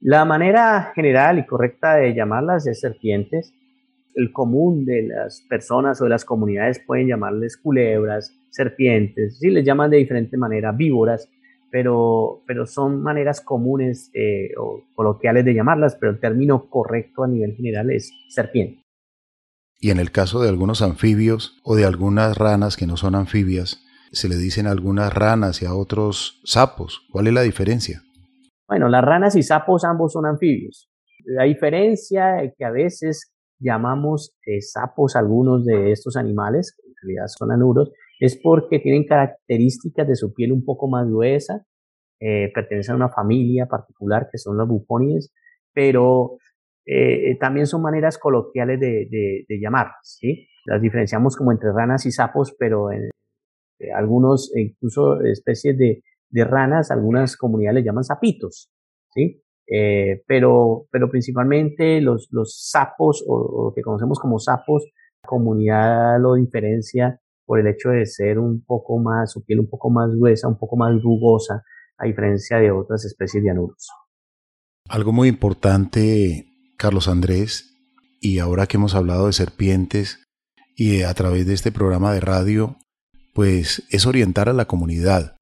La 0.00 0.24
manera 0.24 0.92
general 0.94 1.38
y 1.38 1.46
correcta 1.46 1.96
de 1.96 2.14
llamarlas 2.14 2.66
es 2.66 2.80
serpientes. 2.80 3.52
El 4.14 4.32
común 4.32 4.84
de 4.84 5.02
las 5.08 5.42
personas 5.48 6.00
o 6.00 6.04
de 6.04 6.10
las 6.10 6.24
comunidades 6.24 6.80
pueden 6.86 7.08
llamarles 7.08 7.56
culebras, 7.56 8.30
serpientes, 8.50 9.38
sí 9.38 9.50
les 9.50 9.64
llaman 9.64 9.90
de 9.90 9.96
diferente 9.96 10.36
manera, 10.36 10.72
víboras, 10.72 11.28
pero, 11.74 12.44
pero 12.46 12.66
son 12.66 13.02
maneras 13.02 13.40
comunes 13.40 14.08
eh, 14.14 14.50
o 14.56 14.84
coloquiales 14.94 15.44
de 15.44 15.54
llamarlas, 15.54 15.96
pero 15.96 16.12
el 16.12 16.20
término 16.20 16.70
correcto 16.70 17.24
a 17.24 17.26
nivel 17.26 17.56
general 17.56 17.90
es 17.90 18.12
serpiente. 18.28 18.84
Y 19.80 19.90
en 19.90 19.98
el 19.98 20.12
caso 20.12 20.40
de 20.40 20.48
algunos 20.48 20.82
anfibios 20.82 21.58
o 21.64 21.74
de 21.74 21.84
algunas 21.84 22.38
ranas 22.38 22.76
que 22.76 22.86
no 22.86 22.96
son 22.96 23.16
anfibias, 23.16 23.82
se 24.12 24.28
le 24.28 24.36
dicen 24.36 24.68
algunas 24.68 25.12
ranas 25.12 25.62
y 25.62 25.66
a 25.66 25.74
otros 25.74 26.40
sapos. 26.44 27.00
¿Cuál 27.10 27.26
es 27.26 27.32
la 27.32 27.42
diferencia? 27.42 28.02
Bueno, 28.68 28.88
las 28.88 29.02
ranas 29.02 29.34
y 29.34 29.42
sapos 29.42 29.82
ambos 29.82 30.12
son 30.12 30.26
anfibios. 30.26 30.88
La 31.24 31.42
diferencia 31.42 32.40
es 32.44 32.52
que 32.56 32.64
a 32.64 32.70
veces 32.70 33.34
llamamos 33.58 34.36
eh, 34.46 34.60
sapos 34.60 35.16
algunos 35.16 35.64
de 35.64 35.90
estos 35.90 36.16
animales, 36.16 36.72
que 36.76 36.86
en 36.86 36.94
realidad 37.02 37.26
son 37.36 37.50
anuros, 37.50 37.90
es 38.20 38.38
porque 38.42 38.78
tienen 38.78 39.06
características 39.06 40.06
de 40.06 40.16
su 40.16 40.32
piel 40.32 40.52
un 40.52 40.64
poco 40.64 40.88
más 40.88 41.06
gruesa, 41.06 41.64
eh, 42.20 42.50
pertenecen 42.54 42.94
a 42.94 42.96
una 42.96 43.08
familia 43.10 43.66
particular 43.66 44.28
que 44.30 44.38
son 44.38 44.56
los 44.56 44.68
bufonides, 44.68 45.32
pero 45.72 46.38
eh, 46.86 47.36
también 47.38 47.66
son 47.66 47.82
maneras 47.82 48.18
coloquiales 48.18 48.78
de, 48.78 49.08
de, 49.48 49.60
llamarlas, 49.60 50.18
¿sí? 50.20 50.46
Las 50.66 50.80
diferenciamos 50.80 51.36
como 51.36 51.52
entre 51.52 51.72
ranas 51.72 52.06
y 52.06 52.10
sapos, 52.10 52.54
pero 52.58 52.92
en, 52.92 53.10
algunos, 53.94 54.52
incluso 54.56 55.20
especies 55.22 55.76
de, 55.76 56.02
de 56.30 56.44
ranas, 56.44 56.90
algunas 56.90 57.36
comunidades 57.36 57.84
llaman 57.84 58.04
sapitos, 58.04 58.70
¿sí? 59.12 59.42
Eh, 59.66 60.22
pero, 60.26 60.86
pero 60.90 61.08
principalmente 61.10 62.00
los, 62.00 62.28
los 62.30 62.68
sapos 62.70 63.24
o, 63.26 63.68
lo 63.68 63.74
que 63.74 63.82
conocemos 63.82 64.18
como 64.18 64.38
sapos, 64.38 64.84
la 65.22 65.28
comunidad 65.28 66.20
lo 66.20 66.34
diferencia 66.34 67.18
por 67.46 67.60
el 67.60 67.66
hecho 67.66 67.90
de 67.90 68.06
ser 68.06 68.38
un 68.38 68.64
poco 68.64 68.98
más, 68.98 69.32
su 69.32 69.44
piel 69.44 69.60
un 69.60 69.68
poco 69.68 69.90
más 69.90 70.10
gruesa, 70.14 70.48
un 70.48 70.58
poco 70.58 70.76
más 70.76 70.92
rugosa, 71.02 71.62
a 71.98 72.06
diferencia 72.06 72.58
de 72.58 72.70
otras 72.70 73.04
especies 73.04 73.42
de 73.44 73.50
anuros. 73.50 73.88
Algo 74.88 75.12
muy 75.12 75.28
importante, 75.28 76.46
Carlos 76.76 77.08
Andrés, 77.08 77.70
y 78.20 78.38
ahora 78.38 78.66
que 78.66 78.76
hemos 78.76 78.94
hablado 78.94 79.26
de 79.26 79.32
serpientes 79.32 80.24
y 80.76 81.02
a 81.02 81.14
través 81.14 81.46
de 81.46 81.54
este 81.54 81.72
programa 81.72 82.12
de 82.12 82.20
radio, 82.20 82.76
pues 83.32 83.84
es 83.90 84.06
orientar 84.06 84.48
a 84.48 84.52
la 84.52 84.64
comunidad 84.64 85.36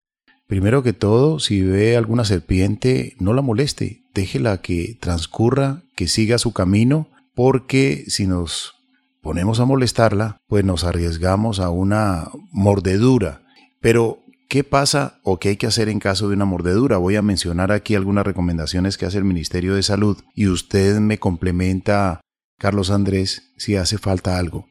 Primero 0.53 0.83
que 0.83 0.93
todo, 0.93 1.39
si 1.39 1.63
ve 1.63 1.97
alguna 1.97 2.27
serpiente, 2.27 3.15
no 3.19 3.33
la 3.33 3.41
moleste, 3.41 4.03
déjela 4.13 4.61
que 4.61 4.99
transcurra, 5.01 5.81
que 5.97 6.09
siga 6.09 6.37
su 6.37 6.53
camino, 6.53 7.09
porque 7.35 8.05
si 8.09 8.27
nos 8.27 8.75
ponemos 9.23 9.61
a 9.61 9.65
molestarla, 9.65 10.41
pues 10.47 10.65
nos 10.65 10.85
arriesgamos 10.85 11.61
a 11.61 11.71
una 11.71 12.29
mordedura. 12.51 13.43
Pero, 13.81 14.19
¿qué 14.49 14.65
pasa 14.65 15.21
o 15.23 15.39
qué 15.39 15.51
hay 15.51 15.57
que 15.57 15.67
hacer 15.67 15.89
en 15.89 16.01
caso 16.01 16.29
de 16.29 16.35
una 16.35 16.45
mordedura? 16.45 16.99
Voy 16.99 17.17
a 17.17 17.23
mencionar 17.23 17.73
aquí 17.73 17.95
algunas 17.95 18.27
recomendaciones 18.27 18.99
que 18.99 19.07
hace 19.07 19.19
el 19.19 19.25
Ministerio 19.25 19.75
de 19.75 19.83
Salud 19.83 20.19
y 20.35 20.49
usted 20.49 20.99
me 20.99 21.19
complementa, 21.19 22.21
Carlos 22.59 22.91
Andrés, 22.91 23.53
si 23.57 23.77
hace 23.77 23.97
falta 23.97 24.39
algo. 24.39 24.67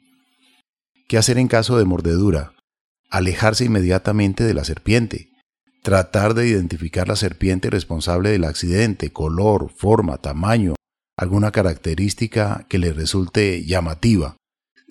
¿Qué 1.08 1.18
hacer 1.18 1.38
en 1.38 1.48
caso 1.48 1.78
de 1.78 1.86
mordedura? 1.86 2.54
Alejarse 3.10 3.66
inmediatamente 3.66 4.44
de 4.44 4.54
la 4.54 4.64
serpiente 4.64 5.32
tratar 5.82 6.34
de 6.34 6.48
identificar 6.48 7.08
la 7.08 7.16
serpiente 7.16 7.70
responsable 7.70 8.30
del 8.30 8.44
accidente, 8.44 9.12
color, 9.12 9.72
forma, 9.76 10.18
tamaño, 10.18 10.76
alguna 11.18 11.52
característica 11.52 12.66
que 12.70 12.80
le 12.80 12.94
resulte 12.94 13.66
llamativa. 13.66 14.38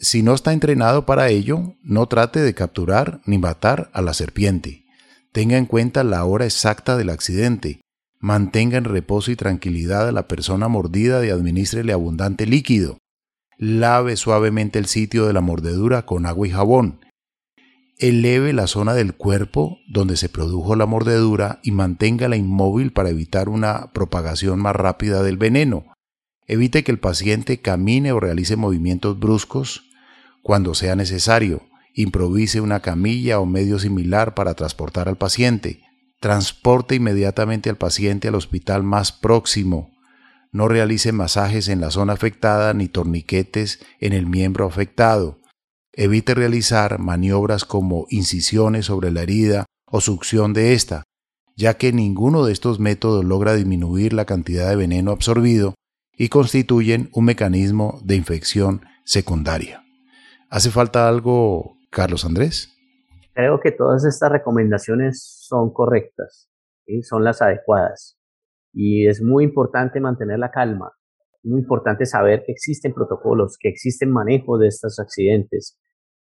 Si 0.00 0.22
no 0.22 0.34
está 0.34 0.52
entrenado 0.52 1.06
para 1.06 1.28
ello, 1.28 1.74
no 1.82 2.06
trate 2.06 2.40
de 2.40 2.54
capturar 2.54 3.20
ni 3.26 3.38
matar 3.38 3.90
a 3.92 4.02
la 4.02 4.14
serpiente. 4.14 4.84
Tenga 5.30 5.58
en 5.58 5.66
cuenta 5.66 6.02
la 6.02 6.24
hora 6.24 6.46
exacta 6.46 6.96
del 6.96 7.10
accidente. 7.10 7.80
Mantenga 8.18 8.78
en 8.78 8.84
reposo 8.84 9.30
y 9.30 9.36
tranquilidad 9.36 10.08
a 10.08 10.12
la 10.12 10.26
persona 10.26 10.68
mordida 10.68 11.24
y 11.24 11.30
administrele 11.30 11.92
abundante 11.92 12.46
líquido. 12.46 12.98
Lave 13.58 14.16
suavemente 14.16 14.78
el 14.78 14.86
sitio 14.86 15.26
de 15.26 15.34
la 15.34 15.42
mordedura 15.42 16.06
con 16.06 16.26
agua 16.26 16.48
y 16.48 16.50
jabón 16.50 17.00
eleve 18.00 18.54
la 18.54 18.66
zona 18.66 18.94
del 18.94 19.14
cuerpo 19.14 19.78
donde 19.86 20.16
se 20.16 20.30
produjo 20.30 20.74
la 20.74 20.86
mordedura 20.86 21.60
y 21.62 21.70
manténgala 21.70 22.36
inmóvil 22.36 22.92
para 22.92 23.10
evitar 23.10 23.50
una 23.50 23.92
propagación 23.92 24.58
más 24.58 24.74
rápida 24.74 25.22
del 25.22 25.36
veneno. 25.36 25.84
Evite 26.46 26.82
que 26.82 26.92
el 26.92 26.98
paciente 26.98 27.60
camine 27.60 28.12
o 28.12 28.18
realice 28.18 28.56
movimientos 28.56 29.20
bruscos 29.20 29.89
cuando 30.42 30.74
sea 30.74 30.96
necesario. 30.96 31.62
Improvise 31.94 32.60
una 32.60 32.80
camilla 32.80 33.40
o 33.40 33.46
medio 33.46 33.78
similar 33.78 34.34
para 34.34 34.54
transportar 34.54 35.08
al 35.08 35.16
paciente. 35.16 35.82
Transporte 36.20 36.94
inmediatamente 36.94 37.70
al 37.70 37.76
paciente 37.76 38.28
al 38.28 38.34
hospital 38.34 38.82
más 38.82 39.12
próximo. 39.12 39.90
no 40.52 40.66
realice 40.66 41.12
masajes 41.12 41.68
en 41.68 41.80
la 41.80 41.92
zona 41.92 42.14
afectada 42.14 42.74
ni 42.74 42.88
torniquetes 42.88 43.78
en 44.00 44.12
el 44.12 44.26
miembro 44.26 44.66
afectado. 44.66 45.38
Evite 45.92 46.34
realizar 46.34 46.98
maniobras 46.98 47.64
como 47.64 48.06
incisiones 48.10 48.86
sobre 48.86 49.12
la 49.12 49.22
herida 49.22 49.66
o 49.86 50.00
succión 50.00 50.52
de 50.52 50.72
esta, 50.74 51.04
ya 51.56 51.74
que 51.74 51.92
ninguno 51.92 52.44
de 52.44 52.52
estos 52.52 52.80
métodos 52.80 53.24
logra 53.24 53.54
disminuir 53.54 54.12
la 54.12 54.24
cantidad 54.24 54.68
de 54.68 54.76
veneno 54.76 55.12
absorbido 55.12 55.74
y 56.16 56.28
constituyen 56.28 57.10
un 57.12 57.26
mecanismo 57.26 58.00
de 58.02 58.16
infección 58.16 58.82
secundaria. 59.04 59.84
¿Hace 60.50 60.72
falta 60.72 61.08
algo, 61.08 61.76
Carlos 61.90 62.24
Andrés? 62.24 62.76
Creo 63.34 63.60
que 63.60 63.70
todas 63.70 64.04
estas 64.04 64.32
recomendaciones 64.32 65.22
son 65.46 65.72
correctas, 65.72 66.50
y 66.86 67.02
son 67.02 67.22
las 67.22 67.40
adecuadas. 67.40 68.18
Y 68.72 69.06
es 69.06 69.22
muy 69.22 69.44
importante 69.44 70.00
mantener 70.00 70.40
la 70.40 70.50
calma, 70.50 70.90
muy 71.44 71.60
importante 71.60 72.04
saber 72.04 72.42
que 72.44 72.50
existen 72.50 72.92
protocolos, 72.92 73.56
que 73.60 73.68
existen 73.68 74.10
manejo 74.10 74.58
de 74.58 74.66
estos 74.66 74.98
accidentes. 74.98 75.78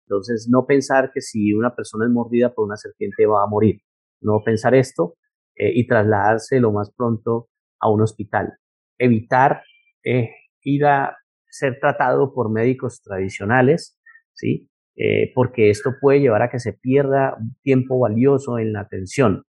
Entonces, 0.06 0.48
no 0.48 0.68
pensar 0.68 1.12
que 1.12 1.22
si 1.22 1.52
una 1.54 1.76
persona 1.76 2.06
es 2.06 2.12
mordida 2.12 2.54
por 2.54 2.66
una 2.66 2.78
serpiente 2.78 3.26
va 3.26 3.44
a 3.44 3.48
morir. 3.48 3.82
No 4.22 4.44
pensar 4.46 4.76
esto 4.76 5.16
eh, 5.56 5.72
y 5.74 5.88
trasladarse 5.88 6.60
lo 6.60 6.72
más 6.72 6.92
pronto 6.96 7.50
a 7.80 7.90
un 7.90 8.04
hospital. 8.04 8.54
Evitar 9.00 9.64
eh, 10.04 10.30
ir 10.62 10.86
a 10.86 11.18
ser 11.50 11.80
tratado 11.80 12.34
por 12.34 12.52
médicos 12.52 13.02
tradicionales, 13.02 14.00
¿sí? 14.34 14.70
Eh, 14.96 15.32
porque 15.34 15.70
esto 15.70 15.96
puede 16.00 16.20
llevar 16.20 16.44
a 16.44 16.50
que 16.50 16.60
se 16.60 16.74
pierda 16.74 17.36
tiempo 17.62 18.00
valioso 18.00 18.60
en 18.60 18.74
la 18.74 18.82
atención. 18.82 19.44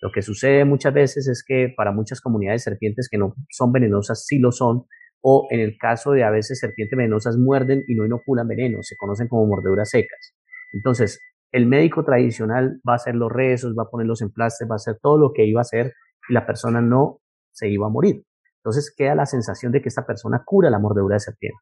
Lo 0.00 0.10
que 0.12 0.22
sucede 0.22 0.64
muchas 0.64 0.92
veces 0.92 1.28
es 1.28 1.44
que 1.46 1.72
para 1.76 1.92
muchas 1.92 2.20
comunidades 2.20 2.64
serpientes 2.64 3.08
que 3.10 3.18
no 3.18 3.34
son 3.50 3.72
venenosas, 3.72 4.26
sí 4.26 4.38
lo 4.38 4.50
son, 4.52 4.84
o 5.22 5.46
en 5.50 5.60
el 5.60 5.78
caso 5.78 6.12
de 6.12 6.24
a 6.24 6.30
veces 6.30 6.58
serpientes 6.58 6.96
venenosas 6.96 7.38
muerden 7.38 7.84
y 7.86 7.94
no 7.94 8.04
inoculan 8.04 8.48
veneno, 8.48 8.78
se 8.82 8.96
conocen 8.96 9.28
como 9.28 9.46
mordeduras 9.46 9.90
secas. 9.90 10.34
Entonces, 10.72 11.20
el 11.52 11.66
médico 11.66 12.04
tradicional 12.04 12.80
va 12.86 12.94
a 12.94 12.96
hacer 12.96 13.14
los 13.14 13.30
rezos, 13.30 13.74
va 13.78 13.84
a 13.84 13.90
poner 13.90 14.06
los 14.06 14.22
emplastes, 14.22 14.68
va 14.68 14.74
a 14.74 14.76
hacer 14.76 14.98
todo 15.00 15.18
lo 15.18 15.32
que 15.32 15.44
iba 15.44 15.60
a 15.60 15.62
hacer 15.62 15.92
y 16.28 16.32
la 16.34 16.46
persona 16.46 16.80
no 16.80 17.20
se 17.52 17.68
iba 17.68 17.86
a 17.86 17.90
morir. 17.90 18.24
Entonces 18.64 18.92
queda 18.96 19.14
la 19.14 19.26
sensación 19.26 19.70
de 19.70 19.82
que 19.82 19.88
esta 19.88 20.06
persona 20.06 20.42
cura 20.44 20.70
la 20.70 20.78
mordedura 20.78 21.16
de 21.16 21.20
serpiente. 21.20 21.58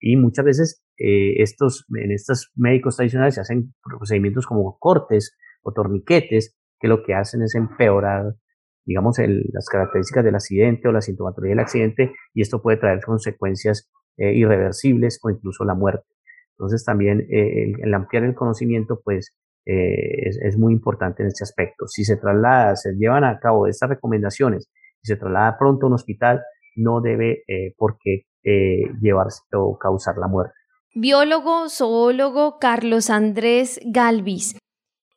Y 0.00 0.16
muchas 0.16 0.44
veces 0.44 0.82
eh, 0.98 1.42
estos, 1.42 1.86
en 1.94 2.12
estos 2.12 2.52
médicos 2.54 2.96
tradicionales 2.96 3.34
se 3.34 3.40
hacen 3.40 3.74
procedimientos 3.82 4.46
como 4.46 4.78
cortes 4.78 5.36
o 5.62 5.72
torniquetes 5.72 6.56
que 6.78 6.88
lo 6.88 7.02
que 7.02 7.14
hacen 7.14 7.42
es 7.42 7.54
empeorar, 7.54 8.34
digamos, 8.84 9.18
las 9.18 9.68
características 9.68 10.24
del 10.24 10.34
accidente 10.34 10.88
o 10.88 10.92
la 10.92 11.00
sintomatología 11.00 11.52
del 11.52 11.60
accidente 11.60 12.12
y 12.34 12.42
esto 12.42 12.62
puede 12.62 12.76
traer 12.76 13.00
consecuencias 13.04 13.90
eh, 14.18 14.34
irreversibles 14.34 15.18
o 15.22 15.30
incluso 15.30 15.64
la 15.64 15.74
muerte. 15.74 16.06
Entonces 16.58 16.84
también 16.84 17.20
eh, 17.30 17.72
el, 17.82 17.94
ampliar 17.94 18.24
el 18.24 18.34
conocimiento 18.34 19.00
pues 19.04 19.36
eh, 19.66 20.30
es, 20.40 20.56
muy 20.56 20.72
importante 20.72 21.22
en 21.22 21.28
este 21.28 21.44
aspecto. 21.44 21.86
Si 21.86 22.04
se 22.04 22.16
traslada, 22.16 22.76
se 22.76 22.94
llevan 22.94 23.24
a 23.24 23.38
cabo 23.38 23.66
estas 23.66 23.90
recomendaciones 23.90 24.70
y 25.02 25.06
se 25.06 25.16
traslada 25.16 25.58
pronto 25.58 25.86
a 25.86 25.88
un 25.88 25.94
hospital, 25.94 26.42
no 26.76 27.00
debe 27.00 27.42
por 27.76 27.98
qué 28.02 28.26
llevarse 29.00 29.42
o 29.54 29.76
causar 29.76 30.16
la 30.18 30.28
muerte. 30.28 30.54
Biólogo, 30.94 31.68
zoólogo 31.68 32.58
Carlos 32.58 33.10
Andrés 33.10 33.80
Galvis. 33.84 34.56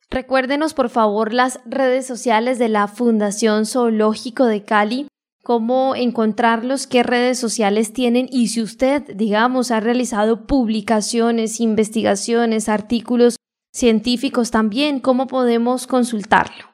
Recuérdenos 0.09 0.73
por 0.73 0.89
favor 0.89 1.33
las 1.33 1.61
redes 1.65 2.07
sociales 2.07 2.57
de 2.57 2.67
la 2.67 2.87
Fundación 2.87 3.67
Zoológico 3.67 4.45
de 4.45 4.63
Cali, 4.63 5.07
cómo 5.43 5.95
encontrarlos, 5.95 6.87
qué 6.87 7.03
redes 7.03 7.37
sociales 7.37 7.93
tienen 7.93 8.27
y 8.31 8.47
si 8.47 8.61
usted, 8.61 9.03
digamos, 9.15 9.69
ha 9.69 9.79
realizado 9.79 10.47
publicaciones, 10.47 11.59
investigaciones, 11.61 12.67
artículos 12.67 13.35
científicos 13.71 14.49
también, 14.49 14.99
¿cómo 14.99 15.27
podemos 15.27 15.85
consultarlo? 15.85 16.68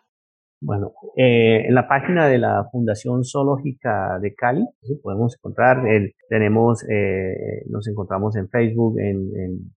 Bueno, 0.61 0.93
eh, 1.17 1.65
en 1.67 1.75
la 1.75 1.87
página 1.87 2.27
de 2.27 2.37
la 2.37 2.67
Fundación 2.71 3.23
Zoológica 3.23 4.19
de 4.19 4.33
Cali 4.33 4.65
podemos 5.03 5.35
encontrar, 5.37 5.83
tenemos, 6.29 6.83
eh, 6.89 7.63
nos 7.69 7.87
encontramos 7.87 8.35
en 8.35 8.49
Facebook, 8.49 8.99
en, 8.99 9.73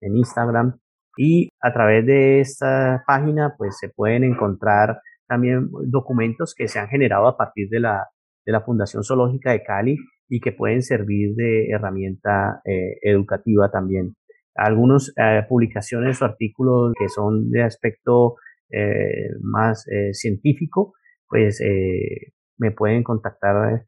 en 0.00 0.16
Instagram, 0.16 0.78
y 1.16 1.48
a 1.60 1.72
través 1.72 2.06
de 2.06 2.40
esta 2.40 3.02
página, 3.06 3.54
pues 3.58 3.76
se 3.78 3.88
pueden 3.88 4.24
encontrar 4.24 5.00
también 5.28 5.68
documentos 5.86 6.54
que 6.56 6.68
se 6.68 6.78
han 6.78 6.88
generado 6.88 7.26
a 7.26 7.36
partir 7.36 7.68
de 7.68 7.80
la, 7.80 8.08
de 8.44 8.52
la 8.52 8.62
Fundación 8.62 9.04
Zoológica 9.04 9.52
de 9.52 9.62
Cali 9.62 9.96
y 10.28 10.40
que 10.40 10.52
pueden 10.52 10.82
servir 10.82 11.34
de 11.34 11.68
herramienta 11.70 12.60
eh, 12.64 12.98
educativa 13.02 13.70
también. 13.70 14.14
Algunas 14.54 15.12
eh, 15.16 15.42
publicaciones 15.48 16.20
o 16.20 16.24
artículos 16.24 16.92
que 16.98 17.08
son 17.08 17.50
de 17.50 17.62
aspecto 17.62 18.36
eh, 18.70 19.30
más 19.40 19.86
científico, 20.12 20.94
pues 21.28 21.60
me 22.58 22.70
pueden 22.72 23.02
contactar 23.02 23.84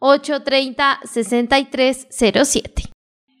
316-830-6307. 0.00 2.90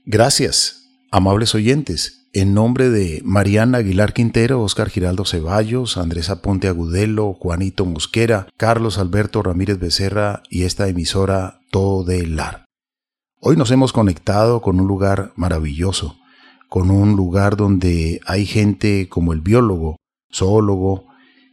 Gracias, 0.04 0.82
amables 1.10 1.54
oyentes. 1.54 2.18
En 2.34 2.52
nombre 2.52 2.90
de 2.90 3.22
Mariana 3.24 3.78
Aguilar 3.78 4.12
Quintero, 4.12 4.62
Oscar 4.62 4.90
Giraldo 4.90 5.24
Ceballos, 5.24 5.96
Andrés 5.96 6.28
Aponte 6.28 6.68
Agudelo, 6.68 7.32
Juanito 7.32 7.86
Mosquera, 7.86 8.48
Carlos 8.56 8.98
Alberto 8.98 9.42
Ramírez 9.42 9.78
Becerra 9.78 10.42
y 10.50 10.64
esta 10.64 10.88
emisora 10.88 11.60
Todelar. 11.70 12.66
Hoy 13.40 13.56
nos 13.56 13.70
hemos 13.70 13.92
conectado 13.92 14.60
con 14.60 14.78
un 14.78 14.86
lugar 14.86 15.32
maravilloso, 15.36 16.18
con 16.68 16.90
un 16.90 17.16
lugar 17.16 17.56
donde 17.56 18.20
hay 18.26 18.44
gente 18.44 19.08
como 19.08 19.32
el 19.32 19.40
biólogo, 19.40 19.96
zoólogo, 20.32 21.06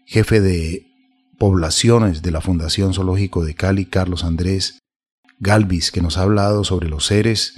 jefe 0.06 0.42
de 0.42 0.88
poblaciones 1.38 2.22
de 2.22 2.32
la 2.32 2.42
Fundación 2.42 2.94
Zoológico 2.94 3.46
de 3.46 3.56
Cali, 3.56 3.86
Carlos 3.86 4.26
Andrés 4.26 4.80
Galvis, 5.40 5.92
que 5.92 6.02
nos 6.02 6.18
ha 6.18 6.24
hablado 6.24 6.64
sobre 6.64 6.90
los 6.90 7.06
seres 7.06 7.56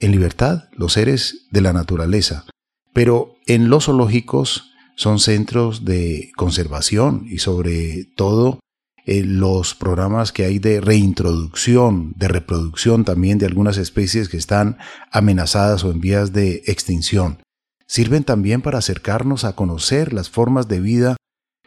en 0.00 0.10
libertad, 0.10 0.64
los 0.72 0.94
seres 0.94 1.46
de 1.50 1.60
la 1.60 1.72
naturaleza. 1.72 2.44
Pero 2.92 3.36
en 3.46 3.68
los 3.68 3.86
zoológicos 3.86 4.72
son 4.96 5.18
centros 5.18 5.84
de 5.84 6.30
conservación 6.36 7.26
y 7.28 7.38
sobre 7.38 8.04
todo 8.16 8.60
eh, 9.06 9.22
los 9.24 9.74
programas 9.74 10.32
que 10.32 10.44
hay 10.44 10.58
de 10.58 10.80
reintroducción, 10.80 12.14
de 12.16 12.28
reproducción 12.28 13.04
también 13.04 13.38
de 13.38 13.46
algunas 13.46 13.76
especies 13.76 14.28
que 14.28 14.36
están 14.36 14.78
amenazadas 15.10 15.84
o 15.84 15.90
en 15.90 16.00
vías 16.00 16.32
de 16.32 16.62
extinción. 16.66 17.42
Sirven 17.86 18.24
también 18.24 18.62
para 18.62 18.78
acercarnos 18.78 19.44
a 19.44 19.54
conocer 19.54 20.12
las 20.12 20.30
formas 20.30 20.68
de 20.68 20.80
vida 20.80 21.16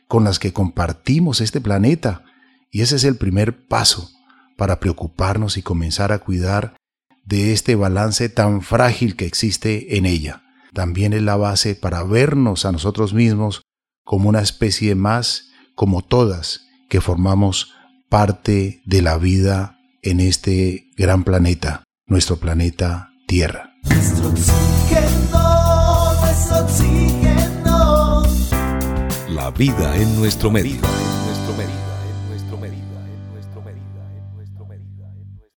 con 0.07 0.23
las 0.23 0.39
que 0.39 0.53
compartimos 0.53 1.41
este 1.41 1.59
planeta 1.59 2.23
Y 2.71 2.81
ese 2.81 2.95
es 2.95 3.03
el 3.03 3.17
primer 3.17 3.67
paso 3.67 4.09
para 4.57 4.79
preocuparnos 4.79 5.55
y 5.57 5.61
comenzar 5.61 6.11
a 6.11 6.19
cuidar 6.19 6.75
de 7.23 7.53
este 7.53 7.75
balance 7.75 8.27
tan 8.29 8.61
frágil 8.61 9.15
que 9.15 9.25
existe 9.25 9.97
en 9.97 10.05
ella. 10.05 10.43
También 10.73 11.13
es 11.13 11.21
la 11.21 11.37
base 11.37 11.75
para 11.75 12.03
vernos 12.03 12.65
a 12.65 12.71
nosotros 12.71 13.13
mismos 13.13 13.61
como 14.03 14.29
una 14.29 14.41
especie 14.41 14.95
más, 14.95 15.49
como 15.75 16.01
todas, 16.01 16.61
que 16.89 17.01
formamos 17.01 17.73
parte 18.09 18.81
de 18.85 19.01
la 19.01 19.17
vida 19.17 19.77
en 20.01 20.19
este 20.19 20.87
gran 20.95 21.23
planeta, 21.23 21.83
nuestro 22.05 22.37
planeta 22.37 23.11
Tierra. 23.27 23.73
La 29.29 29.51
vida 29.51 29.97
en 29.97 30.15
nuestro 30.15 30.49
medio. 30.49 30.79